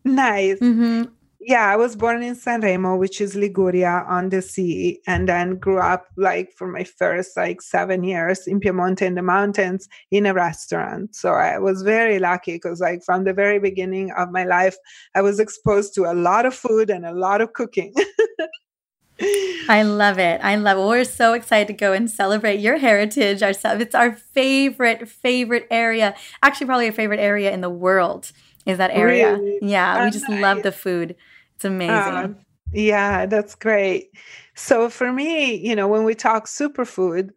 Nice. 0.04 0.58
Mm-hmm 0.58 1.12
yeah, 1.44 1.66
I 1.66 1.76
was 1.76 1.96
born 1.96 2.22
in 2.22 2.34
Sanremo, 2.34 2.98
which 2.98 3.20
is 3.20 3.34
Liguria 3.34 4.04
on 4.08 4.28
the 4.28 4.42
sea, 4.42 5.00
and 5.06 5.28
then 5.28 5.56
grew 5.56 5.78
up 5.78 6.06
like 6.16 6.52
for 6.56 6.68
my 6.68 6.84
first 6.84 7.36
like 7.36 7.60
seven 7.60 8.04
years 8.04 8.46
in 8.46 8.60
Piemonte 8.60 9.02
in 9.02 9.14
the 9.14 9.22
mountains 9.22 9.88
in 10.10 10.26
a 10.26 10.34
restaurant. 10.34 11.14
So 11.14 11.32
I 11.32 11.58
was 11.58 11.82
very 11.82 12.18
lucky 12.18 12.54
because 12.54 12.80
like 12.80 13.02
from 13.04 13.24
the 13.24 13.32
very 13.32 13.58
beginning 13.58 14.12
of 14.12 14.30
my 14.30 14.44
life, 14.44 14.76
I 15.14 15.22
was 15.22 15.40
exposed 15.40 15.94
to 15.94 16.04
a 16.04 16.14
lot 16.14 16.46
of 16.46 16.54
food 16.54 16.90
and 16.90 17.04
a 17.04 17.12
lot 17.12 17.40
of 17.40 17.52
cooking. 17.52 17.94
I 19.68 19.82
love 19.82 20.18
it. 20.18 20.40
I 20.42 20.56
love 20.56 20.78
it. 20.78 20.88
We're 20.88 21.04
so 21.04 21.32
excited 21.34 21.68
to 21.68 21.74
go 21.74 21.92
and 21.92 22.10
celebrate 22.10 22.60
your 22.60 22.78
heritage 22.78 23.42
ourselves. 23.42 23.80
It's 23.80 23.94
our 23.94 24.12
favorite, 24.12 25.08
favorite 25.08 25.66
area. 25.70 26.14
Actually, 26.42 26.66
probably 26.66 26.88
a 26.88 26.92
favorite 26.92 27.20
area 27.20 27.52
in 27.52 27.60
the 27.60 27.70
world 27.70 28.32
is 28.66 28.78
that 28.78 28.90
area. 28.90 29.36
Really? 29.36 29.58
Yeah, 29.62 30.04
we 30.04 30.10
just 30.10 30.28
love 30.28 30.62
the 30.62 30.72
food. 30.72 31.16
It's 31.62 31.64
amazing. 31.64 32.14
Uh, 32.14 32.28
yeah, 32.72 33.26
that's 33.26 33.54
great. 33.54 34.10
So 34.54 34.88
for 34.88 35.12
me, 35.12 35.54
you 35.54 35.76
know, 35.76 35.88
when 35.88 36.04
we 36.04 36.14
talk 36.14 36.46
superfood, 36.46 37.30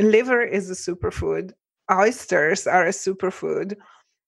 liver 0.00 0.42
is 0.42 0.70
a 0.70 0.74
superfood. 0.74 1.52
Oysters 1.90 2.66
are 2.66 2.86
a 2.86 2.90
superfood. 2.90 3.76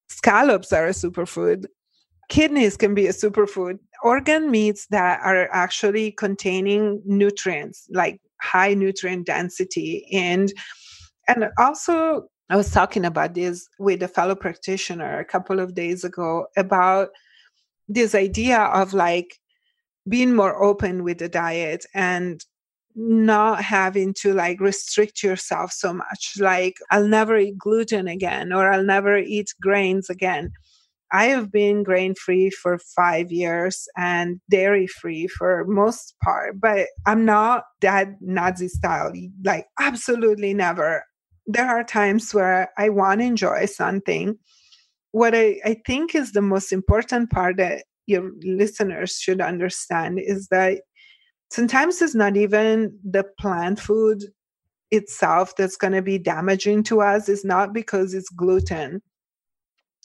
Scallops 0.08 0.72
are 0.72 0.86
a 0.86 0.90
superfood. 0.90 1.66
Kidneys 2.28 2.76
can 2.76 2.94
be 2.94 3.06
a 3.06 3.12
superfood. 3.12 3.78
Organ 4.02 4.50
meats 4.50 4.86
that 4.90 5.20
are 5.22 5.48
actually 5.52 6.12
containing 6.12 7.02
nutrients, 7.04 7.88
like 7.92 8.20
high 8.40 8.74
nutrient 8.74 9.26
density. 9.26 10.06
And 10.12 10.52
and 11.28 11.50
also 11.58 12.28
I 12.48 12.56
was 12.56 12.70
talking 12.70 13.04
about 13.04 13.34
this 13.34 13.68
with 13.78 14.02
a 14.02 14.08
fellow 14.08 14.34
practitioner 14.34 15.18
a 15.18 15.24
couple 15.24 15.60
of 15.60 15.74
days 15.74 16.04
ago 16.04 16.46
about 16.56 17.08
this 17.88 18.14
idea 18.14 18.58
of 18.58 18.94
like 18.94 19.36
being 20.08 20.34
more 20.34 20.62
open 20.62 21.04
with 21.04 21.18
the 21.18 21.28
diet 21.28 21.84
and 21.94 22.44
not 22.94 23.62
having 23.62 24.14
to 24.14 24.32
like 24.32 24.58
restrict 24.60 25.22
yourself 25.22 25.70
so 25.70 25.92
much 25.92 26.32
like 26.38 26.76
i'll 26.90 27.06
never 27.06 27.36
eat 27.36 27.58
gluten 27.58 28.08
again 28.08 28.52
or 28.52 28.72
i'll 28.72 28.82
never 28.82 29.18
eat 29.18 29.52
grains 29.60 30.08
again. 30.08 30.50
I 31.12 31.26
have 31.26 31.52
been 31.52 31.84
grain 31.84 32.14
free 32.14 32.50
for 32.50 32.78
5 32.78 33.30
years 33.30 33.86
and 33.96 34.40
dairy 34.50 34.86
free 34.86 35.28
for 35.28 35.64
most 35.66 36.14
part 36.24 36.60
but 36.60 36.88
i'm 37.06 37.24
not 37.24 37.64
that 37.82 38.08
nazi 38.20 38.68
style 38.68 39.12
like 39.44 39.66
absolutely 39.78 40.54
never. 40.54 41.04
There 41.46 41.66
are 41.66 41.84
times 41.84 42.32
where 42.32 42.70
i 42.78 42.88
want 42.88 43.20
to 43.20 43.26
enjoy 43.26 43.66
something 43.66 44.38
what 45.16 45.34
I, 45.34 45.58
I 45.64 45.80
think 45.86 46.14
is 46.14 46.32
the 46.32 46.42
most 46.42 46.72
important 46.72 47.30
part 47.30 47.56
that 47.56 47.84
your 48.04 48.32
listeners 48.42 49.12
should 49.18 49.40
understand 49.40 50.20
is 50.20 50.48
that 50.48 50.82
sometimes 51.50 52.02
it's 52.02 52.14
not 52.14 52.36
even 52.36 52.98
the 53.02 53.24
plant 53.40 53.80
food 53.80 54.24
itself 54.90 55.56
that's 55.56 55.78
going 55.78 55.94
to 55.94 56.02
be 56.02 56.18
damaging 56.18 56.82
to 56.82 57.00
us. 57.00 57.30
Is 57.30 57.46
not 57.46 57.72
because 57.72 58.12
it's 58.12 58.28
gluten 58.28 59.00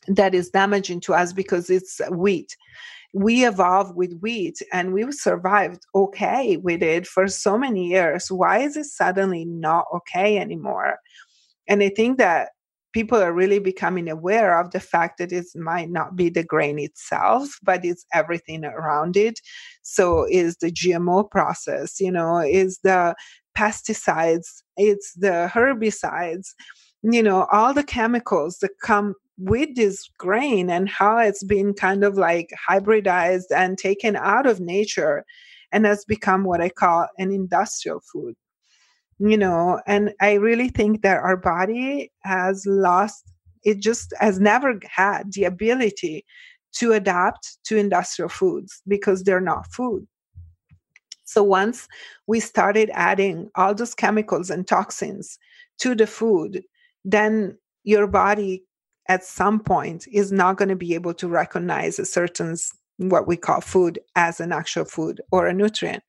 that 0.07 0.34
is 0.34 0.49
damaging 0.49 1.01
to 1.01 1.14
us 1.14 1.34
because 1.34 1.70
it's 1.70 1.99
wheat. 2.09 2.55
We 3.14 3.45
evolved 3.45 3.97
with 3.97 4.18
wheat 4.22 4.62
and 4.72 4.93
we've 4.93 5.14
survived 5.14 5.82
okay 5.93 6.55
with 6.55 6.82
it 6.82 7.05
for 7.05 7.28
so 7.28 7.57
many 7.57 7.89
years. 7.89 8.32
Why 8.32 8.59
is 8.59 8.78
it 8.78 8.86
suddenly 8.86 9.43
not 9.43 9.88
okay 9.93 10.38
anymore? 10.38 10.99
And 11.68 11.84
i 11.84 11.89
think 11.89 12.18
that 12.18 12.51
people 12.94 13.18
are 13.18 13.34
really 13.34 13.60
becoming 13.60 14.10
aware 14.10 14.60
of 14.60 14.72
the 14.72 14.80
fact 14.80 15.18
that 15.18 15.32
it 15.32 15.46
might 15.56 15.89
not 15.89 16.16
be 16.16 16.30
the 16.30 16.44
grain 16.44 16.80
itself, 16.80 17.48
but 17.64 17.86
it's 17.86 18.06
everything 18.14 18.66
around 18.66 19.16
it. 19.16 19.39
So 19.82 20.28
is 20.30 20.58
the 20.58 20.72
GMO 20.72 21.30
process, 21.30 22.00
you 22.00 22.12
know, 22.12 22.39
is 22.39 22.80
the 22.84 23.16
pesticides, 23.58 24.48
it's 24.78 25.14
the 25.14 25.50
herbicides, 25.54 26.50
you 27.04 27.24
know 27.24 27.48
all 27.52 27.74
the 27.74 27.84
chemicals 27.84 28.58
that 28.60 28.72
come 28.84 29.16
with 29.38 29.76
this 29.76 30.08
grain 30.20 30.70
and 30.70 30.88
how 30.88 31.18
it's 31.18 31.44
been 31.44 31.74
kind 31.74 32.04
of 32.04 32.16
like 32.18 32.52
hybridized 32.70 33.52
and 33.56 33.78
taken 33.78 34.16
out 34.16 34.46
of 34.46 34.60
nature 34.60 35.26
and 35.72 35.86
has 35.86 36.06
become 36.06 36.44
what 36.44 36.62
I 36.62 36.70
call 36.70 37.08
an 37.18 37.32
industrial 37.32 38.02
food. 38.12 38.36
You 39.24 39.38
know, 39.38 39.80
and 39.86 40.15
I 40.19 40.34
really 40.34 40.69
think 40.69 41.03
that 41.03 41.17
our 41.17 41.38
body 41.38 42.11
has 42.24 42.65
lost, 42.65 43.32
it 43.63 43.80
just 43.80 44.15
has 44.19 44.39
never 44.39 44.80
had 44.84 45.32
the 45.34 45.43
ability 45.43 46.26
to 46.78 46.93
adapt 46.93 47.63
to 47.65 47.78
industrial 47.78 48.30
foods 48.30 48.82
because 48.88 49.22
they're 49.22 49.39
not 49.39 49.72
food. 49.72 50.07
So 51.24 51.43
once 51.43 51.88
we 52.26 52.39
started 52.39 52.89
adding 52.93 53.51
all 53.53 53.76
those 53.76 53.93
chemicals 53.93 54.49
and 54.49 54.67
toxins 54.67 55.38
to 55.78 55.93
the 55.93 56.07
food, 56.07 56.63
then 57.05 57.59
your 57.84 58.07
body 58.07 58.63
at 59.07 59.24
some 59.24 59.59
point 59.59 60.07
is 60.11 60.32
not 60.32 60.57
going 60.57 60.69
to 60.69 60.76
be 60.76 60.95
able 60.95 61.13
to 61.13 61.28
recognize 61.28 61.99
a 61.99 62.05
certain 62.05 62.57
what 62.97 63.28
we 63.28 63.38
call 63.38 63.61
food 63.61 63.99
as 64.15 64.39
an 64.39 64.51
actual 64.51 64.86
food 64.86 65.22
or 65.32 65.45
a 65.45 65.53
nutrient. 65.53 66.03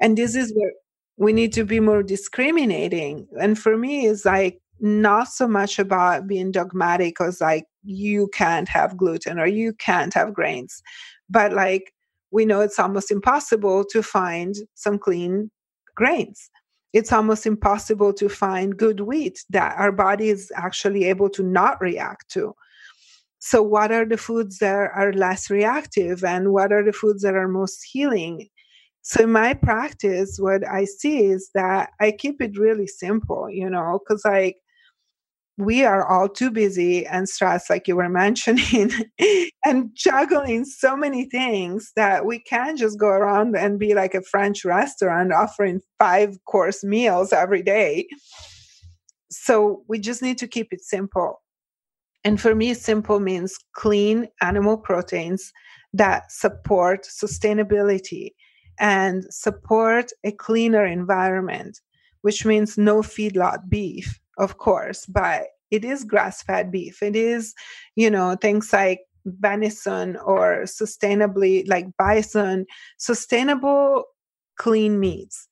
And 0.00 0.16
this 0.16 0.34
is 0.34 0.54
where 0.56 0.72
we 1.16 1.32
need 1.32 1.52
to 1.54 1.64
be 1.64 1.80
more 1.80 2.02
discriminating. 2.02 3.26
And 3.40 3.58
for 3.58 3.76
me, 3.76 4.06
it's 4.06 4.24
like 4.24 4.60
not 4.80 5.28
so 5.28 5.48
much 5.48 5.78
about 5.78 6.26
being 6.26 6.50
dogmatic 6.52 7.20
as 7.20 7.40
like 7.40 7.66
you 7.82 8.28
can't 8.28 8.68
have 8.68 8.96
gluten 8.96 9.38
or 9.38 9.46
you 9.46 9.72
can't 9.72 10.12
have 10.14 10.34
grains, 10.34 10.82
but 11.30 11.52
like 11.52 11.92
we 12.30 12.44
know 12.44 12.60
it's 12.60 12.78
almost 12.78 13.10
impossible 13.10 13.84
to 13.84 14.02
find 14.02 14.54
some 14.74 14.98
clean 14.98 15.50
grains. 15.94 16.50
It's 16.92 17.12
almost 17.12 17.46
impossible 17.46 18.12
to 18.14 18.28
find 18.28 18.76
good 18.76 19.00
wheat 19.00 19.44
that 19.50 19.76
our 19.78 19.92
body 19.92 20.28
is 20.28 20.50
actually 20.54 21.04
able 21.04 21.30
to 21.30 21.42
not 21.42 21.80
react 21.80 22.30
to. 22.32 22.54
So, 23.38 23.62
what 23.62 23.92
are 23.92 24.04
the 24.04 24.16
foods 24.16 24.58
that 24.58 24.90
are 24.94 25.12
less 25.12 25.50
reactive 25.50 26.24
and 26.24 26.52
what 26.52 26.72
are 26.72 26.82
the 26.82 26.92
foods 26.92 27.22
that 27.22 27.34
are 27.34 27.48
most 27.48 27.84
healing? 27.84 28.48
So, 29.08 29.22
in 29.22 29.30
my 29.30 29.54
practice, 29.54 30.36
what 30.36 30.66
I 30.66 30.84
see 30.84 31.26
is 31.26 31.50
that 31.54 31.90
I 32.00 32.10
keep 32.10 32.42
it 32.42 32.58
really 32.58 32.88
simple, 32.88 33.48
you 33.48 33.70
know, 33.70 34.00
because 34.00 34.24
like 34.24 34.56
we 35.56 35.84
are 35.84 36.04
all 36.04 36.28
too 36.28 36.50
busy 36.50 37.06
and 37.06 37.28
stressed, 37.28 37.70
like 37.70 37.86
you 37.86 37.94
were 37.94 38.08
mentioning, 38.24 38.90
and 39.64 39.90
juggling 39.94 40.64
so 40.64 40.96
many 40.96 41.24
things 41.24 41.92
that 41.94 42.26
we 42.26 42.40
can't 42.40 42.80
just 42.80 42.98
go 42.98 43.06
around 43.06 43.56
and 43.56 43.78
be 43.78 43.94
like 43.94 44.14
a 44.16 44.22
French 44.22 44.64
restaurant 44.64 45.32
offering 45.32 45.80
five 46.00 46.36
course 46.44 46.82
meals 46.82 47.32
every 47.32 47.62
day. 47.62 48.08
So, 49.30 49.84
we 49.86 50.00
just 50.00 50.20
need 50.20 50.38
to 50.38 50.48
keep 50.48 50.72
it 50.72 50.82
simple. 50.82 51.42
And 52.24 52.40
for 52.40 52.56
me, 52.56 52.74
simple 52.74 53.20
means 53.20 53.56
clean 53.72 54.26
animal 54.42 54.76
proteins 54.76 55.52
that 55.92 56.32
support 56.32 57.06
sustainability 57.06 58.30
and 58.78 59.24
support 59.30 60.10
a 60.24 60.32
cleaner 60.32 60.84
environment, 60.84 61.80
which 62.22 62.44
means 62.44 62.78
no 62.78 63.02
feedlot 63.02 63.68
beef, 63.68 64.20
of 64.38 64.58
course, 64.58 65.06
but 65.06 65.44
it 65.70 65.84
is 65.84 66.04
grass 66.04 66.42
fed 66.42 66.70
beef. 66.70 67.02
It 67.02 67.16
is, 67.16 67.54
you 67.96 68.10
know, 68.10 68.36
things 68.40 68.72
like 68.72 69.00
venison 69.24 70.16
or 70.16 70.62
sustainably 70.64 71.68
like 71.68 71.86
bison, 71.98 72.66
sustainable 72.98 74.04
clean 74.56 75.00
meats. 75.00 75.48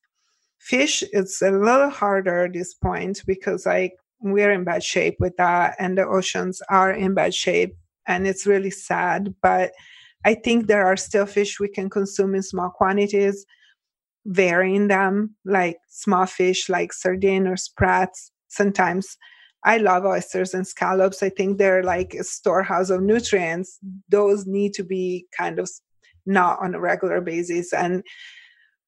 Fish, 0.59 1.03
it's 1.11 1.41
a 1.41 1.51
little 1.51 1.89
harder 1.89 2.45
at 2.45 2.53
this 2.53 2.73
point 2.73 3.21
because 3.27 3.65
like 3.65 3.93
we're 4.19 4.51
in 4.51 4.63
bad 4.63 4.83
shape 4.83 5.15
with 5.19 5.35
that 5.37 5.75
and 5.77 5.97
the 5.97 6.07
oceans 6.07 6.61
are 6.69 6.91
in 6.91 7.13
bad 7.13 7.33
shape 7.33 7.75
and 8.07 8.25
it's 8.25 8.47
really 8.47 8.71
sad 8.71 9.33
but 9.41 9.71
i 10.25 10.33
think 10.33 10.67
there 10.67 10.85
are 10.85 10.97
still 10.97 11.25
fish 11.25 11.59
we 11.59 11.69
can 11.69 11.89
consume 11.89 12.35
in 12.35 12.43
small 12.43 12.69
quantities 12.69 13.45
varying 14.25 14.87
them 14.87 15.35
like 15.45 15.77
small 15.87 16.25
fish 16.25 16.67
like 16.67 16.91
sardine 16.91 17.47
or 17.47 17.57
sprats. 17.57 18.31
Sometimes 18.47 19.17
i 19.63 19.77
love 19.77 20.05
oysters 20.05 20.53
and 20.53 20.67
scallops. 20.67 21.23
I 21.23 21.29
think 21.29 21.57
they're 21.57 21.83
like 21.83 22.13
a 22.13 22.23
storehouse 22.23 22.89
of 22.89 23.01
nutrients. 23.01 23.79
Those 24.09 24.45
need 24.45 24.73
to 24.73 24.83
be 24.83 25.25
kind 25.37 25.59
of 25.59 25.69
not 26.25 26.59
on 26.61 26.75
a 26.75 26.79
regular 26.79 27.21
basis 27.21 27.71
and 27.73 28.03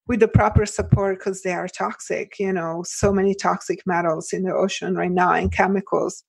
with 0.08 0.20
the 0.20 0.28
proper 0.28 0.66
support 0.66 1.18
because 1.18 1.42
they 1.42 1.52
are 1.52 1.68
toxic 1.68 2.38
you 2.38 2.52
know 2.52 2.82
so 2.84 3.12
many 3.12 3.34
toxic 3.34 3.80
metals 3.86 4.32
in 4.32 4.42
the 4.42 4.52
ocean 4.52 4.96
right 4.96 5.12
now 5.12 5.32
and 5.32 5.52
chemicals. 5.52 6.24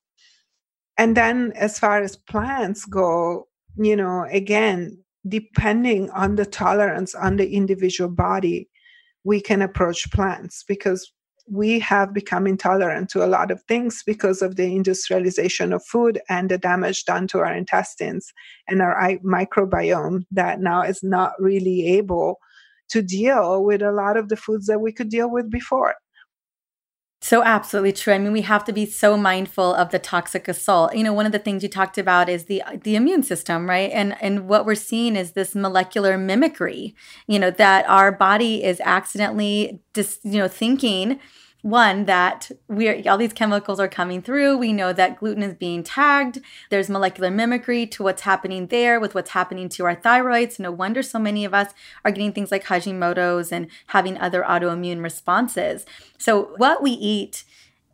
And 0.98 1.16
then 1.16 1.52
as 1.56 1.78
far 1.78 2.02
as 2.02 2.16
plants 2.16 2.84
go 2.84 3.48
you 3.76 3.96
know 3.96 4.26
again 4.30 4.96
depending 5.28 6.10
on 6.10 6.36
the 6.36 6.46
tolerance 6.46 7.14
on 7.14 7.36
the 7.36 7.54
individual 7.54 8.10
body 8.10 8.68
we 9.24 9.40
can 9.40 9.60
approach 9.62 10.10
plants 10.10 10.64
because 10.66 11.12
we 11.50 11.80
have 11.80 12.14
become 12.14 12.46
intolerant 12.46 13.08
to 13.10 13.24
a 13.24 13.26
lot 13.26 13.50
of 13.50 13.60
things 13.64 14.02
because 14.06 14.40
of 14.40 14.54
the 14.54 14.64
industrialization 14.64 15.72
of 15.72 15.84
food 15.84 16.20
and 16.28 16.48
the 16.48 16.56
damage 16.56 17.04
done 17.04 17.26
to 17.26 17.38
our 17.40 17.52
intestines 17.52 18.32
and 18.68 18.80
our 18.80 18.96
microbiome 19.24 20.24
that 20.30 20.60
now 20.60 20.82
is 20.82 21.02
not 21.02 21.32
really 21.40 21.86
able 21.86 22.38
to 22.88 23.02
deal 23.02 23.64
with 23.64 23.82
a 23.82 23.92
lot 23.92 24.16
of 24.16 24.28
the 24.28 24.36
foods 24.36 24.66
that 24.66 24.80
we 24.80 24.92
could 24.92 25.08
deal 25.08 25.30
with 25.30 25.50
before. 25.50 25.94
So 27.22 27.42
absolutely 27.42 27.92
true. 27.92 28.14
I 28.14 28.18
mean, 28.18 28.32
we 28.32 28.40
have 28.42 28.64
to 28.64 28.72
be 28.72 28.86
so 28.86 29.14
mindful 29.14 29.74
of 29.74 29.90
the 29.90 29.98
toxic 29.98 30.48
assault. 30.48 30.96
You 30.96 31.04
know, 31.04 31.12
one 31.12 31.26
of 31.26 31.32
the 31.32 31.38
things 31.38 31.62
you 31.62 31.68
talked 31.68 31.98
about 31.98 32.30
is 32.30 32.46
the 32.46 32.62
the 32.82 32.96
immune 32.96 33.22
system, 33.22 33.68
right? 33.68 33.90
And 33.92 34.16
and 34.22 34.48
what 34.48 34.64
we're 34.64 34.74
seeing 34.74 35.16
is 35.16 35.32
this 35.32 35.54
molecular 35.54 36.16
mimicry. 36.16 36.94
You 37.26 37.38
know, 37.38 37.50
that 37.50 37.86
our 37.90 38.10
body 38.10 38.64
is 38.64 38.80
accidentally 38.82 39.80
just 39.92 40.24
you 40.24 40.38
know 40.38 40.48
thinking 40.48 41.20
one 41.62 42.04
that 42.06 42.50
we're 42.68 43.02
all 43.08 43.18
these 43.18 43.32
chemicals 43.32 43.80
are 43.80 43.88
coming 43.88 44.22
through. 44.22 44.56
We 44.56 44.72
know 44.72 44.92
that 44.92 45.18
gluten 45.18 45.42
is 45.42 45.54
being 45.54 45.82
tagged. 45.82 46.40
There's 46.70 46.88
molecular 46.88 47.30
mimicry 47.30 47.86
to 47.88 48.02
what's 48.02 48.22
happening 48.22 48.68
there 48.68 48.98
with 48.98 49.14
what's 49.14 49.30
happening 49.30 49.68
to 49.70 49.84
our 49.84 49.96
thyroids. 49.96 50.58
No 50.58 50.70
wonder 50.70 51.02
so 51.02 51.18
many 51.18 51.44
of 51.44 51.54
us 51.54 51.72
are 52.04 52.10
getting 52.10 52.32
things 52.32 52.50
like 52.50 52.64
hashimoto's 52.64 53.52
and 53.52 53.68
having 53.88 54.18
other 54.18 54.42
autoimmune 54.42 55.02
responses. 55.02 55.84
So 56.18 56.54
what 56.56 56.82
we 56.82 56.92
eat 56.92 57.44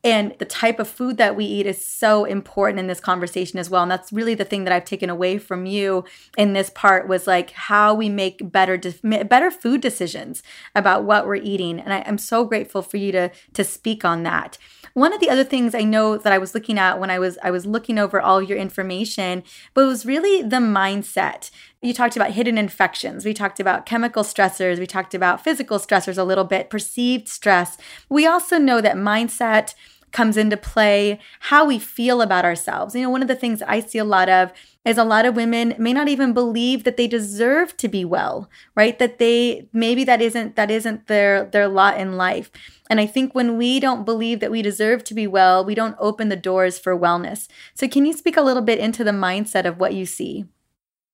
and 0.05 0.34
the 0.38 0.44
type 0.44 0.78
of 0.78 0.88
food 0.88 1.16
that 1.16 1.34
we 1.34 1.44
eat 1.44 1.66
is 1.66 1.84
so 1.84 2.24
important 2.24 2.78
in 2.78 2.86
this 2.86 3.01
conversation 3.01 3.59
as 3.59 3.68
well. 3.68 3.82
And 3.82 3.90
that's 3.90 4.12
really 4.12 4.34
the 4.34 4.44
thing 4.44 4.64
that 4.64 4.72
I've 4.72 4.84
taken 4.84 5.11
away 5.11 5.38
from 5.38 5.66
you 5.66 6.05
in 6.36 6.53
this 6.53 6.70
part 6.70 7.09
was 7.09 7.26
like 7.26 7.51
how 7.51 7.92
we 7.94 8.09
make 8.09 8.53
better 8.53 8.76
de- 8.76 9.24
better 9.24 9.51
food 9.51 9.80
decisions 9.80 10.42
about 10.74 11.05
what 11.05 11.26
we're 11.26 11.36
eating. 11.36 11.80
And 11.80 11.92
I, 11.92 12.05
I'm 12.07 12.18
so 12.18 12.44
grateful 12.44 12.82
for 12.82 12.99
you 12.99 13.11
to 13.12 13.30
to 13.55 13.64
speak 13.64 14.05
on 14.05 14.22
that. 14.22 14.59
One 14.94 15.12
of 15.12 15.20
the 15.20 15.28
other 15.28 15.44
things 15.44 15.74
I 15.74 15.82
know 15.82 16.16
that 16.16 16.32
I 16.32 16.38
was 16.38 16.55
looking 16.55 16.78
at 16.78 17.01
when 17.01 17.11
I 17.11 17.18
was 17.18 17.36
I 17.42 17.51
was 17.51 17.66
looking 17.66 17.99
over 17.99 18.20
all 18.20 18.40
your 18.40 18.59
information, 18.59 19.42
but 19.74 19.82
it 19.82 19.88
was 19.88 20.07
really 20.07 20.42
the 20.42 20.57
mindset. 20.57 21.51
You 21.83 21.93
talked 21.93 22.16
about 22.16 22.33
hidden 22.33 22.59
infections. 22.59 23.24
We 23.24 23.35
talked 23.35 23.61
about 23.61 23.87
chemical 23.87 24.24
stressors. 24.24 24.79
We 24.79 24.87
talked 24.87 25.14
about 25.14 25.45
physical 25.45 25.79
stressors 25.79 26.18
a 26.18 26.24
little 26.24 26.45
bit, 26.45 26.70
perceived 26.70 27.29
stress. 27.29 27.77
We 28.09 28.27
also 28.27 28.59
know 28.59 28.81
that 28.81 28.97
mindset 28.97 29.74
comes 30.12 30.39
into 30.39 30.57
play, 30.57 31.20
how 31.41 31.66
we 31.66 31.79
feel 31.79 32.22
about 32.22 32.45
ourselves. 32.45 32.95
You 32.95 33.03
know, 33.03 33.11
one 33.11 33.20
of 33.20 33.29
the 33.29 33.35
things 33.35 33.61
I 33.61 33.81
see 33.81 33.99
a 33.99 34.05
lot 34.05 34.31
of 34.31 34.51
is 34.85 34.97
a 34.97 35.05
lot 35.05 35.27
of 35.27 35.37
women 35.37 35.74
may 35.79 35.93
not 35.93 36.09
even 36.09 36.33
believe 36.33 36.85
that 36.85 36.97
they 36.97 37.07
deserve 37.07 37.77
to 37.77 37.89
be 37.89 38.05
well, 38.05 38.49
right? 38.74 38.99
That 38.99 39.18
they 39.18 39.68
maybe 39.74 40.05
that 40.05 40.22
isn't 40.22 40.57
that 40.57 40.70
isn't 40.70 41.07
their 41.09 41.45
their 41.45 41.68
lot 41.68 41.99
in 42.01 42.16
life. 42.16 42.51
And 42.89 43.01
I 43.01 43.07
think 43.07 43.35
when 43.35 43.59
we 43.59 43.79
don't 43.79 44.07
believe 44.07 44.41
that 44.41 44.51
we 44.51 44.62
deserve 44.62 45.05
to 45.05 45.14
be 45.14 45.27
well, 45.27 45.64
we 45.64 45.74
don't 45.74 45.97
open 45.99 46.31
the 46.31 46.37
doors 46.37 46.79
for 46.79 46.99
wellness. 46.99 47.49
So 47.74 47.87
can 47.87 48.07
you 48.07 48.14
speak 48.14 48.39
a 48.39 48.43
little 48.43 48.62
bit 48.62 48.79
into 48.79 49.05
the 49.05 49.11
mindset 49.11 49.66
of 49.66 49.79
what 49.79 49.93
you 49.93 50.07
see? 50.07 50.47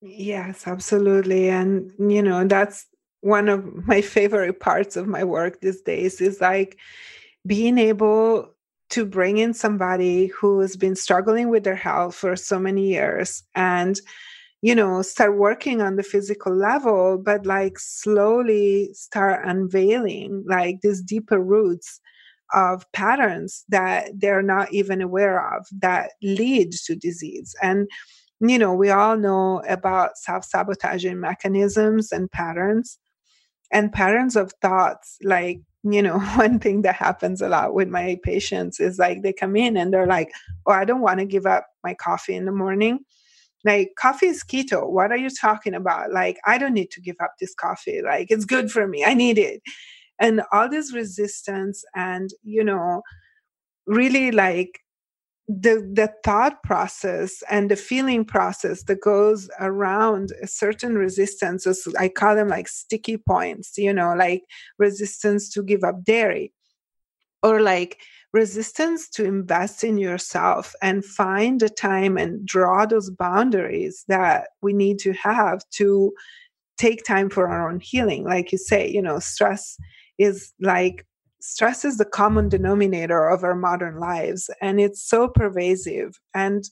Yes, 0.02 0.66
absolutely. 0.66 1.48
And 1.48 1.92
you 1.98 2.22
know, 2.22 2.46
that's 2.46 2.86
one 3.20 3.48
of 3.48 3.64
my 3.86 4.00
favorite 4.00 4.60
parts 4.60 4.96
of 4.96 5.06
my 5.06 5.24
work 5.24 5.60
these 5.60 5.80
days 5.82 6.20
is 6.20 6.40
like 6.40 6.78
being 7.46 7.78
able 7.78 8.54
to 8.90 9.06
bring 9.06 9.38
in 9.38 9.54
somebody 9.54 10.28
who 10.28 10.60
has 10.60 10.76
been 10.76 10.96
struggling 10.96 11.50
with 11.50 11.64
their 11.64 11.76
health 11.76 12.14
for 12.16 12.36
so 12.36 12.58
many 12.58 12.88
years 12.88 13.42
and 13.54 14.00
you 14.62 14.74
know 14.74 15.02
start 15.02 15.36
working 15.38 15.80
on 15.82 15.96
the 15.96 16.02
physical 16.02 16.54
level 16.54 17.18
but 17.18 17.46
like 17.46 17.78
slowly 17.78 18.90
start 18.94 19.42
unveiling 19.46 20.44
like 20.48 20.80
these 20.82 21.02
deeper 21.02 21.40
roots 21.40 22.00
of 22.54 22.90
patterns 22.92 23.64
that 23.68 24.10
they're 24.18 24.42
not 24.42 24.72
even 24.72 25.02
aware 25.02 25.40
of 25.56 25.66
that 25.80 26.12
lead 26.22 26.72
to 26.72 26.94
disease 26.96 27.54
and 27.62 27.88
you 28.42 28.58
know 28.58 28.74
we 28.74 28.90
all 28.90 29.16
know 29.16 29.62
about 29.68 30.18
self-sabotaging 30.18 31.18
mechanisms 31.18 32.12
and 32.12 32.30
patterns 32.30 32.98
and 33.70 33.92
patterns 33.92 34.36
of 34.36 34.52
thoughts 34.60 35.16
like 35.22 35.60
you 35.84 36.02
know 36.02 36.18
one 36.36 36.58
thing 36.58 36.82
that 36.82 36.96
happens 36.96 37.40
a 37.40 37.48
lot 37.48 37.74
with 37.74 37.88
my 37.88 38.18
patients 38.22 38.80
is 38.80 38.98
like 38.98 39.22
they 39.22 39.32
come 39.32 39.56
in 39.56 39.76
and 39.76 39.92
they're 39.92 40.06
like 40.06 40.30
oh 40.66 40.72
i 40.72 40.84
don't 40.84 41.00
want 41.00 41.18
to 41.20 41.24
give 41.24 41.46
up 41.46 41.66
my 41.84 41.94
coffee 41.94 42.34
in 42.34 42.44
the 42.44 42.52
morning. 42.52 43.00
Like 43.64 43.92
coffee 43.96 44.26
is 44.26 44.42
keto. 44.42 44.90
What 44.90 45.12
are 45.12 45.16
you 45.16 45.30
talking 45.30 45.74
about? 45.74 46.12
Like 46.12 46.38
i 46.46 46.58
don't 46.58 46.74
need 46.74 46.90
to 46.92 47.00
give 47.00 47.16
up 47.22 47.34
this 47.40 47.54
coffee. 47.54 48.02
Like 48.02 48.30
it's 48.30 48.44
good 48.44 48.70
for 48.70 48.86
me. 48.86 49.04
I 49.04 49.14
need 49.14 49.38
it. 49.38 49.62
And 50.18 50.42
all 50.52 50.68
this 50.68 50.92
resistance 50.94 51.84
and 51.94 52.30
you 52.42 52.64
know 52.64 53.02
really 53.86 54.30
like 54.30 54.80
the 55.48 55.88
the 55.92 56.12
thought 56.24 56.62
process 56.62 57.42
and 57.50 57.70
the 57.70 57.76
feeling 57.76 58.24
process 58.24 58.84
that 58.84 59.00
goes 59.00 59.50
around 59.58 60.32
a 60.40 60.46
certain 60.46 60.96
resistances 60.96 61.86
i 61.98 62.08
call 62.08 62.36
them 62.36 62.48
like 62.48 62.68
sticky 62.68 63.16
points 63.16 63.76
you 63.76 63.92
know 63.92 64.14
like 64.14 64.44
resistance 64.78 65.50
to 65.50 65.62
give 65.62 65.82
up 65.82 66.04
dairy 66.04 66.52
or 67.42 67.60
like 67.60 68.00
resistance 68.32 69.08
to 69.10 69.24
invest 69.24 69.84
in 69.84 69.98
yourself 69.98 70.74
and 70.80 71.04
find 71.04 71.60
the 71.60 71.68
time 71.68 72.16
and 72.16 72.44
draw 72.46 72.86
those 72.86 73.10
boundaries 73.10 74.04
that 74.08 74.48
we 74.62 74.72
need 74.72 74.98
to 74.98 75.12
have 75.12 75.62
to 75.70 76.12
take 76.78 77.04
time 77.04 77.28
for 77.28 77.48
our 77.48 77.68
own 77.70 77.80
healing. 77.80 78.24
Like 78.24 78.52
you 78.52 78.58
say 78.58 78.88
you 78.88 79.02
know 79.02 79.18
stress 79.18 79.76
is 80.18 80.52
like 80.60 81.06
stress 81.42 81.84
is 81.84 81.98
the 81.98 82.04
common 82.04 82.48
denominator 82.48 83.28
of 83.28 83.42
our 83.42 83.54
modern 83.54 83.98
lives 83.98 84.48
and 84.60 84.80
it's 84.80 85.02
so 85.02 85.28
pervasive. 85.28 86.18
And 86.34 86.64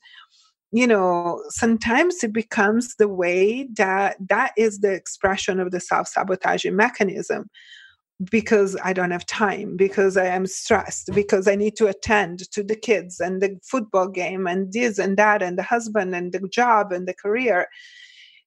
you 0.72 0.86
know 0.86 1.42
sometimes 1.48 2.22
it 2.22 2.32
becomes 2.32 2.94
the 2.96 3.08
way 3.08 3.68
that 3.76 4.16
that 4.28 4.52
is 4.56 4.78
the 4.78 4.92
expression 4.92 5.58
of 5.58 5.72
the 5.72 5.80
self-sabotaging 5.80 6.76
mechanism 6.76 7.50
because 8.30 8.76
i 8.84 8.92
don't 8.92 9.10
have 9.10 9.26
time 9.26 9.76
because 9.76 10.16
i 10.16 10.26
am 10.26 10.46
stressed 10.46 11.10
because 11.12 11.48
i 11.48 11.56
need 11.56 11.74
to 11.74 11.88
attend 11.88 12.48
to 12.52 12.62
the 12.62 12.76
kids 12.76 13.18
and 13.18 13.42
the 13.42 13.58
football 13.64 14.06
game 14.06 14.46
and 14.46 14.72
this 14.72 14.98
and 14.98 15.16
that 15.16 15.42
and 15.42 15.58
the 15.58 15.62
husband 15.64 16.14
and 16.14 16.32
the 16.32 16.48
job 16.52 16.92
and 16.92 17.08
the 17.08 17.14
career. 17.14 17.66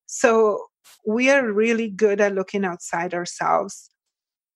So 0.06 0.68
we 1.08 1.30
are 1.30 1.52
really 1.52 1.90
good 1.90 2.22
at 2.22 2.36
looking 2.36 2.64
outside 2.64 3.14
ourselves 3.14 3.90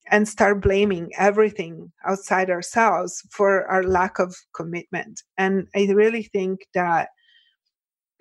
and 0.10 0.28
start 0.28 0.62
blaming 0.62 1.12
everything 1.18 1.92
outside 2.06 2.50
ourselves 2.50 3.24
for 3.30 3.66
our 3.68 3.84
lack 3.84 4.20
of 4.20 4.36
commitment. 4.54 5.24
And 5.38 5.68
I 5.76 5.86
really 5.86 6.24
think 6.24 6.68
that 6.74 7.10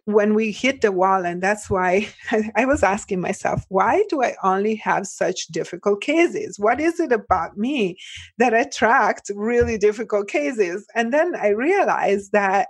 when 0.07 0.35
we 0.35 0.53
hit 0.53 0.83
the 0.83 0.93
wall, 0.93 1.27
and 1.27 1.43
that's 1.43 1.69
why 1.69 2.09
I, 2.57 2.65
was 2.65 2.83
asking 2.83 3.21
myself, 3.21 3.65
why 3.69 4.05
do 4.09 4.23
I 4.23 4.35
only 4.43 4.77
have 4.77 5.07
such 5.07 5.49
difficult 5.49 6.01
cases? 6.01 6.59
What 6.59 6.81
is 6.81 7.01
it 7.01 7.13
about 7.13 7.57
me 7.57 7.97
that 8.39 8.55
attract 8.55 9.31
really 9.35 9.79
difficult 9.79 10.29
cases? 10.29 10.87
And 10.95 11.13
then 11.13 11.35
I 11.35 11.49
realized 11.49 12.31
that 12.33 12.69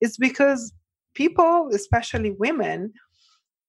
it's 0.00 0.16
because 0.16 0.72
people, 1.14 1.70
especially 1.72 2.30
women, 2.30 2.92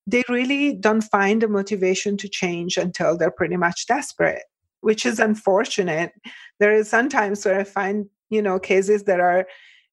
they 0.05 0.23
really 0.29 0.73
don't 0.73 1.01
find 1.01 1.41
the 1.41 1.47
motivation 1.47 2.17
to 2.17 2.29
change 2.29 2.77
until 2.77 3.17
they're 3.17 3.31
pretty 3.31 3.57
much 3.57 3.87
desperate 3.87 4.43
which 4.81 5.05
is 5.05 5.19
unfortunate. 5.19 6.11
There 6.59 6.73
is 6.73 6.89
sometimes 6.89 7.45
where 7.45 7.59
I 7.59 7.63
find, 7.63 8.07
you 8.29 8.41
know, 8.41 8.59
cases 8.59 9.03
that 9.03 9.19
are 9.19 9.47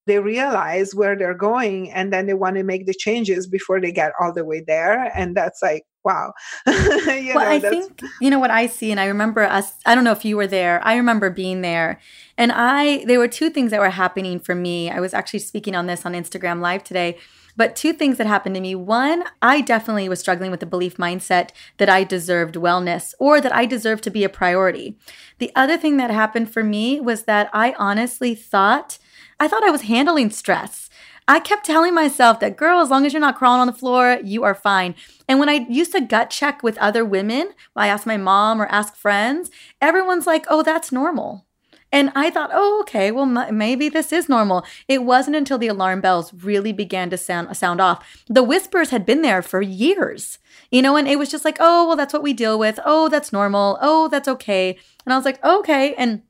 they 0.07 0.18
realize 0.18 0.95
where 0.95 1.16
they're 1.16 1.35
going 1.35 1.91
and 1.91 2.12
then 2.12 2.26
they 2.26 2.35
want 2.35 2.57
to 2.57 2.62
make 2.62 2.87
the 2.87 2.95
changes 2.95 3.47
before 3.47 3.80
they 3.80 3.93
get 3.93 4.12
all 4.20 4.32
the 4.32 4.45
way 4.45 4.62
there 4.66 5.11
and 5.16 5.37
that's 5.37 5.62
like 5.62 5.85
wow 6.05 6.32
well 6.66 7.35
know, 7.35 7.41
i 7.41 7.59
think 7.59 8.03
you 8.20 8.28
know 8.28 8.39
what 8.39 8.51
i 8.51 8.66
see 8.66 8.91
and 8.91 9.01
i 9.01 9.07
remember 9.07 9.43
us 9.43 9.72
i 9.87 9.95
don't 9.95 10.05
know 10.05 10.12
if 10.12 10.24
you 10.24 10.37
were 10.37 10.47
there 10.47 10.80
i 10.85 10.97
remember 10.97 11.30
being 11.30 11.62
there 11.62 11.99
and 12.37 12.53
i 12.53 13.03
there 13.07 13.18
were 13.18 13.28
two 13.28 13.49
things 13.49 13.70
that 13.70 13.80
were 13.80 13.91
happening 13.91 14.39
for 14.39 14.55
me 14.55 14.91
i 14.91 15.01
was 15.01 15.14
actually 15.14 15.39
speaking 15.39 15.74
on 15.74 15.87
this 15.87 16.05
on 16.05 16.12
instagram 16.12 16.61
live 16.61 16.85
today 16.85 17.16
but 17.57 17.76
two 17.76 17.92
things 17.92 18.18
that 18.18 18.26
happened 18.26 18.55
to 18.55 18.61
me. 18.61 18.74
One, 18.74 19.24
I 19.42 19.61
definitely 19.61 20.09
was 20.09 20.20
struggling 20.20 20.50
with 20.50 20.61
the 20.61 20.66
belief 20.66 20.96
mindset 20.96 21.50
that 21.78 21.88
I 21.88 22.05
deserved 22.05 22.55
wellness 22.55 23.14
or 23.18 23.40
that 23.40 23.55
I 23.55 23.66
deserved 23.66 24.05
to 24.05 24.11
be 24.11 24.24
a 24.24 24.28
priority. 24.28 24.98
The 25.38 25.52
other 25.55 25.76
thing 25.76 25.96
that 25.98 26.11
happened 26.11 26.52
for 26.52 26.62
me 26.62 27.00
was 27.00 27.24
that 27.24 27.50
I 27.52 27.74
honestly 27.78 28.34
thought 28.34 28.98
I 29.40 29.48
thought 29.48 29.64
I 29.64 29.70
was 29.70 29.82
handling 29.82 30.30
stress. 30.30 30.88
I 31.26 31.40
kept 31.40 31.64
telling 31.64 31.94
myself 31.94 32.38
that, 32.40 32.57
girl, 32.57 32.80
as 32.80 32.90
long 32.90 33.07
as 33.07 33.12
you're 33.12 33.20
not 33.20 33.36
crawling 33.36 33.62
on 33.62 33.66
the 33.66 33.72
floor, 33.72 34.18
you 34.22 34.44
are 34.44 34.55
fine. 34.55 34.94
And 35.26 35.38
when 35.38 35.48
I 35.48 35.66
used 35.68 35.92
to 35.92 36.00
gut 36.00 36.28
check 36.30 36.62
with 36.62 36.76
other 36.78 37.05
women, 37.05 37.50
I 37.74 37.88
asked 37.88 38.07
my 38.07 38.18
mom 38.18 38.61
or 38.61 38.66
ask 38.66 38.94
friends, 38.94 39.50
everyone's 39.80 40.26
like, 40.26 40.44
oh, 40.48 40.62
that's 40.62 40.92
normal. 40.92 41.46
And 41.95 42.11
I 42.16 42.28
thought, 42.28 42.51
oh, 42.53 42.80
okay, 42.80 43.12
well, 43.12 43.38
m- 43.38 43.57
maybe 43.57 43.88
this 43.88 44.12
is 44.12 44.28
normal. 44.28 44.66
It 44.88 45.05
wasn't 45.05 45.36
until 45.36 45.59
the 45.59 45.68
alarm 45.68 46.01
bells 46.01 46.34
really 46.34 46.72
began 46.72 47.09
to 47.11 47.16
sound, 47.16 47.57
sound 47.57 47.80
off. 47.80 48.24
The 48.26 48.42
whispers 48.42 48.90
had 48.90 49.07
been 49.07 49.22
there 49.22 49.42
for 49.42 49.62
years, 49.62 50.40
you 50.72 50.82
know, 50.82 50.97
and 50.97 51.07
it 51.07 51.20
was 51.20 51.30
just 51.30 51.45
like, 51.45 51.59
oh, 51.61 51.86
well, 51.86 51.97
that's 51.97 52.12
what 52.12 52.24
we 52.24 52.32
deal 52.32 52.59
with. 52.59 52.80
Oh, 52.84 53.09
that's 53.09 53.32
normal. 53.32 53.78
Oh, 53.80 54.09
that's 54.09 54.26
okay. 54.26 54.76
And 55.07 55.12
I 55.12 55.16
was 55.16 55.24
like, 55.24 55.42
okay. 55.45 55.95
And 55.95 56.22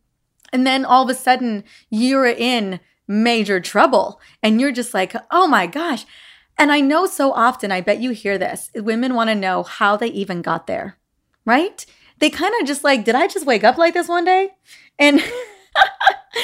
and 0.53 0.67
then 0.67 0.85
all 0.85 1.03
of 1.03 1.09
a 1.09 1.15
sudden, 1.15 1.65
you're 1.89 2.27
in 2.27 2.79
major 3.09 3.59
trouble, 3.59 4.21
and 4.43 4.61
you're 4.61 4.71
just 4.71 4.93
like, 4.93 5.17
oh 5.31 5.49
my 5.49 5.67
gosh. 5.67 6.05
And 6.59 6.73
I 6.73 6.83
know 6.83 7.07
so 7.07 7.33
often, 7.33 7.73
I 7.73 7.81
bet 7.81 8.01
you 8.01 8.11
hear 8.11 8.37
this. 8.37 8.71
Women 8.75 9.15
want 9.15 9.31
to 9.31 9.35
know 9.35 9.63
how 9.63 9.97
they 9.97 10.09
even 10.09 10.43
got 10.43 10.67
there, 10.67 10.99
right? 11.47 11.87
They 12.19 12.29
kind 12.29 12.53
of 12.61 12.67
just 12.67 12.85
like, 12.85 13.07
did 13.07 13.15
I 13.15 13.29
just 13.29 13.47
wake 13.47 13.65
up 13.65 13.79
like 13.79 13.95
this 13.95 14.09
one 14.09 14.27
day? 14.27 14.51
And 14.99 15.23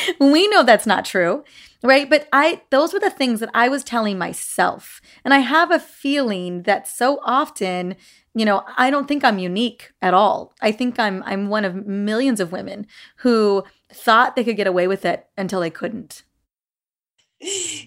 we 0.21 0.49
know 0.49 0.63
that's 0.63 0.87
not 0.87 1.05
true, 1.05 1.45
right? 1.83 2.09
But 2.09 2.29
I 2.33 2.63
those 2.71 2.93
were 2.93 3.01
the 3.01 3.11
things 3.11 3.41
that 3.41 3.51
I 3.55 3.69
was 3.69 3.85
telling 3.85 4.19
myself. 4.19 5.01
And 5.25 5.35
I 5.35 5.39
have 5.39 5.71
a 5.71 5.81
feeling 5.81 6.63
that 6.63 6.87
so 6.87 7.21
often, 7.25 7.97
you 8.35 8.45
know, 8.45 8.63
I 8.77 8.91
don't 8.91 9.09
think 9.09 9.25
I'm 9.25 9.39
unique 9.39 9.93
at 10.03 10.15
all. 10.15 10.55
I 10.61 10.73
think 10.73 10.99
I'm 10.99 11.23
I'm 11.25 11.49
one 11.49 11.65
of 11.65 11.87
millions 11.87 12.41
of 12.41 12.53
women 12.53 12.87
who 13.19 13.65
thought 13.93 14.37
they 14.37 14.45
could 14.45 14.57
get 14.57 14.67
away 14.67 14.87
with 14.87 15.05
it 15.05 15.27
until 15.37 15.61
they 15.61 15.71
couldn't. 15.71 16.23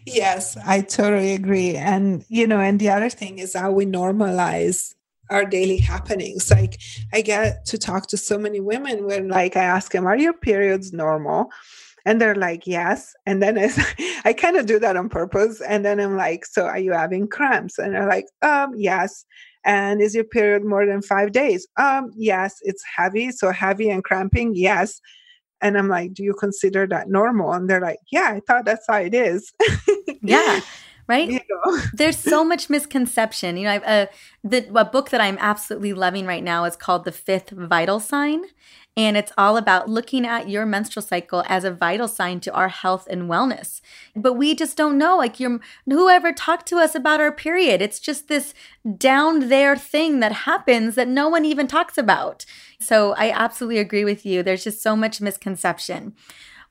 Yes, 0.05 0.57
I 0.65 0.81
totally 0.81 1.33
agree. 1.33 1.75
And 1.75 2.25
you 2.27 2.47
know, 2.47 2.59
and 2.59 2.79
the 2.79 2.89
other 2.89 3.09
thing 3.09 3.39
is 3.39 3.53
how 3.53 3.71
we 3.71 3.85
normalize 3.85 4.95
our 5.29 5.45
daily 5.45 5.77
happenings 5.77 6.51
like 6.51 6.79
i 7.13 7.21
get 7.21 7.65
to 7.65 7.77
talk 7.77 8.07
to 8.07 8.17
so 8.17 8.37
many 8.37 8.59
women 8.59 9.05
when 9.05 9.29
like 9.29 9.55
i 9.55 9.63
ask 9.63 9.91
them 9.91 10.05
are 10.05 10.17
your 10.17 10.33
periods 10.33 10.93
normal 10.93 11.49
and 12.05 12.19
they're 12.19 12.35
like 12.35 12.67
yes. 12.67 13.13
And 13.25 13.41
then 13.41 13.57
I, 13.59 14.21
I 14.25 14.33
kind 14.33 14.57
of 14.57 14.65
do 14.65 14.79
that 14.79 14.97
on 14.97 15.09
purpose 15.09 15.61
and 15.61 15.85
then 15.85 15.99
i'm 15.99 16.17
like 16.17 16.45
so 16.45 16.65
are 16.65 16.79
you 16.79 16.93
having 16.93 17.27
cramps? 17.27 17.77
And 17.77 17.93
they're 17.93 18.07
like 18.07 18.25
um 18.41 18.71
yes. 18.75 19.25
And 19.65 20.01
is 20.01 20.13
your 20.13 20.25
period 20.25 20.65
more 20.65 20.85
than 20.85 21.01
five 21.01 21.31
days? 21.31 21.67
Um 21.77 22.11
yes 22.15 22.57
it's 22.61 22.83
heavy. 22.95 23.31
So 23.31 23.51
heavy 23.51 23.89
and 23.89 24.03
cramping? 24.03 24.53
Yes. 24.55 24.99
And 25.61 25.77
i'm 25.77 25.87
like 25.87 26.13
do 26.13 26.23
you 26.23 26.33
consider 26.33 26.87
that 26.87 27.09
normal? 27.09 27.53
And 27.53 27.69
they're 27.69 27.81
like 27.81 27.99
yeah 28.11 28.31
i 28.33 28.41
thought 28.47 28.65
that's 28.65 28.85
how 28.87 28.97
it 28.97 29.13
is. 29.13 29.51
Yeah 30.21 30.61
right? 31.07 31.29
You 31.33 31.39
know? 31.49 31.79
There's 31.93 32.17
so 32.33 32.43
much 32.43 32.69
misconception. 32.69 33.57
You 33.57 33.65
know, 33.65 33.71
I've, 33.71 33.83
uh, 33.83 34.05
the 34.43 34.67
a 34.75 34.85
book 34.85 35.09
that 35.09 35.21
I'm 35.21 35.37
absolutely 35.39 35.93
loving 35.93 36.25
right 36.25 36.43
now 36.43 36.65
is 36.65 36.75
called 36.75 37.05
The 37.05 37.11
Fifth 37.11 37.49
Vital 37.49 37.99
Sign, 37.99 38.45
and 38.95 39.17
it's 39.17 39.31
all 39.37 39.57
about 39.57 39.89
looking 39.89 40.25
at 40.25 40.49
your 40.49 40.65
menstrual 40.65 41.03
cycle 41.03 41.43
as 41.47 41.63
a 41.63 41.71
vital 41.71 42.07
sign 42.07 42.39
to 42.41 42.53
our 42.53 42.69
health 42.69 43.07
and 43.09 43.23
wellness. 43.23 43.81
But 44.15 44.33
we 44.33 44.53
just 44.53 44.77
don't 44.77 44.97
know. 44.97 45.17
Like 45.17 45.39
your 45.39 45.59
whoever 45.85 46.31
talked 46.31 46.67
to 46.67 46.77
us 46.77 46.93
about 46.93 47.19
our 47.19 47.31
period, 47.31 47.81
it's 47.81 47.99
just 47.99 48.27
this 48.27 48.53
down 48.97 49.49
there 49.49 49.75
thing 49.75 50.19
that 50.19 50.31
happens 50.31 50.95
that 50.95 51.07
no 51.07 51.27
one 51.27 51.45
even 51.45 51.67
talks 51.67 51.97
about. 51.97 52.45
So 52.79 53.13
I 53.13 53.31
absolutely 53.31 53.79
agree 53.79 54.05
with 54.05 54.25
you. 54.25 54.43
There's 54.43 54.63
just 54.63 54.81
so 54.81 54.95
much 54.95 55.21
misconception. 55.21 56.13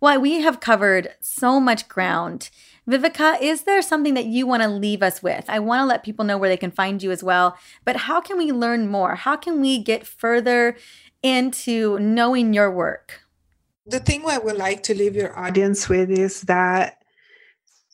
Well, 0.00 0.20
we 0.20 0.40
have 0.40 0.60
covered 0.60 1.10
so 1.20 1.60
much 1.60 1.88
ground. 1.88 2.50
Vivica, 2.88 3.40
is 3.40 3.62
there 3.62 3.80
something 3.80 4.14
that 4.14 4.26
you 4.26 4.44
want 4.44 4.64
to 4.64 4.68
leave 4.68 5.04
us 5.04 5.22
with? 5.22 5.44
I 5.46 5.60
want 5.60 5.82
to 5.82 5.86
let 5.86 6.02
people 6.02 6.24
know 6.24 6.36
where 6.36 6.48
they 6.48 6.56
can 6.56 6.72
find 6.72 7.00
you 7.00 7.12
as 7.12 7.22
well, 7.22 7.56
but 7.84 7.94
how 7.94 8.20
can 8.20 8.36
we 8.36 8.50
learn 8.50 8.88
more? 8.88 9.14
How 9.14 9.36
can 9.36 9.60
we 9.60 9.78
get 9.78 10.04
further 10.04 10.76
into 11.22 11.98
knowing 11.98 12.52
your 12.52 12.70
work? 12.70 13.20
The 13.86 14.00
thing 14.00 14.24
I 14.26 14.38
would 14.38 14.56
like 14.56 14.82
to 14.84 14.94
leave 14.94 15.16
your 15.16 15.36
audience 15.38 15.88
with 15.88 16.10
is 16.10 16.42
that 16.42 16.98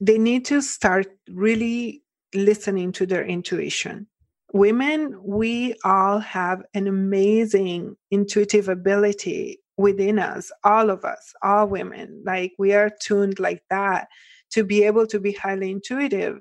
they 0.00 0.18
need 0.18 0.44
to 0.46 0.60
start 0.60 1.06
really 1.30 2.02
listening 2.34 2.92
to 2.92 3.06
their 3.06 3.24
intuition. 3.24 4.06
Women, 4.52 5.18
we 5.22 5.74
all 5.84 6.18
have 6.20 6.62
an 6.74 6.86
amazing 6.86 7.96
intuitive 8.10 8.68
ability 8.68 9.60
within 9.76 10.18
us, 10.18 10.50
all 10.64 10.90
of 10.90 11.04
us, 11.04 11.32
all 11.42 11.66
women. 11.68 12.22
Like 12.24 12.52
we 12.58 12.74
are 12.74 12.90
tuned 13.00 13.38
like 13.38 13.62
that 13.70 14.08
to 14.50 14.64
be 14.64 14.84
able 14.84 15.06
to 15.06 15.20
be 15.20 15.32
highly 15.32 15.70
intuitive. 15.70 16.40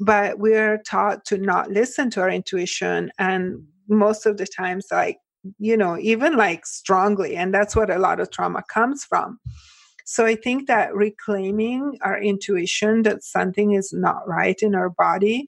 But 0.00 0.38
we're 0.38 0.78
taught 0.78 1.24
to 1.26 1.38
not 1.38 1.70
listen 1.70 2.10
to 2.10 2.22
our 2.22 2.30
intuition. 2.30 3.12
And 3.18 3.64
most 3.88 4.26
of 4.26 4.36
the 4.38 4.46
times, 4.46 4.86
like 4.90 5.18
you 5.58 5.76
know, 5.76 5.98
even 5.98 6.36
like 6.36 6.66
strongly. 6.66 7.36
And 7.36 7.52
that's 7.52 7.74
what 7.74 7.90
a 7.90 7.98
lot 7.98 8.20
of 8.20 8.30
trauma 8.30 8.62
comes 8.72 9.04
from. 9.04 9.38
So 10.04 10.26
I 10.26 10.34
think 10.34 10.66
that 10.66 10.94
reclaiming 10.94 11.98
our 12.02 12.20
intuition 12.20 13.02
that 13.04 13.22
something 13.22 13.72
is 13.72 13.92
not 13.92 14.26
right 14.26 14.60
in 14.60 14.74
our 14.74 14.90
body 14.90 15.46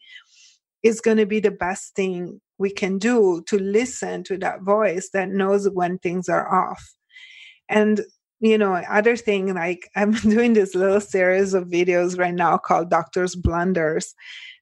is 0.83 1.01
going 1.01 1.17
to 1.17 1.27
be 1.27 1.41
the 1.41 1.51
best 1.51 1.95
thing 1.95 2.41
we 2.59 2.71
can 2.71 2.99
do 2.99 3.43
to 3.47 3.59
listen 3.59 4.23
to 4.25 4.39
that 4.39 4.63
voice 4.63 5.11
that 5.13 5.31
knows 5.31 5.69
when 5.69 5.99
things 5.99 6.29
are 6.29 6.53
off. 6.53 6.95
And 7.69 8.03
you 8.41 8.59
know, 8.59 8.75
other 8.75 9.17
thing 9.17 9.55
like 9.55 9.89
I'm 9.97 10.13
doing 10.13 10.53
this 10.53 10.75
little 10.75 11.01
series 11.01 11.55
of 11.55 11.69
videos 11.69 12.19
right 12.19 12.35
now 12.35 12.59
called 12.59 12.91
Doctor's 12.91 13.35
Blunders 13.35 14.15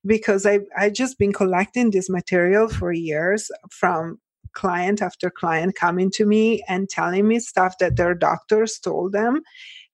because 0.07 0.47
I 0.47 0.61
I 0.77 0.91
just 0.91 1.19
been 1.19 1.33
collecting 1.33 1.91
this 1.91 2.09
material 2.09 2.69
for 2.69 2.93
years 2.93 3.51
from 3.71 4.19
client 4.55 5.03
after 5.03 5.31
client 5.31 5.75
coming 5.75 6.11
to 6.13 6.27
me 6.27 6.63
and 6.69 6.89
telling 6.89 7.29
me 7.29 7.39
stuff 7.39 7.79
that 7.79 7.97
their 7.97 8.15
doctors 8.15 8.79
told 8.79 9.13
them 9.13 9.43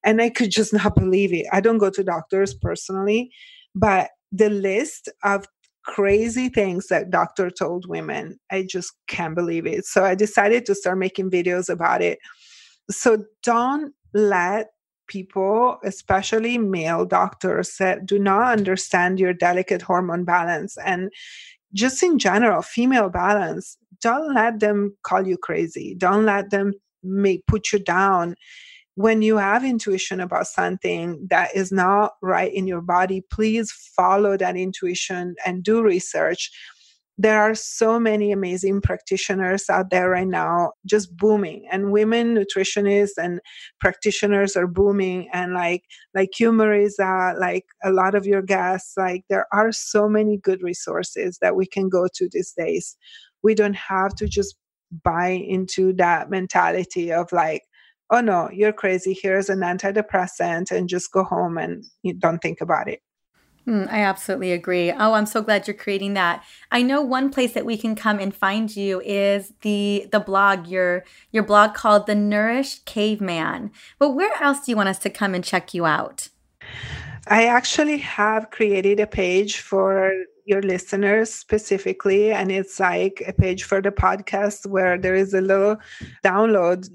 and 0.03 0.21
I 0.21 0.29
could 0.29 0.51
just 0.51 0.73
not 0.73 0.95
believe 0.95 1.33
it. 1.33 1.45
I 1.51 1.61
don't 1.61 1.77
go 1.77 1.89
to 1.89 2.03
doctors 2.03 2.53
personally, 2.53 3.31
but 3.75 4.09
the 4.31 4.49
list 4.49 5.09
of 5.23 5.45
crazy 5.85 6.49
things 6.49 6.87
that 6.87 7.09
doctor 7.09 7.49
told 7.49 7.87
women, 7.87 8.39
I 8.51 8.65
just 8.69 8.93
can't 9.07 9.35
believe 9.35 9.65
it. 9.65 9.85
So 9.85 10.03
I 10.03 10.13
decided 10.13 10.65
to 10.65 10.75
start 10.75 10.97
making 10.99 11.31
videos 11.31 11.69
about 11.69 12.01
it. 12.01 12.19
So 12.91 13.25
don't 13.43 13.93
let 14.13 14.67
people, 15.07 15.79
especially 15.83 16.57
male 16.57 17.05
doctors 17.05 17.77
that 17.77 18.05
do 18.05 18.19
not 18.19 18.51
understand 18.51 19.19
your 19.19 19.33
delicate 19.33 19.81
hormone 19.81 20.25
balance 20.25 20.77
and 20.85 21.09
just 21.73 22.01
in 22.03 22.17
general, 22.19 22.61
female 22.61 23.09
balance, 23.09 23.77
don't 24.01 24.33
let 24.33 24.59
them 24.59 24.95
call 25.03 25.27
you 25.27 25.37
crazy. 25.37 25.95
Don't 25.97 26.25
let 26.25 26.49
them 26.49 26.73
put 27.47 27.71
you 27.71 27.79
down 27.79 28.35
when 28.99 29.21
you 29.21 29.37
have 29.37 29.63
intuition 29.63 30.19
about 30.19 30.45
something 30.45 31.25
that 31.29 31.55
is 31.55 31.71
not 31.71 32.15
right 32.21 32.53
in 32.53 32.67
your 32.67 32.81
body, 32.81 33.21
please 33.31 33.71
follow 33.71 34.35
that 34.35 34.57
intuition 34.57 35.35
and 35.45 35.63
do 35.63 35.81
research. 35.81 36.51
There 37.17 37.39
are 37.41 37.55
so 37.55 37.97
many 37.97 38.33
amazing 38.33 38.81
practitioners 38.81 39.69
out 39.69 39.89
there 39.89 40.09
right 40.09 40.27
now, 40.27 40.73
just 40.85 41.15
booming, 41.15 41.65
and 41.71 41.93
women 41.93 42.35
nutritionists 42.35 43.17
and 43.17 43.39
practitioners 43.79 44.57
are 44.57 44.67
booming. 44.67 45.29
And 45.31 45.53
like 45.53 45.85
like 46.13 46.37
you, 46.37 46.51
Mariza, 46.51 47.39
like 47.39 47.67
a 47.81 47.91
lot 47.91 48.15
of 48.15 48.25
your 48.25 48.41
guests, 48.41 48.97
like 48.97 49.23
there 49.29 49.47
are 49.53 49.71
so 49.71 50.09
many 50.09 50.35
good 50.35 50.61
resources 50.61 51.37
that 51.41 51.55
we 51.55 51.65
can 51.65 51.87
go 51.87 52.09
to 52.15 52.27
these 52.33 52.51
days. 52.57 52.97
We 53.43 53.55
don't 53.55 53.75
have 53.75 54.15
to 54.15 54.27
just 54.27 54.55
buy 55.03 55.29
into 55.29 55.93
that 55.93 56.29
mentality 56.29 57.11
of 57.11 57.31
like 57.31 57.63
oh 58.11 58.21
no, 58.21 58.49
you're 58.51 58.73
crazy. 58.73 59.17
Here's 59.19 59.49
an 59.49 59.59
antidepressant 59.59 60.71
and 60.71 60.89
just 60.89 61.11
go 61.11 61.23
home 61.23 61.57
and 61.57 61.85
you 62.01 62.13
don't 62.13 62.39
think 62.39 62.61
about 62.61 62.89
it. 62.89 63.01
Mm, 63.67 63.87
I 63.91 64.01
absolutely 64.01 64.51
agree. 64.51 64.91
Oh, 64.91 65.13
I'm 65.13 65.27
so 65.27 65.43
glad 65.43 65.67
you're 65.67 65.75
creating 65.75 66.15
that. 66.15 66.43
I 66.71 66.81
know 66.81 67.01
one 67.01 67.29
place 67.29 67.53
that 67.53 67.65
we 67.65 67.77
can 67.77 67.93
come 67.93 68.17
and 68.19 68.33
find 68.33 68.75
you 68.75 69.01
is 69.01 69.53
the 69.61 70.07
the 70.11 70.19
blog, 70.19 70.67
your 70.67 71.03
your 71.31 71.43
blog 71.43 71.75
called 71.75 72.07
The 72.07 72.15
Nourished 72.15 72.85
Caveman. 72.85 73.71
But 73.99 74.11
where 74.11 74.31
else 74.41 74.65
do 74.65 74.71
you 74.71 74.75
want 74.75 74.89
us 74.89 74.99
to 74.99 75.09
come 75.09 75.35
and 75.35 75.43
check 75.43 75.73
you 75.73 75.85
out? 75.85 76.29
I 77.27 77.45
actually 77.45 77.99
have 77.99 78.49
created 78.49 78.99
a 78.99 79.05
page 79.05 79.59
for 79.59 80.13
your 80.49 80.63
listeners 80.63 81.31
specifically 81.31 82.31
and 82.31 82.51
it's 82.51 82.79
like 82.79 83.21
a 83.27 83.31
page 83.31 83.63
for 83.63 83.81
the 83.81 83.91
podcast 83.91 84.65
where 84.65 84.97
there 84.97 85.13
is 85.13 85.31
a 85.35 85.41
little 85.41 85.77
download 86.25 86.89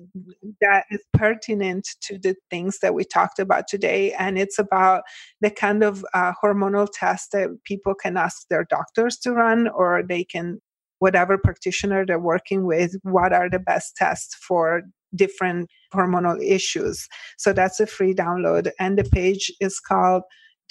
that 0.61 0.85
is 0.91 1.01
pertinent 1.13 1.89
to 2.01 2.19
the 2.19 2.35
things 2.51 2.81
that 2.81 2.95
we 2.95 3.05
talked 3.05 3.39
about 3.39 3.69
today. 3.69 4.13
And 4.15 4.37
it's 4.37 4.59
about 4.59 5.05
the 5.41 5.51
kind 5.51 5.85
of 5.85 6.05
uh, 6.15 6.33
hormonal 6.43 6.89
tests 6.93 7.29
that 7.33 7.49
people 7.63 7.95
can 7.95 8.17
ask 8.17 8.49
their 8.49 8.65
doctors 8.65 9.19
to 9.19 9.33
run 9.33 9.69
or 9.69 10.03
they 10.03 10.25
can 10.25 10.61
whatever 10.99 11.39
practitioner 11.39 12.05
they're 12.05 12.19
working 12.19 12.67
with 12.67 12.97
what 13.03 13.33
are 13.33 13.49
the 13.49 13.59
best 13.61 13.95
tests 13.97 14.35
for 14.35 14.83
different 15.15 15.71
hormonal 15.95 16.43
issues. 16.43 17.07
So 17.39 17.53
that's 17.53 17.79
a 17.79 17.87
free 17.87 18.15
download. 18.15 18.73
And 18.81 18.99
the 18.99 19.05
page 19.05 19.53
is 19.61 19.79
called 19.79 20.23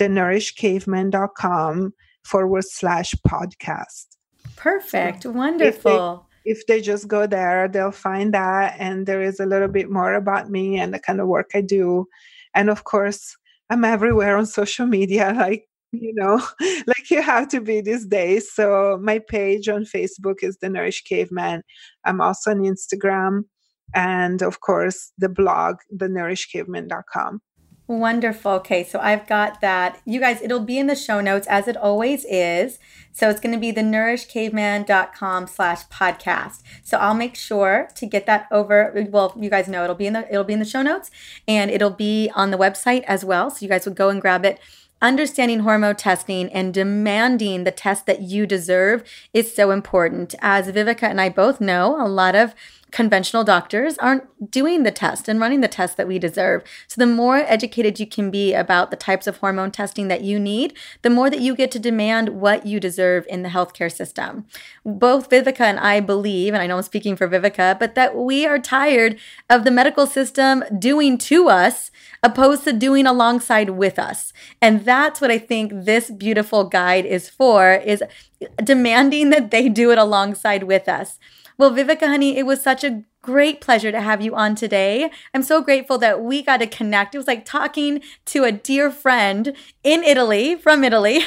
thenourishedcaveman.com 0.02 1.94
forward 2.24 2.66
slash 2.66 3.14
podcast. 3.28 4.06
Perfect. 4.56 5.24
So 5.24 5.32
Wonderful. 5.32 6.28
If 6.46 6.46
they, 6.46 6.52
if 6.52 6.68
they 6.68 6.82
just 6.82 7.08
go 7.08 7.28
there, 7.28 7.68
they'll 7.68 7.92
find 7.92 8.34
that. 8.34 8.76
And 8.80 9.06
there 9.06 9.22
is 9.22 9.40
a 9.40 9.46
little 9.46 9.68
bit 9.68 9.90
more 9.90 10.14
about 10.14 10.50
me 10.50 10.80
and 10.80 10.94
the 10.94 11.00
kind 11.00 11.20
of 11.20 11.28
work 11.28 11.52
I 11.54 11.62
do. 11.62 12.08
And 12.54 12.70
of 12.70 12.84
course, 12.84 13.36
I'm 13.70 13.84
everywhere 13.84 14.38
on 14.38 14.46
social 14.46 14.86
media, 14.86 15.34
like, 15.38 15.68
you 15.92 16.14
know, 16.16 16.42
like 16.88 17.10
you 17.10 17.22
have 17.22 17.48
to 17.50 17.62
be 17.62 17.82
these 17.82 18.06
days. 18.06 18.52
So 18.52 19.00
my 19.02 19.20
page 19.20 19.70
on 19.70 19.86
Facebook 19.86 20.38
is 20.42 20.58
The 20.58 20.70
Nourish 20.70 21.04
Caveman. 21.04 21.64
I'm 22.06 22.22
also 22.22 22.52
on 22.52 22.60
Instagram. 22.60 23.44
And 23.96 24.42
of 24.42 24.60
course, 24.60 25.12
the 25.18 25.30
blog, 25.30 25.76
thenourishedcaveman.com. 25.96 27.42
Wonderful. 27.86 28.52
Okay, 28.54 28.84
so 28.84 29.00
I've 29.00 29.28
got 29.28 29.60
that. 29.60 30.00
You 30.06 30.22
guys, 30.22 30.42
it'll 30.42 30.62
be 30.62 30.80
in 30.80 30.88
the 30.88 30.96
show 30.96 31.20
notes 31.20 31.48
as 31.48 31.68
it 31.68 31.76
always 31.76 32.26
is. 32.26 32.80
So 33.12 33.30
it's 33.30 33.42
going 33.42 33.54
to 33.54 33.60
be 33.60 33.72
the 33.72 33.82
nourishedcaveman.com 33.82 35.48
slash 35.48 35.86
podcast. 35.88 36.64
So 36.82 36.98
I'll 36.98 37.14
make 37.14 37.36
sure 37.36 37.90
to 37.96 38.06
get 38.06 38.26
that 38.26 38.48
over. 38.52 39.08
Well, 39.12 39.38
you 39.40 39.50
guys 39.50 39.68
know 39.68 39.84
it'll 39.84 39.96
be 39.96 40.08
in 40.08 40.14
the 40.14 40.28
it'll 40.30 40.46
be 40.46 40.54
in 40.54 40.60
the 40.60 40.66
show 40.66 40.82
notes 40.82 41.12
and 41.48 41.70
it'll 41.70 41.90
be 41.90 42.32
on 42.34 42.52
the 42.52 42.58
website 42.58 43.04
as 43.04 43.26
well. 43.26 43.52
So 43.52 43.64
you 43.64 43.70
guys 43.70 43.86
would 43.86 43.96
go 43.96 44.10
and 44.10 44.22
grab 44.22 44.46
it 44.46 44.60
understanding 45.04 45.60
hormone 45.60 45.98
testing 45.98 46.52
and 46.54 46.74
demanding 46.74 47.66
the 47.66 47.72
test 47.72 48.06
that 48.06 48.22
you 48.22 48.48
deserve 48.48 49.04
is 49.34 49.54
so 49.54 49.72
important. 49.72 50.34
As 50.40 50.72
Vivica 50.72 51.04
and 51.04 51.20
I 51.20 51.28
both 51.28 51.60
know, 51.60 52.02
a 52.02 52.08
lot 52.08 52.36
of 52.36 52.56
conventional 52.94 53.44
doctors 53.44 53.98
aren't 53.98 54.52
doing 54.52 54.84
the 54.84 54.92
test 54.92 55.28
and 55.28 55.40
running 55.40 55.62
the 55.62 55.68
test 55.68 55.98
that 55.98 56.08
we 56.08 56.20
deserve. 56.20 56.64
So, 56.88 57.02
the 57.02 57.08
more 57.08 57.38
educated 57.38 58.00
you 58.00 58.06
can 58.06 58.30
be 58.30 58.54
about 58.54 58.92
the 58.92 58.96
types 58.96 59.26
of 59.26 59.38
hormone 59.38 59.72
testing 59.72 60.08
that 60.10 60.22
you 60.22 60.40
need, 60.40 60.78
the 61.02 61.10
more 61.10 61.30
that 61.32 61.42
you 61.42 61.56
get 61.56 61.72
to 61.72 61.80
demand 61.80 62.30
what 62.30 62.68
you 62.68 62.80
deserve 62.80 63.26
in 63.28 63.42
the 63.42 63.50
healthcare 63.50 63.92
system. 63.92 64.46
Both 64.86 65.32
Vivica 65.32 65.62
and 65.62 65.80
I 65.80 66.02
believe, 66.02 66.54
and 66.54 66.62
I 66.62 66.68
know 66.68 66.78
I'm 66.78 66.84
speaking 66.84 67.16
for 67.16 67.28
Vivica, 67.28 67.78
but 67.80 67.96
that 67.96 68.16
we 68.16 68.46
are 68.46 68.60
tired 68.60 69.20
of 69.50 69.64
the 69.64 69.72
medical 69.72 70.06
system 70.06 70.64
doing 70.78 71.18
to 71.18 71.50
us 71.50 71.90
opposed 72.22 72.64
to 72.66 72.74
doing 72.74 73.08
alongside 73.08 73.72
with 73.72 73.98
us. 73.98 74.34
And 74.62 74.86
that's 74.86 75.20
what 75.20 75.32
I 75.32 75.40
think 75.40 75.72
this 75.74 76.12
beautiful 76.12 76.64
guide 76.64 77.06
is 77.06 77.28
for 77.28 77.74
is 77.74 78.04
demanding 78.64 79.32
that 79.32 79.50
they 79.50 79.68
do 79.68 79.92
it 79.92 79.98
alongside 79.98 80.64
with 80.64 80.88
us. 80.88 81.18
Well, 81.58 81.72
Vivica, 81.72 82.08
honey, 82.08 82.38
it 82.38 82.46
was 82.46 82.62
such 82.62 82.84
a 82.84 83.04
great 83.22 83.62
pleasure 83.62 83.92
to 83.92 84.02
have 84.02 84.22
you 84.22 84.36
on 84.36 84.56
today. 84.56 85.10
I'm 85.34 85.44
so 85.44 85.62
grateful 85.62 85.98
that 86.00 86.22
we 86.22 86.42
got 86.42 86.58
to 86.58 86.68
connect. 86.68 87.16
It 87.16 87.20
was 87.20 87.28
like 87.28 87.46
talking 87.46 88.02
to 88.26 88.44
a 88.44 88.52
dear 88.52 88.92
friend 88.92 89.56
in 89.84 90.04
Italy, 90.04 90.56
from 90.56 90.84
Italy. 90.84 91.22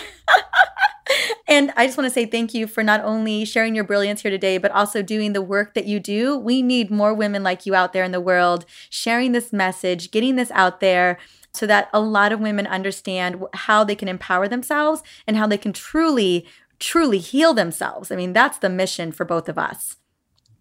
and 1.49 1.73
I 1.77 1.87
just 1.87 1.97
want 1.97 2.07
to 2.07 2.13
say 2.13 2.27
thank 2.27 2.53
you 2.53 2.67
for 2.67 2.83
not 2.83 3.03
only 3.03 3.45
sharing 3.45 3.75
your 3.75 3.85
brilliance 3.85 4.23
here 4.23 4.31
today, 4.31 4.59
but 4.59 4.73
also 4.73 5.01
doing 5.01 5.33
the 5.33 5.43
work 5.43 5.75
that 5.75 5.87
you 5.87 6.01
do. 6.01 6.37
We 6.37 6.61
need 6.61 6.91
more 6.91 7.15
women 7.15 7.43
like 7.43 7.65
you 7.65 7.75
out 7.75 7.93
there 7.93 8.05
in 8.05 8.13
the 8.13 8.21
world, 8.21 8.67
sharing 8.91 9.33
this 9.33 9.53
message, 9.53 10.11
getting 10.11 10.37
this 10.37 10.51
out 10.51 10.81
there 10.81 11.19
so 11.53 11.67
that 11.67 11.89
a 11.93 12.01
lot 12.01 12.33
of 12.33 12.41
women 12.41 12.67
understand 12.67 13.43
how 13.55 13.83
they 13.83 13.95
can 13.95 14.09
empower 14.09 14.49
themselves 14.49 15.03
and 15.27 15.37
how 15.37 15.47
they 15.47 15.57
can 15.57 15.73
truly, 15.73 16.47
truly 16.79 17.19
heal 17.19 17.55
themselves. 17.55 18.11
I 18.11 18.17
mean, 18.17 18.35
that's 18.35 18.59
the 18.59 18.69
mission 18.69 19.11
for 19.13 19.25
both 19.25 19.49
of 19.49 19.57
us. 19.57 19.97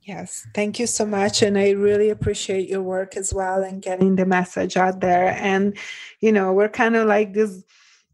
Yes, 0.05 0.45
thank 0.53 0.79
you 0.79 0.85
so 0.85 1.03
much. 1.03 1.41
And 1.41 1.57
I 1.57 1.71
really 1.71 2.11
appreciate 2.11 2.69
your 2.69 2.83
work 2.83 3.17
as 3.17 3.33
well 3.33 3.63
and 3.63 3.81
getting 3.81 4.15
the 4.15 4.25
message 4.25 4.77
out 4.77 4.99
there. 4.99 5.35
And, 5.39 5.75
you 6.21 6.31
know, 6.31 6.53
we're 6.53 6.69
kind 6.69 6.95
of 6.95 7.07
like 7.07 7.33
this 7.33 7.63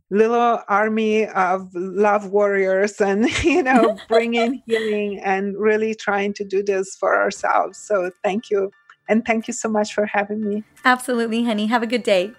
little 0.09 0.61
army 0.69 1.25
of 1.27 1.69
love 1.75 2.27
warriors 2.27 3.01
and, 3.01 3.29
you 3.43 3.61
know, 3.61 3.97
bringing 4.07 4.63
healing 4.65 5.19
and 5.19 5.57
really 5.57 5.93
trying 5.93 6.33
to 6.35 6.45
do 6.45 6.63
this 6.63 6.95
for 6.95 7.21
ourselves. 7.21 7.77
So 7.77 8.09
thank 8.23 8.49
you. 8.49 8.71
And 9.09 9.25
thank 9.25 9.49
you 9.49 9.53
so 9.53 9.67
much 9.67 9.93
for 9.93 10.05
having 10.05 10.47
me. 10.47 10.63
Absolutely, 10.85 11.43
honey. 11.43 11.67
Have 11.67 11.83
a 11.83 11.87
good 11.87 12.03
day. 12.03 12.31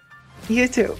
You 0.49 0.67
too. 0.67 0.97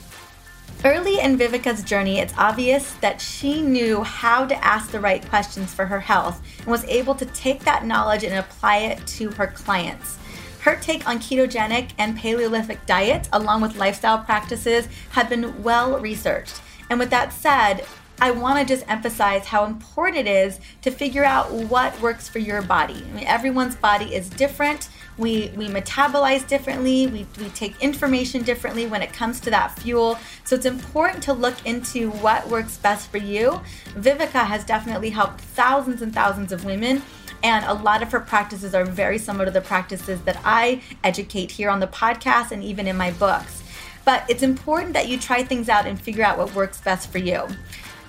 Early 0.86 1.22
in 1.22 1.38
Vivica's 1.38 1.82
journey, 1.82 2.20
it's 2.20 2.34
obvious 2.38 2.92
that 2.96 3.22
she 3.22 3.62
knew 3.62 4.04
how 4.04 4.46
to 4.46 4.66
ask 4.66 4.92
the 4.92 5.00
right 5.00 5.26
questions 5.30 5.74
for 5.74 5.86
her 5.86 6.02
health 6.02 6.42
and 6.58 6.68
was 6.68 6.84
able 6.86 7.16
to 7.16 7.26
take 7.28 7.64
that 7.64 7.86
knowledge 7.86 8.26
and 8.26 8.34
apply 8.34 8.80
it 8.80 9.08
to 9.08 9.32
her 9.32 9.48
clients. 9.48 10.18
Her 10.60 10.76
take 10.76 11.08
on 11.08 11.20
ketogenic 11.20 11.92
and 11.98 12.18
Paleolithic 12.18 12.86
diets, 12.86 13.30
along 13.32 13.62
with 13.62 13.78
lifestyle 13.78 14.18
practices, 14.18 14.90
have 15.12 15.30
been 15.30 15.64
well 15.64 15.98
researched. 16.02 16.62
And 16.90 17.00
with 17.00 17.12
that 17.12 17.32
said, 17.32 17.86
I 18.20 18.32
want 18.32 18.60
to 18.60 18.66
just 18.66 18.90
emphasize 18.90 19.46
how 19.46 19.64
important 19.66 20.28
it 20.28 20.30
is 20.30 20.60
to 20.82 20.92
figure 20.92 21.24
out 21.24 21.50
what 21.52 22.00
works 22.02 22.28
for 22.28 22.40
your 22.40 22.62
body. 22.62 23.06
I 23.10 23.14
mean, 23.14 23.26
everyone's 23.26 23.78
body 23.78 24.14
is 24.14 24.30
different. 24.30 24.90
We, 25.18 25.52
we 25.56 25.68
metabolize 25.68 26.48
differently. 26.48 27.08
We, 27.08 27.28
we 27.40 27.50
take 27.50 27.80
information 27.82 28.44
differently 28.44 28.88
when 28.88 29.02
it 29.02 29.14
comes 29.14 29.40
to 29.42 29.50
that 29.52 29.78
fuel. 29.80 30.18
So 30.44 30.56
it's 30.56 30.66
important 30.66 31.24
to 31.24 31.34
look 31.34 31.66
into 31.66 32.12
what 32.12 32.48
works 32.50 32.78
best 32.78 33.12
for 33.12 33.18
you. 33.18 33.62
Vivica 33.96 34.46
has 34.46 34.64
definitely 34.64 35.12
helped 35.12 35.42
thousands 35.42 36.02
and 36.02 36.14
thousands 36.14 36.52
of 36.52 36.66
women 36.66 37.02
and 37.44 37.66
a 37.66 37.74
lot 37.74 38.02
of 38.02 38.12
her 38.12 38.22
practices 38.22 38.74
are 38.74 38.86
very 38.86 39.18
similar 39.18 39.46
to 39.46 39.52
the 39.52 39.62
practices 39.62 40.22
that 40.22 40.40
I 40.46 40.82
educate 41.04 41.52
here 41.52 41.70
on 41.70 41.82
the 41.82 41.88
podcast 41.88 42.52
and 42.52 42.64
even 42.64 42.88
in 42.88 42.96
my 42.96 43.12
books. 43.12 43.62
But 44.06 44.24
it's 44.30 44.44
important 44.44 44.94
that 44.94 45.10
you 45.10 45.20
try 45.20 45.44
things 45.44 45.68
out 45.70 45.86
and 45.86 46.00
figure 46.00 46.24
out 46.24 46.38
what 46.38 46.56
works 46.56 46.80
best 46.80 47.12
for 47.12 47.18
you. 47.18 47.48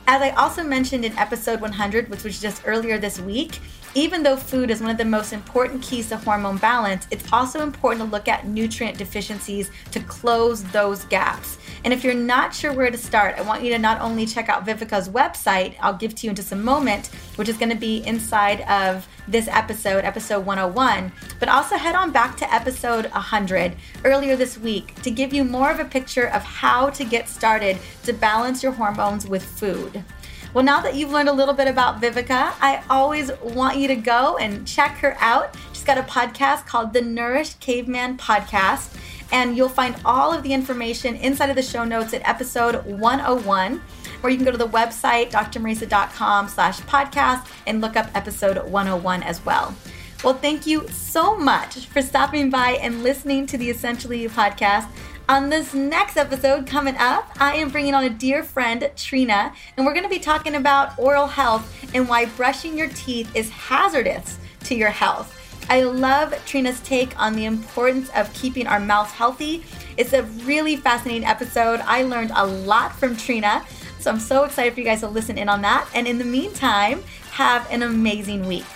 As 0.07 0.22
I 0.22 0.30
also 0.30 0.62
mentioned 0.62 1.05
in 1.05 1.16
episode 1.18 1.61
100, 1.61 2.11
which 2.11 2.24
was 2.24 2.40
just 2.40 2.62
earlier 2.66 2.98
this 2.98 3.18
week, 3.18 3.59
even 3.95 4.22
though 4.22 4.36
food 4.36 4.70
is 4.70 4.80
one 4.80 4.90
of 4.90 4.99
the 4.99 5.05
most 5.05 5.32
important 5.32 5.80
keys 5.82 6.09
to 6.09 6.16
hormone 6.16 6.57
balance, 6.57 7.07
it's 7.11 7.32
also 7.32 7.62
important 7.62 8.05
to 8.05 8.11
look 8.11 8.26
at 8.26 8.47
nutrient 8.47 8.99
deficiencies 8.99 9.70
to 9.92 10.01
close 10.01 10.64
those 10.64 11.05
gaps. 11.05 11.59
And 11.84 11.92
if 11.92 12.03
you're 12.03 12.14
not 12.14 12.55
sure 12.55 12.72
where 12.72 12.90
to 12.90 12.99
start, 12.99 13.38
I 13.38 13.42
want 13.42 13.62
you 13.62 13.70
to 13.70 13.78
not 13.78 14.01
only 14.01 14.26
check 14.26 14.49
out 14.49 14.64
Vivica's 14.64 15.09
website, 15.09 15.74
I'll 15.80 15.97
give 15.97 16.14
to 16.16 16.26
you 16.26 16.30
in 16.30 16.36
just 16.36 16.51
a 16.51 16.57
moment, 16.57 17.09
which 17.36 17.49
is 17.49 17.57
going 17.57 17.70
to 17.70 17.76
be 17.76 17.99
inside 18.07 18.62
of 18.62 19.07
this 19.28 19.49
episode, 19.49 20.05
episode 20.05 20.45
101, 20.45 21.12
but 21.38 21.49
also 21.49 21.76
head 21.76 21.95
on 21.95 22.11
back 22.11 22.36
to 22.38 22.53
episode 22.53 23.05
100 23.07 23.76
earlier 24.05 24.34
this 24.34 24.59
week 24.59 24.95
to 25.03 25.11
give 25.11 25.32
you 25.32 25.45
more 25.45 25.70
of 25.70 25.78
a 25.78 25.84
picture 25.84 26.28
of 26.28 26.42
how 26.42 26.90
to 26.90 27.05
get 27.05 27.28
started 27.28 27.78
to 28.03 28.12
balance 28.12 28.62
your 28.62 28.72
hormones 28.72 29.26
with 29.26 29.45
food. 29.45 30.03
Well, 30.55 30.64
now 30.64 30.80
that 30.82 30.94
you've 30.94 31.11
learned 31.11 31.28
a 31.28 31.32
little 31.32 31.52
bit 31.52 31.66
about 31.66 32.00
Vivica, 32.00 32.55
I 32.61 32.84
always 32.88 33.32
want 33.42 33.76
you 33.76 33.88
to 33.88 33.96
go 33.96 34.36
and 34.36 34.64
check 34.64 34.92
her 34.98 35.16
out. 35.18 35.57
She's 35.72 35.82
got 35.82 35.98
a 35.98 36.02
podcast 36.02 36.64
called 36.64 36.92
the 36.92 37.02
Nourished 37.02 37.59
Caveman 37.59 38.18
Podcast 38.18 38.96
and 39.32 39.57
you'll 39.57 39.68
find 39.68 39.96
all 40.05 40.32
of 40.32 40.44
the 40.44 40.52
information 40.52 41.16
inside 41.16 41.50
of 41.50 41.57
the 41.57 41.62
show 41.62 41.84
notes 41.84 42.14
at 42.14 42.26
episode 42.28 42.86
101 42.86 43.82
or 44.22 44.30
you 44.30 44.36
can 44.36 44.44
go 44.44 44.52
to 44.52 44.59
the 44.59 44.68
website 44.68 45.32
drmariza.com 45.32 46.48
slash 46.48 46.80
podcast 46.82 47.46
and 47.66 47.80
look 47.80 47.96
up 47.96 48.09
episode 48.14 48.57
101 48.70 49.22
as 49.22 49.44
well 49.44 49.74
well 50.22 50.34
thank 50.34 50.66
you 50.66 50.86
so 50.88 51.36
much 51.36 51.86
for 51.86 52.00
stopping 52.00 52.48
by 52.48 52.72
and 52.80 53.02
listening 53.02 53.46
to 53.46 53.59
the 53.59 53.70
essentially 53.70 54.22
you 54.22 54.30
podcast 54.30 54.88
on 55.29 55.49
this 55.49 55.72
next 55.72 56.16
episode 56.16 56.66
coming 56.66 56.97
up, 56.99 57.31
I 57.41 57.57
am 57.57 57.70
bringing 57.70 57.95
on 57.95 58.05
a 58.05 58.11
dear 58.11 58.43
friend, 58.43 58.91
Trina, 58.97 59.53
and 59.77 59.87
we're 59.87 59.95
going 59.95 60.05
to 60.05 60.11
be 60.11 60.18
talking 60.18 60.55
about 60.55 60.99
oral 60.99 61.27
health 61.27 61.95
and 61.95 62.09
why 62.09 62.27
brushing 62.27 62.77
your 62.77 62.89
teeth 62.89 63.35
is 63.35 63.49
hazardous 63.49 64.39
to 64.64 64.75
your 64.75 64.91
health. 64.91 65.41
I 65.70 65.83
love 65.83 66.35
Trina's 66.45 66.81
take 66.81 67.18
on 67.18 67.35
the 67.35 67.47
importance 67.47 68.11
of 68.11 68.33
keeping 68.35 68.66
our 68.66 68.79
mouths 68.79 69.12
healthy. 69.12 69.64
It's 69.97 70.12
a 70.12 70.25
really 70.45 70.77
fascinating 70.77 71.27
episode. 71.27 71.81
I 71.81 72.03
learned 72.03 72.33
a 72.35 72.47
lot 72.47 72.95
from 72.95 73.16
Trina, 73.16 73.64
so 73.99 74.11
I'm 74.11 74.20
so 74.20 74.45
excited 74.45 74.75
for 74.75 74.81
you 74.81 74.87
guys 74.87 75.01
to 75.01 75.09
listen 75.09 75.39
in 75.39 75.49
on 75.49 75.62
that. 75.62 75.89
And 75.95 76.07
in 76.07 76.18
the 76.18 76.25
meantime, 76.25 77.03
have 77.31 77.66
an 77.70 77.83
amazing 77.83 78.47
week. 78.47 78.66